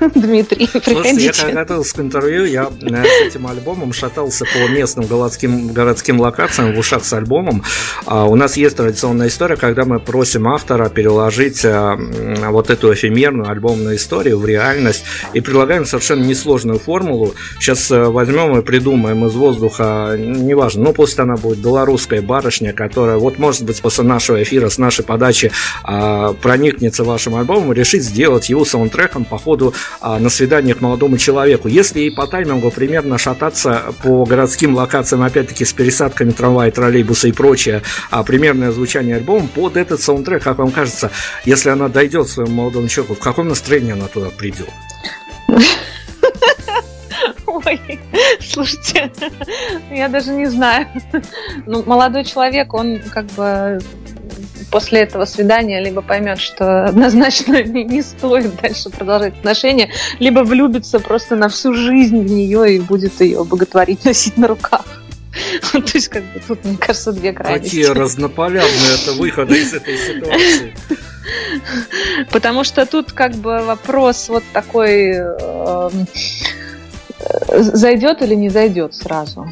Дмитрий, 0.14 0.68
приходите. 0.68 1.32
Слушайте, 1.32 1.48
я 1.48 1.52
готовился 1.52 1.96
к 1.96 2.00
интервью, 2.00 2.44
я 2.44 2.70
э, 2.80 3.04
с 3.04 3.26
этим 3.26 3.46
альбомом 3.48 3.92
шатался 3.92 4.44
по 4.44 4.70
местным 4.70 5.06
городским, 5.06 5.72
городским 5.72 6.20
локациям 6.20 6.74
в 6.74 6.78
ушах 6.78 7.04
с 7.04 7.12
альбомом. 7.12 7.64
А 8.06 8.24
у 8.24 8.36
нас 8.36 8.56
есть 8.56 8.76
традиционная 8.76 9.28
история, 9.28 9.56
когда 9.56 9.84
мы 9.84 9.98
просим 9.98 10.46
автора 10.46 10.88
переложить 10.88 11.64
э, 11.64 11.96
вот 12.50 12.70
эту 12.70 12.94
эфемерную 12.94 13.50
альбомную 13.50 13.96
историю 13.96 14.38
в 14.38 14.46
реальность 14.46 15.04
и 15.32 15.40
предлагаем 15.40 15.84
совершенно 15.84 16.24
несложную 16.24 16.78
формулу. 16.78 17.34
Сейчас 17.58 17.90
э, 17.90 18.04
возьмем 18.04 18.56
и 18.56 18.62
придумаем 18.62 19.26
из 19.26 19.34
воздуха, 19.34 20.14
неважно, 20.16 20.84
но 20.84 20.92
пусть 20.92 21.18
она 21.18 21.34
будет 21.34 21.58
белорусская 21.58 22.22
барышня, 22.22 22.72
которая 22.72 23.16
вот 23.16 23.38
может 23.38 23.64
быть 23.64 23.82
после 23.82 24.04
нашего 24.04 24.40
эфира 24.40 24.68
с 24.68 24.78
нашей 24.78 25.04
подачи 25.04 25.50
а, 25.82 26.32
проникнется 26.34 27.02
вашим 27.02 27.34
альбомом 27.34 27.72
и 27.72 27.74
решит 27.74 28.03
сделать 28.04 28.48
его 28.48 28.64
саундтреком 28.64 29.24
по 29.24 29.38
ходу 29.38 29.74
а, 30.00 30.18
на 30.18 30.28
свидание 30.28 30.74
к 30.74 30.80
молодому 30.80 31.18
человеку. 31.18 31.68
Если 31.68 32.00
и 32.00 32.10
по 32.10 32.26
таймингу 32.26 32.70
примерно 32.70 33.18
шататься 33.18 33.94
по 34.02 34.24
городским 34.24 34.74
локациям, 34.74 35.22
опять-таки 35.22 35.64
с 35.64 35.72
пересадками 35.72 36.30
трамвая, 36.30 36.70
троллейбуса 36.70 37.28
и 37.28 37.32
прочее, 37.32 37.82
а 38.10 38.22
примерное 38.22 38.70
звучание 38.70 39.16
альбома 39.16 39.48
под 39.48 39.76
этот 39.76 40.00
саундтрек, 40.00 40.42
как 40.42 40.58
вам 40.58 40.70
кажется, 40.70 41.10
если 41.44 41.70
она 41.70 41.88
дойдет 41.88 42.28
своему 42.28 42.52
молодому 42.52 42.88
человеку, 42.88 43.14
в 43.14 43.20
каком 43.20 43.48
настроении 43.48 43.92
она 43.92 44.06
туда 44.06 44.30
придет? 44.30 44.68
Ой, 47.46 47.80
слушайте, 48.40 49.12
я 49.90 50.08
даже 50.08 50.32
не 50.32 50.46
знаю. 50.46 50.86
Ну, 51.66 51.82
молодой 51.84 52.24
человек, 52.24 52.74
он 52.74 53.00
как 53.12 53.26
бы 53.26 53.78
после 54.74 55.02
этого 55.02 55.24
свидания 55.24 55.80
либо 55.80 56.02
поймет, 56.02 56.40
что 56.40 56.86
однозначно 56.86 57.62
не, 57.62 57.84
не 57.84 58.02
стоит 58.02 58.60
дальше 58.60 58.90
продолжать 58.90 59.34
отношения, 59.34 59.88
либо 60.18 60.40
влюбится 60.40 60.98
просто 60.98 61.36
на 61.36 61.48
всю 61.48 61.74
жизнь 61.74 62.20
в 62.20 62.28
нее 62.28 62.74
и 62.74 62.80
будет 62.80 63.20
ее 63.20 63.44
боготворить, 63.44 64.04
носить 64.04 64.36
на 64.36 64.48
руках. 64.48 64.84
То 65.72 65.78
есть, 65.94 66.08
как 66.08 66.24
бы 66.24 66.40
тут, 66.44 66.64
мне 66.64 66.76
кажется, 66.76 67.12
две 67.12 67.32
крайности. 67.32 67.76
Какие 67.76 67.84
разнополярные 67.96 68.94
это 69.00 69.12
выходы 69.12 69.60
из 69.60 69.72
этой 69.72 69.96
ситуации. 69.96 70.74
Потому 72.32 72.64
что 72.64 72.84
тут 72.84 73.12
как 73.12 73.36
бы 73.36 73.62
вопрос 73.62 74.28
вот 74.28 74.42
такой, 74.52 75.12
э, 75.14 75.90
зайдет 77.52 78.22
или 78.22 78.34
не 78.34 78.48
зайдет 78.48 78.92
сразу 78.96 79.48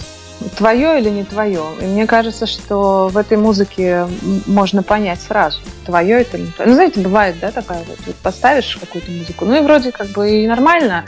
твое 0.57 0.99
или 1.01 1.09
не 1.09 1.25
твое. 1.25 1.63
И 1.81 1.85
мне 1.85 2.07
кажется, 2.07 2.47
что 2.47 3.09
в 3.09 3.17
этой 3.17 3.37
музыке 3.37 4.07
можно 4.47 4.83
понять 4.83 5.21
сразу, 5.21 5.61
твое 5.85 6.23
это 6.23 6.37
или 6.37 6.47
не 6.47 6.53
твое. 6.53 6.69
Ну, 6.69 6.75
знаете, 6.75 7.01
бывает, 7.01 7.37
да, 7.41 7.51
такая 7.51 7.85
вот, 7.85 8.17
поставишь 8.17 8.77
какую-то 8.81 9.11
музыку, 9.11 9.45
ну 9.45 9.57
и 9.57 9.61
вроде 9.61 9.93
как 9.93 10.09
бы 10.09 10.31
и 10.31 10.47
нормально, 10.47 11.05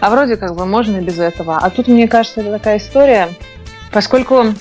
а 0.00 0.10
вроде 0.10 0.36
как 0.36 0.54
бы 0.54 0.66
можно 0.66 0.98
и 0.98 1.00
без 1.00 1.18
этого. 1.18 1.58
А 1.58 1.70
тут, 1.70 1.88
мне 1.88 2.08
кажется, 2.08 2.40
это 2.40 2.50
такая 2.50 2.78
история, 2.78 3.28
поскольку 3.90 4.54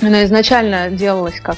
она 0.00 0.24
изначально 0.24 0.90
делалась 0.90 1.40
как 1.40 1.56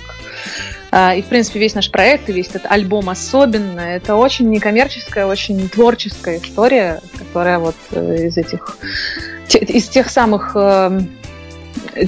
а, 0.96 1.12
и, 1.12 1.22
в 1.22 1.26
принципе, 1.26 1.58
весь 1.58 1.74
наш 1.74 1.90
проект 1.90 2.28
и 2.28 2.32
весь 2.32 2.50
этот 2.50 2.70
альбом 2.70 3.10
особенно, 3.10 3.80
это 3.80 4.14
очень 4.14 4.48
некоммерческая, 4.48 5.26
очень 5.26 5.68
творческая 5.68 6.38
история, 6.38 7.00
которая 7.18 7.58
вот 7.58 7.74
э, 7.90 8.26
из 8.28 8.36
этих, 8.36 8.78
из 9.52 9.88
тех 9.88 10.08
самых 10.08 10.52
эм, 10.54 11.10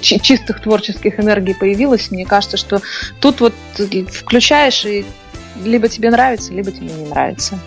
чистых 0.01 0.61
творческих 0.61 1.20
энергий 1.20 1.55
появилась, 1.55 2.11
мне 2.11 2.24
кажется, 2.24 2.57
что 2.57 2.80
тут 3.20 3.41
вот 3.41 3.55
включаешь 4.11 4.84
и 4.84 5.05
либо 5.64 5.89
тебе 5.89 6.11
нравится, 6.11 6.53
либо 6.53 6.70
тебе 6.70 6.93
не 6.93 7.07
нравится. 7.07 7.59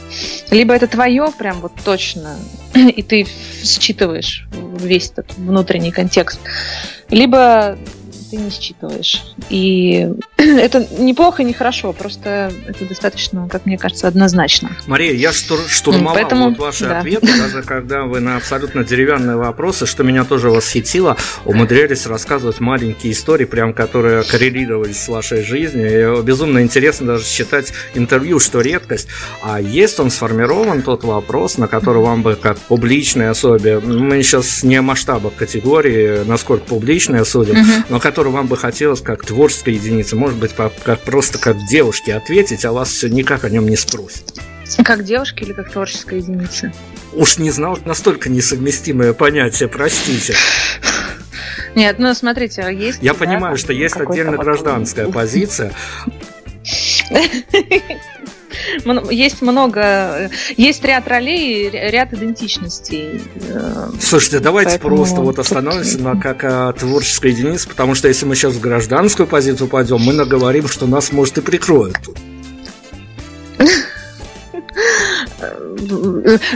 Либо 0.51 0.73
это 0.73 0.87
твое 0.87 1.31
прям 1.37 1.61
вот 1.61 1.71
точно, 1.83 2.37
и 2.73 3.01
ты 3.01 3.25
считываешь 3.63 4.47
весь 4.79 5.11
этот 5.11 5.35
внутренний 5.37 5.91
контекст, 5.91 6.39
либо 7.09 7.77
ты 8.29 8.37
не 8.37 8.49
считываешь. 8.49 9.23
И 9.49 10.09
это 10.37 10.87
неплохо, 10.97 11.43
не 11.43 11.53
хорошо, 11.53 11.93
просто 11.93 12.51
это 12.67 12.85
достаточно, 12.85 13.47
как 13.49 13.65
мне 13.65 13.77
кажется, 13.77 14.07
однозначно. 14.07 14.71
Мария, 14.87 15.13
я 15.13 15.31
штур, 15.31 15.59
штурмовал 15.67 16.13
Поэтому, 16.13 16.49
вот 16.49 16.59
ваши 16.59 16.85
да. 16.85 16.99
ответы, 16.99 17.27
даже 17.27 17.63
когда 17.63 18.03
вы 18.03 18.19
на 18.19 18.37
абсолютно 18.37 18.83
деревянные 18.83 19.37
вопросы, 19.37 19.85
что 19.85 20.03
меня 20.03 20.23
тоже 20.23 20.49
восхитило, 20.49 21.17
умудрялись 21.45 22.05
рассказывать 22.05 22.59
маленькие 22.59 23.13
истории, 23.13 23.45
прям 23.45 23.73
которые 23.73 24.23
коррелировались 24.23 25.01
с 25.01 25.07
вашей 25.07 25.43
жизнью. 25.43 26.19
И 26.19 26.21
безумно 26.23 26.61
интересно 26.61 27.07
даже 27.07 27.25
читать 27.25 27.73
интервью, 27.93 28.39
что 28.39 28.61
редкость. 28.61 29.07
А 29.41 29.59
есть 29.59 29.99
он 29.99 30.11
сформирован, 30.11 30.81
тот 30.81 31.03
вопрос, 31.03 31.57
на 31.57 31.67
который 31.67 32.01
вам 32.01 32.21
бы 32.21 32.35
как 32.35 32.57
публичной 32.57 33.29
особе, 33.29 33.79
мы 33.79 34.21
сейчас 34.21 34.63
не 34.63 34.75
о 34.75 34.81
масштабах 34.81 35.35
категории, 35.35 36.23
насколько 36.25 36.65
публичная 36.65 37.23
судим, 37.23 37.61
угу. 37.61 37.71
но 37.89 37.99
который 37.99 38.18
которую 38.19 38.35
вам 38.35 38.47
бы 38.47 38.57
хотелось 38.57 38.99
как 38.99 39.23
творческой 39.25 39.75
единице, 39.75 40.17
может 40.17 40.37
быть, 40.37 40.51
как 40.53 40.99
просто 41.03 41.39
как 41.39 41.55
девушке 41.67 42.15
ответить, 42.15 42.65
а 42.65 42.73
вас 42.73 42.89
все 42.89 43.07
никак 43.07 43.45
о 43.45 43.49
нем 43.49 43.65
не 43.65 43.77
спросят? 43.77 44.41
Как 44.83 45.05
девушке 45.05 45.45
или 45.45 45.53
как 45.53 45.71
творческой 45.71 46.17
единице? 46.17 46.73
Уж 47.13 47.37
не 47.37 47.49
знал, 47.49 47.79
настолько 47.85 48.27
несовместимое 48.27 49.13
понятие, 49.13 49.69
простите. 49.69 50.35
Нет, 51.75 51.97
ну 51.97 52.13
смотрите, 52.13 52.61
а 52.61 52.69
есть. 52.69 52.99
Я 53.01 53.13
да, 53.13 53.19
понимаю, 53.19 53.55
что 53.55 53.71
есть 53.71 53.95
отдельно 53.95 54.35
гражданская 54.35 55.07
позиция. 55.07 55.71
есть 59.09 59.41
много, 59.41 59.81
э, 59.81 60.29
есть 60.57 60.83
ряд 60.83 61.07
ролей, 61.07 61.69
ряд 61.69 62.13
идентичностей. 62.13 63.21
Э, 63.47 63.89
Слушайте, 64.01 64.39
давайте 64.39 64.71
Поэтому... 64.71 64.95
просто 64.97 65.21
вот 65.21 65.39
остановимся 65.39 65.99
на 65.99 66.19
как 66.19 66.43
а, 66.43 66.73
творческой 66.73 67.31
единице, 67.31 67.67
потому 67.69 67.95
что 67.95 68.07
если 68.07 68.25
мы 68.25 68.35
сейчас 68.35 68.53
в 68.53 68.59
гражданскую 68.59 69.27
позицию 69.27 69.67
пойдем, 69.67 70.01
мы 70.01 70.13
наговорим, 70.13 70.67
что 70.67 70.87
нас, 70.87 71.11
может, 71.11 71.37
и 71.37 71.41
прикроют 71.41 71.97
тут. 72.03 72.17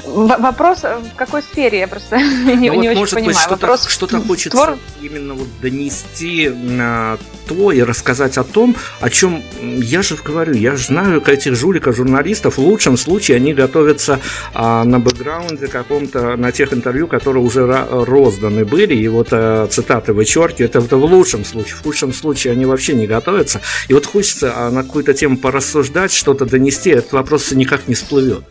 Вопрос 0.05 0.83
в 0.83 1.15
какой 1.15 1.41
сфере, 1.41 1.79
я 1.79 1.87
просто 1.87 2.17
не, 2.17 2.69
ну, 2.69 2.81
не 2.81 2.89
вот, 2.89 2.97
очень 2.97 2.99
может 2.99 3.13
понимаю. 3.15 3.35
Быть, 3.35 3.39
что-то, 3.39 3.61
Вопрос 3.61 3.87
что-то 3.87 4.21
хочется 4.21 4.49
твор... 4.49 4.77
именно 5.01 5.33
вот 5.33 5.47
донести 5.61 6.49
на 6.49 7.17
то 7.47 7.71
и 7.71 7.81
рассказать 7.81 8.37
о 8.37 8.43
том, 8.43 8.75
о 8.99 9.09
чем 9.09 9.43
я 9.61 10.01
же 10.01 10.15
говорю, 10.15 10.53
я 10.53 10.75
же 10.75 10.85
знаю 10.85 11.21
этих 11.25 11.55
жуликов, 11.55 11.95
журналистов, 11.95 12.57
в 12.57 12.61
лучшем 12.61 12.97
случае 12.97 13.37
они 13.37 13.53
готовятся 13.53 14.19
а, 14.53 14.83
на 14.83 14.99
бэкграунде 14.99 15.67
каком-то, 15.67 16.37
на 16.37 16.51
тех 16.51 16.73
интервью, 16.73 17.07
которые 17.07 17.43
уже 17.43 17.65
розданы 17.65 18.65
были, 18.65 18.93
и 18.95 19.07
вот 19.07 19.29
а, 19.31 19.67
цитаты 19.67 20.13
вычеркиваю, 20.13 20.69
это, 20.69 20.79
это 20.79 20.97
в 20.97 21.05
лучшем 21.05 21.45
случае, 21.45 21.75
в 21.75 21.83
худшем 21.83 22.13
случае 22.13 22.53
они 22.53 22.65
вообще 22.65 22.93
не 22.93 23.07
готовятся, 23.07 23.61
и 23.87 23.93
вот 23.93 24.05
хочется 24.05 24.53
а, 24.55 24.71
на 24.71 24.83
какую-то 24.83 25.13
тему 25.13 25.37
порассуждать, 25.37 26.13
что-то 26.13 26.45
донести, 26.45 26.91
этот 26.91 27.11
вопрос 27.13 27.51
никак 27.51 27.87
не 27.87 27.95
всплывет. 27.95 28.43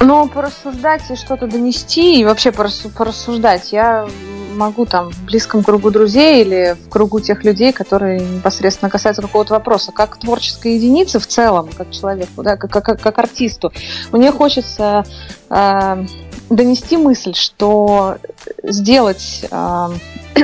Ну, 0.00 0.28
порассуждать 0.28 1.02
и 1.10 1.16
что-то 1.16 1.46
донести, 1.46 2.20
и 2.20 2.24
вообще 2.24 2.52
порассуждать. 2.52 3.72
Я 3.72 4.06
могу 4.54 4.86
там 4.86 5.10
в 5.10 5.24
близком 5.24 5.62
кругу 5.62 5.90
друзей 5.90 6.42
или 6.42 6.76
в 6.86 6.88
кругу 6.88 7.20
тех 7.20 7.44
людей, 7.44 7.72
которые 7.72 8.20
непосредственно 8.20 8.90
касаются 8.90 9.22
какого-то 9.22 9.54
вопроса, 9.54 9.92
как 9.92 10.16
творческой 10.16 10.76
единицы 10.76 11.18
в 11.18 11.26
целом, 11.26 11.68
как 11.76 11.90
человеку, 11.90 12.42
да, 12.42 12.56
как, 12.56 12.70
как, 12.70 13.00
как 13.00 13.18
артисту. 13.18 13.72
Мне 14.12 14.30
хочется 14.30 15.04
э, 15.50 16.04
донести 16.50 16.96
мысль, 16.96 17.34
что 17.34 18.16
сделать 18.62 19.44
э, 19.50 19.88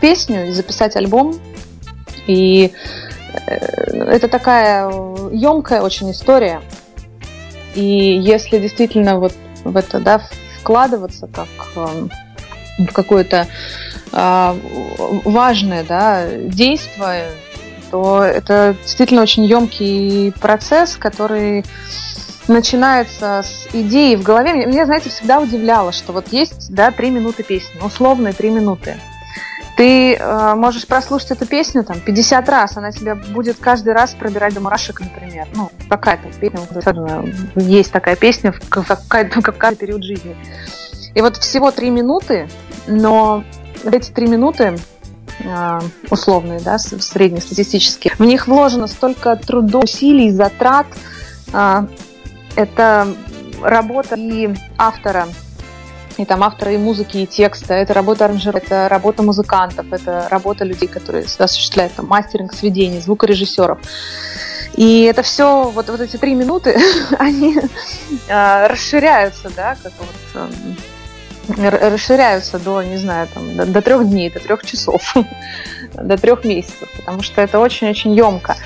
песню 0.00 0.48
и 0.48 0.52
записать 0.52 0.96
альбом, 0.96 1.34
и 2.26 2.72
э, 3.46 3.54
это 3.54 4.28
такая 4.28 4.88
емкая 5.30 5.82
очень 5.82 6.10
история. 6.10 6.60
И 7.74 7.84
если 7.84 8.58
действительно 8.58 9.18
вот 9.18 9.34
в 9.64 9.76
это 9.76 10.00
да, 10.00 10.22
вкладываться 10.60 11.26
как 11.26 11.48
э, 11.76 12.08
в 12.78 12.92
какое-то 12.92 13.46
э, 14.12 14.54
важное 15.24 15.84
да, 15.84 16.26
действие, 16.30 17.30
то 17.90 18.22
это 18.22 18.74
действительно 18.82 19.22
очень 19.22 19.44
емкий 19.44 20.32
процесс, 20.32 20.96
который 20.96 21.64
начинается 22.48 23.42
с 23.44 23.68
идеи 23.72 24.16
в 24.16 24.22
голове. 24.22 24.66
Меня, 24.66 24.86
знаете, 24.86 25.10
всегда 25.10 25.40
удивляло, 25.40 25.92
что 25.92 26.12
вот 26.12 26.32
есть, 26.32 26.74
да, 26.74 26.90
три 26.90 27.10
минуты 27.10 27.42
песни, 27.42 27.80
условные 27.84 28.32
три 28.32 28.50
минуты. 28.50 28.96
Ты 29.82 30.14
э, 30.14 30.54
можешь 30.54 30.86
прослушать 30.86 31.32
эту 31.32 31.44
песню 31.44 31.82
там 31.82 31.98
50 31.98 32.48
раз, 32.48 32.76
она 32.76 32.92
тебя 32.92 33.16
будет 33.16 33.56
каждый 33.58 33.94
раз 33.94 34.14
пробирать 34.14 34.54
до 34.54 34.60
мурашек, 34.60 35.00
например. 35.00 35.48
Ну, 35.56 35.72
какая-то 35.88 36.28
песня, 36.38 36.60
есть 37.56 37.90
такая 37.90 38.14
песня 38.14 38.52
в 38.52 38.60
какой-то 38.68 39.42
какой 39.42 39.74
период 39.74 40.04
жизни. 40.04 40.36
И 41.16 41.20
вот 41.20 41.36
всего 41.38 41.72
три 41.72 41.90
минуты, 41.90 42.48
но 42.86 43.42
эти 43.84 44.12
три 44.12 44.28
минуты 44.28 44.78
а, 45.44 45.80
условные, 46.10 46.60
да, 46.60 46.78
среднестатистические, 46.78 48.14
в 48.16 48.24
них 48.24 48.46
вложено 48.46 48.86
столько 48.86 49.34
трудов, 49.34 49.82
усилий, 49.82 50.30
затрат. 50.30 50.86
А, 51.52 51.88
это 52.54 53.08
работа 53.60 54.14
и 54.14 54.54
автора, 54.78 55.26
и 56.16 56.24
там 56.24 56.42
автора 56.42 56.72
и 56.72 56.78
музыки, 56.78 57.18
и 57.18 57.26
текста, 57.26 57.74
это 57.74 57.94
работа 57.94 58.24
аранжера, 58.24 58.58
это 58.58 58.88
работа 58.88 59.22
музыкантов, 59.22 59.92
это 59.92 60.28
работа 60.30 60.64
людей, 60.64 60.88
которые 60.88 61.24
осуществляют 61.38 61.94
там, 61.94 62.06
мастеринг 62.06 62.52
сведений, 62.54 63.00
звукорежиссеров. 63.00 63.78
И 64.74 65.02
это 65.02 65.22
все, 65.22 65.64
вот, 65.64 65.88
вот 65.88 66.00
эти 66.00 66.16
три 66.16 66.34
минуты, 66.34 66.78
они 67.18 67.58
э, 68.28 68.66
расширяются, 68.66 69.50
да, 69.54 69.76
как 69.82 69.92
вот 69.98 70.48
эм, 70.50 70.76
расширяются 71.48 72.58
до, 72.58 72.82
не 72.82 72.96
знаю, 72.96 73.28
там, 73.32 73.56
до, 73.56 73.66
до 73.66 73.82
трех 73.82 74.08
дней, 74.08 74.30
до 74.30 74.40
трех 74.40 74.64
часов, 74.64 75.14
до 75.94 76.16
трех 76.16 76.44
месяцев, 76.44 76.88
потому 76.96 77.22
что 77.22 77.40
это 77.40 77.58
очень-очень 77.58 78.14
емко. 78.14 78.56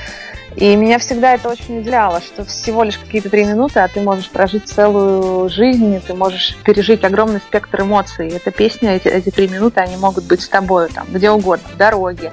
И 0.57 0.75
меня 0.75 0.99
всегда 0.99 1.35
это 1.35 1.51
очень 1.51 1.81
удивляло, 1.81 2.21
что 2.23 2.45
всего 2.47 2.83
лишь 2.83 2.97
какие-то 2.97 3.29
три 3.29 3.45
минуты, 3.45 3.81
а 3.81 3.89
ты 3.89 4.01
можешь 4.01 4.31
прожить 4.31 4.67
целую 4.67 5.51
жизнь, 5.51 6.01
ты 6.01 6.15
можешь 6.15 6.57
пережить 6.65 7.05
огромный 7.05 7.41
спектр 7.41 7.83
эмоций. 7.83 8.29
Эта 8.29 8.51
песня, 8.51 8.97
эти, 8.97 9.09
эти 9.09 9.31
три 9.31 9.49
минуты, 9.49 9.81
они 9.81 9.97
могут 9.99 10.25
быть 10.25 10.41
с 10.41 10.49
тобой 10.49 10.89
там, 10.89 11.07
где 11.11 11.31
угодно, 11.31 11.69
в 11.69 11.77
дороге, 11.77 12.33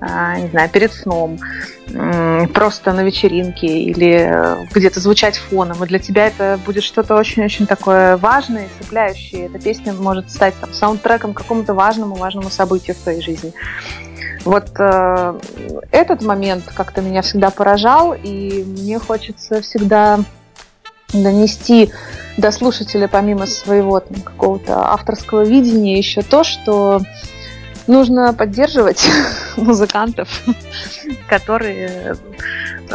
а, 0.00 0.36
не 0.38 0.48
знаю, 0.48 0.68
перед 0.68 0.92
сном, 0.92 1.38
просто 2.54 2.92
на 2.92 3.02
вечеринке 3.02 3.66
или 3.66 4.66
где-то 4.74 4.98
звучать 4.98 5.38
фоном. 5.38 5.82
И 5.84 5.86
для 5.86 6.00
тебя 6.00 6.26
это 6.26 6.58
будет 6.66 6.82
что-то 6.82 7.14
очень-очень 7.14 7.66
такое 7.66 8.16
важное 8.16 8.64
и 8.66 8.82
цепляющее. 8.82 9.46
Эта 9.46 9.60
песня 9.60 9.92
может 9.92 10.30
стать 10.30 10.54
там, 10.60 10.72
саундтреком 10.72 11.34
какому-то 11.34 11.74
важному, 11.74 12.16
важному 12.16 12.50
событию 12.50 12.96
в 12.96 12.98
твоей 13.00 13.20
жизни. 13.20 13.52
Вот 14.44 14.70
э, 14.78 15.38
этот 15.90 16.22
момент 16.22 16.64
как-то 16.74 17.02
меня 17.02 17.22
всегда 17.22 17.50
поражал, 17.50 18.14
и 18.14 18.64
мне 18.64 18.98
хочется 18.98 19.60
всегда 19.60 20.20
донести 21.12 21.90
до 22.36 22.50
слушателя, 22.50 23.08
помимо 23.08 23.46
своего 23.46 24.00
там, 24.00 24.20
какого-то 24.20 24.92
авторского 24.92 25.42
видения, 25.42 25.98
еще 25.98 26.22
то, 26.22 26.44
что 26.44 27.00
нужно 27.86 28.32
поддерживать 28.32 29.08
музыкантов, 29.56 30.42
которые 31.28 32.16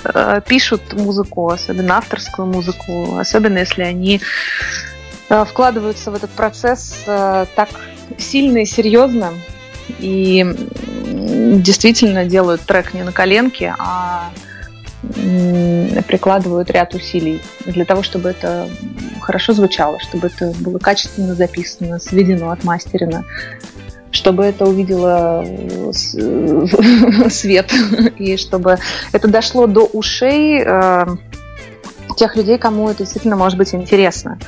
э, 0.04 0.42
пишут 0.48 0.94
музыку, 0.94 1.50
особенно 1.50 1.98
авторскую 1.98 2.48
музыку, 2.48 3.18
особенно 3.20 3.60
если 3.60 3.84
они 3.84 4.22
э, 5.30 5.46
вкладываются 5.46 6.10
в 6.10 6.16
этот 6.16 6.32
процесс 6.32 7.04
э, 7.06 7.46
так 7.56 7.70
сильно 8.18 8.60
и 8.60 8.66
серьезно, 8.66 9.34
и 10.00 10.46
действительно 11.60 12.26
делают 12.26 12.62
трек 12.62 12.94
не 12.94 13.04
на 13.04 13.12
коленке, 13.12 13.74
а 13.78 14.32
прикладывают 16.08 16.72
ряд 16.72 16.94
усилий 16.96 17.42
для 17.66 17.86
того, 17.86 18.04
чтобы 18.04 18.30
это 18.30 18.68
хорошо 19.22 19.54
звучало, 19.54 20.00
чтобы 20.00 20.28
это 20.28 20.54
было 20.60 20.80
качественно 20.80 21.36
записано, 21.36 22.00
сведено, 22.00 22.52
отмастерено, 22.52 23.24
чтобы 24.12 24.46
это 24.46 24.66
увидело 24.66 25.46
свет 27.30 27.72
и 28.18 28.38
чтобы 28.38 28.78
это 29.12 29.28
дошло 29.28 29.68
до 29.68 29.82
ушей 29.86 30.64
э, 30.66 31.06
тех 32.16 32.36
людей, 32.36 32.58
кому 32.58 32.90
это 32.90 33.00
действительно 33.00 33.36
может 33.36 33.58
быть 33.58 33.74
интересно. 33.76 34.40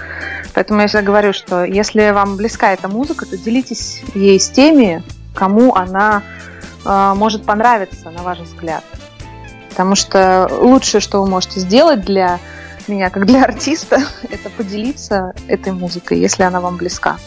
Поэтому 0.54 0.82
я 0.82 0.88
всегда 0.88 1.04
говорю, 1.04 1.34
что 1.34 1.66
если 1.66 2.12
вам 2.12 2.38
близка 2.38 2.74
эта 2.74 2.88
музыка, 2.88 3.26
то 3.26 3.38
делитесь 3.38 4.02
ей 4.16 4.40
с 4.40 4.50
теми, 4.50 5.04
кому 5.38 5.76
она 5.76 6.24
э, 6.84 7.14
может 7.16 7.46
понравиться, 7.46 8.10
на 8.10 8.24
ваш 8.24 8.40
взгляд. 8.40 8.84
Потому 9.70 9.94
что 9.96 10.50
лучшее, 10.52 11.00
что 11.00 11.22
вы 11.22 11.30
можете 11.30 11.60
сделать 11.60 12.02
для 12.02 12.40
меня, 12.88 13.12
как 13.12 13.28
для 13.28 13.44
артиста, 13.44 14.02
это 14.24 14.50
поделиться 14.50 15.34
этой 15.48 15.74
музыкой, 15.74 16.20
если 16.20 16.44
она 16.44 16.60
вам 16.60 16.78
близка 16.78 17.18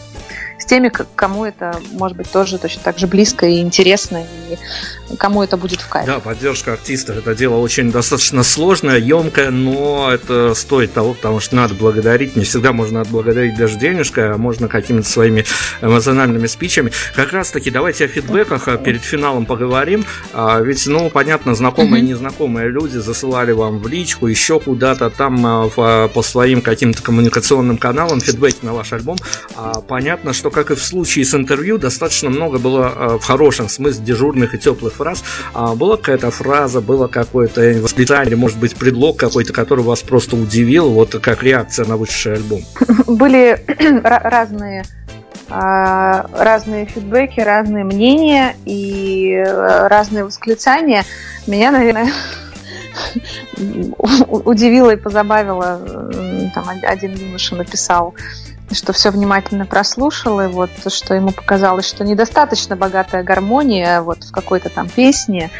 с 0.59 0.65
теми, 0.65 0.89
кому 0.89 1.45
это 1.45 1.79
может 1.93 2.15
быть 2.17 2.31
тоже 2.31 2.57
точно 2.57 2.83
так 2.83 2.99
же 2.99 3.07
близко 3.07 3.47
и 3.47 3.61
интересно, 3.61 4.23
и 5.09 5.15
кому 5.15 5.43
это 5.43 5.57
будет 5.57 5.81
в 5.81 5.87
кайф. 5.87 6.05
Да, 6.05 6.19
поддержка 6.19 6.73
артистов 6.73 7.17
это 7.17 7.35
дело 7.35 7.57
очень 7.57 7.91
достаточно 7.91 8.43
сложное, 8.43 8.97
емкое, 8.97 9.49
но 9.49 10.09
это 10.11 10.53
стоит 10.55 10.93
того, 10.93 11.13
потому 11.13 11.39
что 11.39 11.55
надо 11.55 11.73
благодарить. 11.75 12.35
Не 12.35 12.43
всегда 12.43 12.73
можно 12.73 13.01
отблагодарить 13.01 13.57
даже 13.57 13.77
денежкой, 13.77 14.31
а 14.31 14.37
можно 14.37 14.67
какими-то 14.67 15.07
своими 15.07 15.45
эмоциональными 15.81 16.47
спичами. 16.47 16.91
Как 17.15 17.33
раз 17.33 17.51
таки 17.51 17.69
давайте 17.69 18.05
о 18.05 18.07
фидбэках 18.07 18.67
а 18.67 18.77
перед 18.77 19.01
финалом 19.01 19.45
поговорим. 19.45 20.05
А, 20.33 20.59
ведь, 20.61 20.85
ну, 20.87 21.09
понятно, 21.09 21.55
знакомые 21.55 22.03
и 22.03 22.07
незнакомые 22.07 22.69
люди 22.69 22.97
засылали 22.97 23.51
вам 23.51 23.79
в 23.79 23.87
личку, 23.87 24.27
еще 24.27 24.59
куда-то 24.59 25.09
там 25.09 25.45
а, 25.45 26.07
по 26.07 26.21
своим 26.23 26.61
каким-то 26.61 27.01
коммуникационным 27.01 27.77
каналам 27.77 28.21
фидбэки 28.21 28.63
на 28.63 28.73
ваш 28.73 28.93
альбом. 28.93 29.17
Понятно, 29.87 30.33
что 30.33 30.49
как 30.49 30.71
и 30.71 30.75
в 30.75 30.83
случае 30.83 31.25
с 31.25 31.33
интервью, 31.33 31.77
достаточно 31.77 32.29
много 32.29 32.57
было 32.57 33.19
в 33.19 33.23
хорошем 33.23 33.69
смысле 33.69 34.03
дежурных 34.03 34.40
и 34.43 34.57
теплых 34.57 34.93
фраз. 34.93 35.23
А 35.53 35.75
была 35.75 35.97
какая-то 35.97 36.31
фраза, 36.31 36.81
было 36.81 37.07
какое-то 37.07 37.61
восклицание, 37.81 38.35
может 38.35 38.57
быть, 38.57 38.75
предлог 38.75 39.17
какой-то, 39.17 39.53
который 39.53 39.83
вас 39.83 40.01
просто 40.01 40.35
удивил, 40.35 40.89
вот 40.89 41.15
как 41.21 41.43
реакция 41.43 41.85
на 41.85 41.97
вышедший 41.97 42.33
альбом? 42.33 42.61
Были 43.07 43.63
разные 44.03 44.83
а, 45.53 46.27
разные 46.31 46.85
фидбэки, 46.85 47.41
разные 47.41 47.83
мнения 47.83 48.55
и 48.65 49.33
э, 49.33 49.87
разные 49.87 50.23
восклицания. 50.23 51.03
Меня, 51.45 51.71
наверное, 51.71 52.09
удивило 53.97 54.91
и 54.91 54.95
позабавило. 54.95 55.81
Там 56.55 56.65
один 56.83 57.15
юноша 57.15 57.55
написал 57.55 58.13
что 58.73 58.93
все 58.93 59.11
внимательно 59.11 59.65
прослушал, 59.65 60.41
и 60.41 60.47
вот 60.47 60.69
что 60.87 61.13
ему 61.13 61.31
показалось, 61.31 61.87
что 61.87 62.03
недостаточно 62.03 62.75
богатая 62.75 63.23
гармония 63.23 64.01
вот 64.01 64.23
в 64.23 64.31
какой-то 64.31 64.69
там 64.69 64.89
песне, 64.89 65.51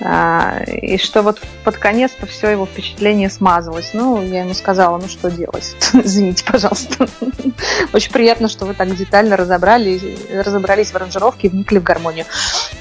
а, 0.00 0.62
и 0.66 0.98
что 0.98 1.22
вот 1.22 1.40
под 1.64 1.76
конец-то 1.78 2.26
все 2.26 2.50
его 2.50 2.66
впечатление 2.66 3.30
смазалось. 3.30 3.90
Ну, 3.94 4.22
я 4.22 4.40
ему 4.40 4.52
сказала, 4.54 4.98
ну 4.98 5.08
что 5.08 5.30
делать? 5.30 5.74
Извините, 5.92 6.44
пожалуйста. 6.44 7.08
Очень 7.92 8.12
приятно, 8.12 8.48
что 8.48 8.66
вы 8.66 8.74
так 8.74 8.94
детально 8.94 9.36
разобрали, 9.36 10.00
разобрались 10.32 10.90
в 10.90 10.96
аранжировке 10.96 11.46
и 11.46 11.50
вникли 11.50 11.78
в 11.78 11.82
гармонию. 11.82 12.26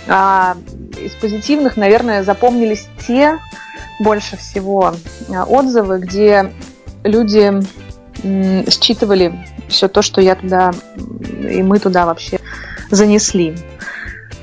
А 0.08 0.58
из 1.00 1.14
позитивных, 1.14 1.78
наверное, 1.78 2.24
запомнились 2.24 2.88
те 3.08 3.40
больше 4.00 4.36
всего 4.36 4.94
а, 5.30 5.44
отзывы, 5.46 6.00
где 6.00 6.52
люди 7.04 7.62
считывали 8.70 9.34
все 9.68 9.88
то, 9.88 10.02
что 10.02 10.22
я 10.22 10.36
туда 10.36 10.72
и 10.98 11.64
мы 11.64 11.80
туда 11.80 12.06
вообще 12.06 12.40
занесли. 12.92 13.56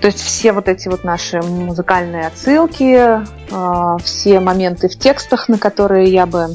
То 0.01 0.09
есть 0.09 0.21
все 0.21 0.53
вот 0.53 0.69
эти 0.69 0.89
вот 0.89 1.05
наши 1.05 1.41
музыкальные 1.41 2.27
отсылки, 2.27 3.25
а, 3.53 3.99
все 3.99 4.41
моменты 4.41 4.89
в 4.89 4.99
текстах, 4.99 5.49
на 5.49 5.59
которые 5.59 6.11
я 6.11 6.27
бы 6.27 6.49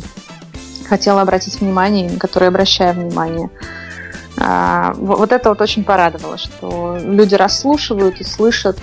хотела 0.87 1.21
обратить 1.21 1.61
внимание, 1.61 2.09
на 2.09 2.19
которые 2.19 2.49
обращаю 2.49 2.93
внимание. 2.93 3.49
А, 4.37 4.93
вот 4.97 5.31
это 5.31 5.49
вот 5.49 5.61
очень 5.61 5.83
порадовало, 5.83 6.37
что 6.37 6.97
люди 7.01 7.35
расслушивают 7.35 8.19
и 8.19 8.23
слышат 8.23 8.77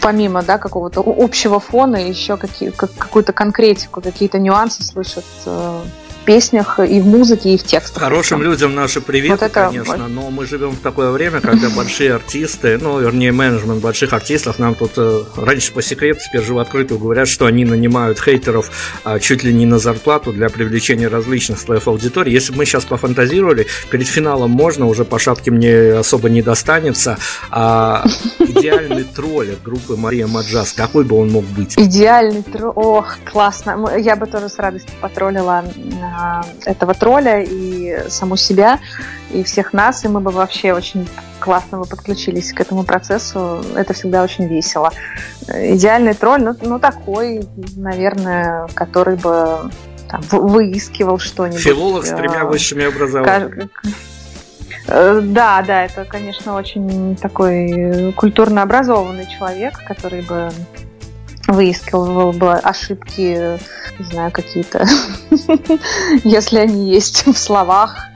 помимо 0.00 0.42
да, 0.42 0.58
какого-то 0.58 1.02
общего 1.04 1.60
фона, 1.60 1.96
еще 1.96 2.36
какие, 2.36 2.70
какую-то 2.70 3.32
конкретику, 3.32 4.00
какие-то 4.00 4.38
нюансы 4.38 4.82
слышат 4.82 5.24
э, 5.44 5.82
песнях, 6.24 6.78
и 6.78 7.00
в 7.00 7.06
музыке, 7.06 7.54
и 7.54 7.58
в 7.58 7.64
текстах. 7.64 8.02
Хорошим 8.02 8.42
людям 8.42 8.74
наши 8.74 9.00
приветы, 9.00 9.32
вот 9.32 9.42
это... 9.42 9.66
конечно, 9.66 10.08
но 10.08 10.30
мы 10.30 10.46
живем 10.46 10.70
в 10.70 10.80
такое 10.80 11.10
время, 11.10 11.40
когда 11.40 11.68
большие 11.70 12.14
артисты, 12.14 12.78
ну, 12.78 13.00
вернее, 13.00 13.32
менеджмент 13.32 13.80
больших 13.80 14.12
артистов 14.12 14.58
нам 14.58 14.74
тут 14.74 14.92
э, 14.96 15.22
раньше 15.36 15.72
по 15.72 15.82
секрету, 15.82 16.20
теперь 16.20 16.42
же 16.42 16.54
в 16.54 16.58
открытую 16.58 16.98
говорят, 16.98 17.28
что 17.28 17.46
они 17.46 17.64
нанимают 17.64 18.20
хейтеров 18.20 18.70
а, 19.04 19.18
чуть 19.18 19.42
ли 19.42 19.52
не 19.52 19.66
на 19.66 19.78
зарплату 19.78 20.32
для 20.32 20.48
привлечения 20.48 21.08
различных 21.08 21.58
слоев 21.58 21.88
аудитории. 21.88 22.32
Если 22.32 22.52
бы 22.52 22.58
мы 22.58 22.64
сейчас 22.66 22.84
пофантазировали, 22.84 23.66
перед 23.90 24.06
финалом 24.06 24.50
можно, 24.50 24.86
уже 24.86 25.04
по 25.04 25.18
шапке 25.18 25.50
мне 25.50 25.92
особо 25.92 26.28
не 26.28 26.42
достанется, 26.42 27.18
а 27.50 28.04
идеальный 28.38 29.04
тролль 29.04 29.52
от 29.52 29.62
группы 29.62 29.96
Мария 29.96 30.26
Маджас, 30.26 30.72
какой 30.72 31.04
бы 31.04 31.16
он 31.16 31.30
мог 31.30 31.44
быть? 31.44 31.74
Идеальный 31.78 32.42
тролль, 32.42 32.72
ох, 32.76 33.16
классно, 33.30 33.96
я 33.98 34.16
бы 34.16 34.26
тоже 34.26 34.48
с 34.48 34.58
радостью 34.58 34.92
потроллила 35.00 35.64
этого 36.64 36.94
тролля 36.94 37.42
и 37.42 38.08
саму 38.08 38.36
себя, 38.36 38.80
и 39.30 39.42
всех 39.42 39.72
нас, 39.72 40.04
и 40.04 40.08
мы 40.08 40.20
бы 40.20 40.30
вообще 40.30 40.72
очень 40.72 41.08
классно 41.40 41.78
бы 41.78 41.84
подключились 41.84 42.52
к 42.52 42.60
этому 42.60 42.84
процессу. 42.84 43.64
Это 43.74 43.92
всегда 43.94 44.22
очень 44.22 44.46
весело. 44.46 44.92
Идеальный 45.48 46.14
тролль, 46.14 46.42
ну, 46.42 46.54
ну 46.60 46.78
такой, 46.78 47.46
наверное, 47.76 48.68
который 48.74 49.16
бы 49.16 49.70
там, 50.08 50.20
выискивал 50.30 51.18
что-нибудь. 51.18 51.60
Филолог 51.60 52.06
с 52.06 52.10
тремя 52.10 52.44
высшими 52.44 52.84
образованиями. 52.84 53.68
Э, 54.86 55.20
да, 55.22 55.62
да, 55.66 55.84
это, 55.84 56.04
конечно, 56.04 56.54
очень 56.54 57.16
такой 57.16 58.12
культурно 58.16 58.62
образованный 58.62 59.26
человек, 59.26 59.74
который 59.86 60.22
бы 60.22 60.50
выискивал 61.48 62.32
бы 62.32 62.52
ошибки, 62.52 63.58
не 63.98 64.04
знаю, 64.04 64.30
какие-то, 64.30 64.86
если 66.24 66.58
они 66.58 66.90
есть 66.90 67.26
в 67.26 67.36
словах 67.36 68.06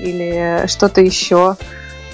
или 0.00 0.64
что-то 0.66 1.00
еще. 1.00 1.56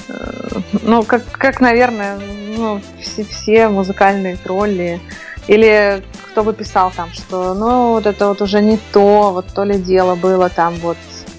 Э, 0.08 0.60
ну, 0.82 1.02
как, 1.04 1.22
как 1.32 1.60
наверное, 1.60 2.18
ну, 2.56 2.80
все, 3.00 3.24
все 3.24 3.68
музыкальные 3.68 4.36
тролли. 4.36 5.00
Или 5.46 6.02
кто 6.30 6.44
бы 6.44 6.52
писал 6.52 6.92
там, 6.94 7.10
что 7.12 7.54
ну 7.54 7.92
вот 7.92 8.06
это 8.06 8.28
вот 8.28 8.42
уже 8.42 8.60
не 8.60 8.78
то, 8.92 9.32
вот 9.32 9.46
то 9.46 9.64
ли 9.64 9.78
дело 9.78 10.14
было 10.14 10.50
там 10.50 10.74
вот, 10.74 10.98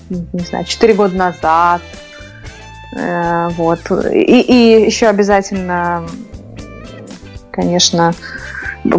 не 0.10 0.44
знаю, 0.44 0.66
4 0.66 0.94
года 0.96 1.16
назад. 1.16 1.82
Э, 2.98 3.50
вот. 3.50 3.80
И, 4.12 4.42
и 4.42 4.86
еще 4.86 5.08
обязательно, 5.08 6.08
конечно, 7.60 8.14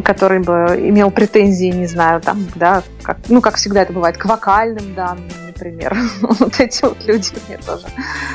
который 0.05 0.41
бы 0.41 0.77
имел 0.79 1.11
претензии, 1.11 1.73
не 1.73 1.87
знаю, 1.87 2.21
там, 2.21 2.47
да, 2.55 2.83
как, 3.03 3.19
ну, 3.29 3.41
как 3.41 3.57
всегда 3.57 3.83
это 3.83 3.93
бывает, 3.93 4.19
к 4.19 4.27
вокальным 4.27 4.95
данным, 4.95 5.29
например. 5.47 5.97
вот 6.21 6.61
эти 6.61 6.83
вот 6.83 6.99
люди 7.07 7.31
мне 7.49 7.59
тоже. 7.59 7.87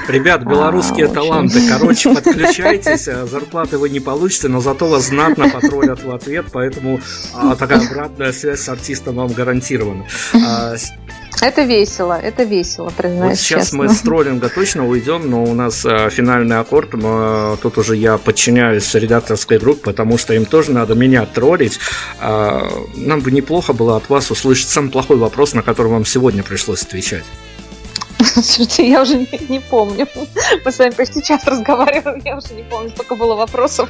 Ребят, 0.07 0.43
белорусские 0.43 1.05
а, 1.05 1.09
таланты, 1.09 1.59
очень... 1.59 1.69
короче, 1.69 2.15
подключайтесь, 2.15 3.07
а 3.07 3.27
зарплаты 3.27 3.77
вы 3.77 3.89
не 3.89 3.99
получите, 3.99 4.47
но 4.47 4.59
зато 4.59 4.87
вас 4.87 5.05
знатно 5.05 5.47
потроллят 5.49 6.03
в 6.03 6.11
ответ, 6.11 6.47
поэтому 6.51 6.99
а, 7.35 7.55
такая 7.55 7.85
обратная 7.85 8.31
связь 8.31 8.61
с 8.61 8.69
артистом 8.69 9.15
вам 9.15 9.27
гарантирована. 9.27 10.05
А, 10.33 10.73
это 11.41 11.63
весело, 11.63 12.13
это 12.13 12.43
весело, 12.43 12.91
признаюсь 12.95 13.37
вот 13.37 13.39
сейчас 13.39 13.63
честно. 13.65 13.77
мы 13.79 13.89
с 13.89 14.01
троллинга 14.01 14.49
точно 14.49 14.87
уйдем, 14.87 15.29
но 15.29 15.43
у 15.43 15.53
нас 15.53 15.85
э, 15.85 16.09
финальный 16.09 16.59
аккорд, 16.59 16.93
мы, 16.93 17.57
тут 17.61 17.77
уже 17.77 17.95
я 17.95 18.17
подчиняюсь 18.17 18.93
редакторской 18.93 19.59
группе, 19.59 19.81
потому 19.81 20.17
что 20.17 20.33
им 20.33 20.45
тоже 20.45 20.71
надо 20.71 20.95
меня 20.95 21.25
троллить. 21.25 21.79
Э, 22.19 22.61
нам 22.95 23.21
бы 23.21 23.31
неплохо 23.31 23.73
было 23.73 23.97
от 23.97 24.09
вас 24.09 24.31
услышать 24.31 24.69
самый 24.69 24.91
плохой 24.91 25.17
вопрос, 25.17 25.53
на 25.53 25.61
который 25.61 25.91
вам 25.91 26.05
сегодня 26.05 26.43
пришлось 26.43 26.83
отвечать. 26.83 27.25
Слушайте, 28.35 28.89
я 28.89 29.01
уже 29.01 29.17
не, 29.17 29.27
не 29.49 29.59
помню. 29.59 30.07
Мы 30.65 30.71
с 30.71 30.77
вами 30.77 30.91
почти 30.91 31.23
час 31.23 31.45
разговариваем, 31.45 32.21
я 32.25 32.37
уже 32.37 32.53
не 32.53 32.63
помню, 32.63 32.89
сколько 32.89 33.15
было 33.15 33.35
вопросов. 33.35 33.89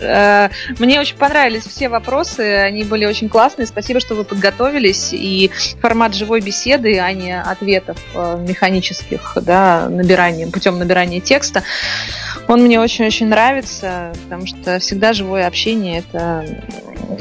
Э, 0.00 0.48
мне 0.78 1.00
очень 1.00 1.16
понравились 1.16 1.64
все 1.64 1.88
вопросы, 1.88 2.40
они 2.40 2.84
были 2.84 3.04
очень 3.04 3.28
классные. 3.28 3.66
Спасибо, 3.66 3.98
что 3.98 4.14
вы 4.14 4.22
подготовились. 4.22 5.10
И 5.12 5.50
формат 5.80 6.14
живой 6.14 6.40
беседы, 6.40 6.98
а 7.00 7.12
не 7.12 7.36
ответов 7.36 7.96
э, 8.14 8.44
механических, 8.46 9.36
да, 9.42 9.88
набиранием, 9.88 10.52
путем 10.52 10.78
набирания 10.78 11.20
текста, 11.20 11.64
он 12.48 12.62
мне 12.62 12.80
очень-очень 12.80 13.28
нравится, 13.28 14.12
потому 14.24 14.46
что 14.46 14.78
всегда 14.80 15.12
живое 15.12 15.46
общение 15.46 15.98
это 15.98 16.44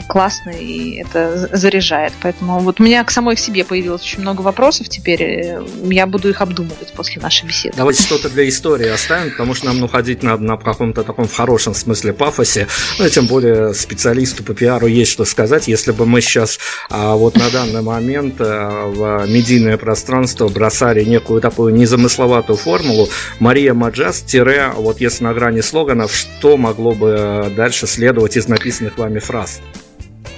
классно 0.08 0.52
и 0.52 1.02
это 1.02 1.50
заряжает. 1.56 2.14
Поэтому 2.22 2.60
вот 2.60 2.80
у 2.80 2.84
меня 2.84 3.04
к 3.04 3.12
самой 3.12 3.38
себе 3.38 3.64
появилось 3.64 4.02
очень 4.02 4.22
много 4.22 4.42
вопросов 4.42 4.90
теперь. 4.90 5.24
Э, 5.24 5.66
я 5.84 6.08
буду 6.08 6.30
их 6.30 6.42
обдумывать 6.42 6.94
после 6.94 7.22
нашей 7.22 7.46
беседы. 7.46 7.76
Давайте 7.78 8.04
что-то 8.04 8.30
для 8.30 8.48
истории 8.48 8.88
оставим, 8.88 9.32
потому 9.32 9.54
что 9.54 9.68
нам 9.68 9.84
уходить 9.84 10.24
надо 10.24 10.44
на 10.44 10.58
каком-то 10.58 11.04
таком 11.04 11.28
в 11.28 11.36
хорошем 11.36 11.74
смысле 11.74 12.14
пафосе. 12.14 12.68
Ну 13.00 13.08
тем 13.10 13.28
более 13.28 13.74
специалисту 13.74 14.44
по 14.44 14.54
пиару 14.54 14.88
есть 14.88 15.12
что 15.12 15.26
сказать. 15.26 15.68
Если 15.68 15.92
бы 15.92 16.06
мы 16.06 16.22
сейчас 16.22 16.60
а, 16.90 17.16
вот 17.16 17.36
на 17.36 17.50
данный 17.50 17.82
момент 17.82 18.36
а, 18.40 18.88
в 18.88 19.28
медийное 19.30 19.78
пространство 19.78 20.48
бросали 20.48 21.04
некую 21.04 21.42
такую 21.42 21.74
незамысловатую 21.74 22.58
формулу 22.58 23.10
Мария 23.40 23.74
Маджас, 23.74 24.22
тире, 24.22 24.72
вот 24.76 25.02
если 25.02 25.17
на 25.22 25.34
грани 25.34 25.62
слоганов, 25.62 26.14
что 26.14 26.58
могло 26.58 26.94
бы 26.94 27.52
дальше 27.56 27.88
следовать 27.88 28.38
из 28.38 28.48
написанных 28.48 28.98
вами 28.98 29.20
фраз? 29.20 29.62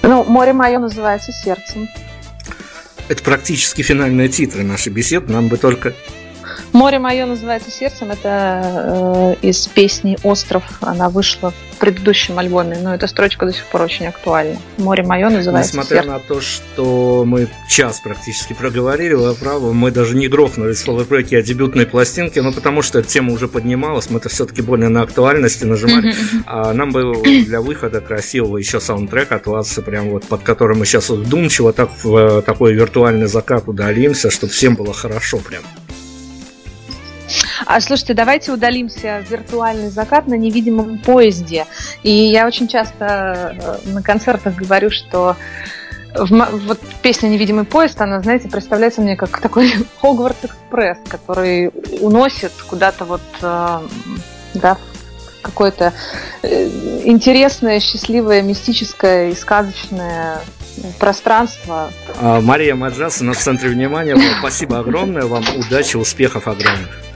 Ну, 0.02 0.24
море 0.24 0.54
мое 0.54 0.80
называется 0.80 1.32
сердцем. 1.32 1.88
Это 3.08 3.24
практически 3.24 3.82
финальные 3.82 4.30
титры 4.30 4.64
нашей 4.64 4.92
беседы. 4.92 5.34
Нам 5.34 5.48
бы 5.48 5.58
только 5.58 5.94
Море 6.74 7.00
мое 7.00 7.26
называется 7.26 7.72
сердцем. 7.72 8.12
Это 8.12 9.36
э, 9.42 9.48
из 9.48 9.68
песни 9.68 10.18
Остров. 10.24 10.64
Она 10.82 11.10
вышла 11.10 11.52
в 11.52 11.78
предыдущем 11.78 12.38
альбоме, 12.38 12.78
но 12.82 12.94
эта 12.94 13.08
строчка 13.08 13.46
до 13.46 13.54
сих 13.54 13.66
пор 13.66 13.84
очень 13.84 14.06
актуальна. 14.06 14.58
Море 14.78 15.04
мое 15.04 15.30
называется 15.30 15.72
Несмотря 15.72 16.04
сердцем. 16.04 16.14
на 16.14 16.20
то, 16.20 16.42
что 16.42 17.24
мы 17.26 17.48
час 17.68 18.02
практически 18.02 18.54
проговорили, 18.54 19.14
вы 19.14 19.34
правы, 19.34 19.74
мы 19.74 19.90
даже 19.92 20.16
не 20.16 20.28
грохнули 20.28 20.74
в 20.74 20.78
слоубреке 20.78 21.38
о 21.38 21.42
дебютной 21.42 21.86
пластинке, 21.86 22.42
ну 22.42 22.54
потому 22.54 22.82
что 22.82 23.00
эта 23.00 23.08
тема 23.08 23.34
уже 23.34 23.48
поднималась, 23.48 24.10
мы-то 24.10 24.30
все-таки 24.30 24.62
более 24.62 24.90
на 24.90 25.02
актуальности 25.02 25.64
нажимали. 25.64 26.14
А 26.46 26.74
нам 26.74 26.92
бы 26.92 27.14
для 27.24 27.62
выхода 27.62 28.02
красивого 28.02 28.58
еще 28.58 28.80
саундтрек 28.80 29.32
от 29.32 29.48
вас, 29.48 29.80
прям 29.86 30.10
вот 30.10 30.26
под 30.26 30.44
которым 30.44 30.80
мы 30.80 30.86
сейчас 30.86 31.10
вдумчиво 31.10 31.74
так 31.74 31.90
в 32.04 32.42
такой 32.42 32.74
виртуальный 32.74 33.28
закат 33.28 33.68
удалимся, 33.68 34.30
чтобы 34.30 34.52
всем 34.52 34.76
было 34.76 34.94
хорошо 34.94 35.38
прям. 35.38 35.64
А 37.66 37.80
слушайте, 37.82 38.14
давайте 38.14 38.52
удалимся 38.52 39.24
в 39.26 39.32
виртуальный 39.32 39.90
закат 39.90 40.28
на 40.28 40.36
невидимом 40.36 40.98
поезде. 41.00 41.66
И 42.04 42.12
я 42.12 42.48
очень 42.48 42.68
часто 42.68 43.80
э, 43.86 43.90
на 43.90 44.02
концертах 44.02 44.56
говорю, 44.56 44.90
что 44.90 45.36
в, 46.14 46.50
вот 46.68 46.80
песня 47.02 47.28
«Невидимый 47.28 47.66
поезд», 47.66 48.00
она, 48.02 48.22
знаете, 48.22 48.50
представляется 48.50 49.02
мне 49.02 49.16
как 49.16 49.40
такой 49.40 49.74
Хогвартс 50.02 50.46
Экспресс, 50.46 50.98
который 51.08 51.68
уносит 52.02 52.52
куда-то 52.68 53.06
вот, 53.06 53.22
э, 53.42 53.80
да, 54.56 54.78
какое-то 55.42 55.94
э, 56.42 56.68
интересное, 57.06 57.80
счастливое, 57.80 58.42
мистическое 58.42 59.30
и 59.30 59.36
сказочное 59.36 60.40
пространство. 61.00 61.92
А, 62.22 62.42
Мария 62.42 62.76
Маджасина 62.76 63.34
в 63.34 63.38
центре 63.38 63.70
внимания. 63.70 64.18
Спасибо 64.40 64.80
огромное 64.80 65.26
вам. 65.26 65.44
Удачи, 65.58 65.98
успехов 65.98 66.48
огромных. 66.48 67.09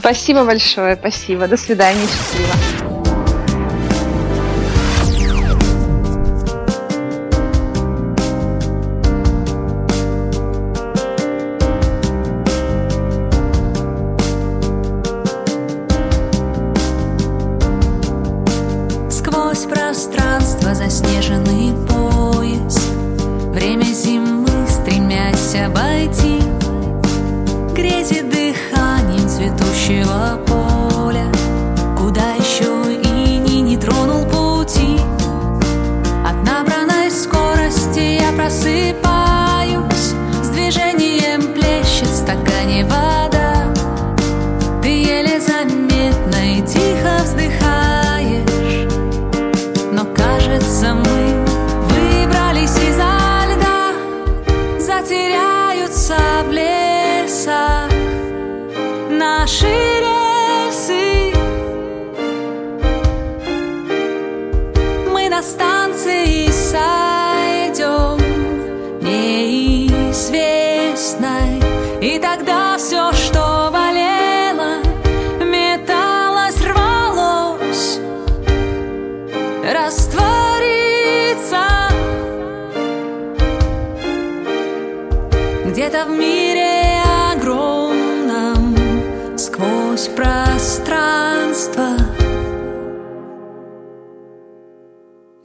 Спасибо 0.00 0.44
большое, 0.44 0.96
спасибо. 0.96 1.46
До 1.46 1.56
свидания, 1.56 2.06
счастливо. 2.06 2.99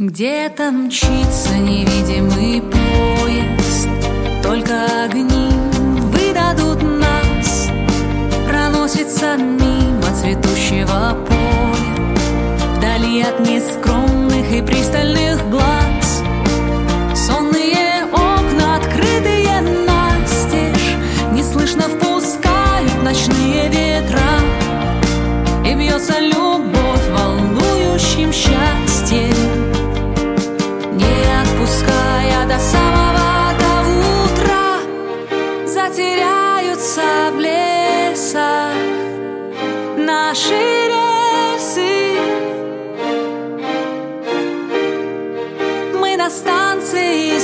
Где-то 0.08 0.72
мчится 0.72 1.58
невидимый 1.58 2.62
поезд, 2.62 3.90
Только 4.44 5.04
огни 5.04 5.50
выдадут 6.14 6.84
нас. 6.84 7.72
Проносится 8.48 9.36
мимо 9.36 10.04
цветущего 10.22 11.18
поля, 11.28 12.78
Вдали 12.78 13.24
от 13.24 13.40
нескромных 13.40 14.52
и 14.52 14.62
пристальных 14.62 15.50
глаз. 15.50 16.22
Сонные 17.16 18.06
окна, 18.14 18.76
открытые 18.76 19.60
настежь, 19.88 20.98
Неслышно 21.32 21.86
впускают 21.90 23.02
ночные 23.04 23.70
ветра, 23.70 24.22
И 25.68 25.74
бьется 25.74 26.20
любовь. 26.20 26.45
me 46.96 47.35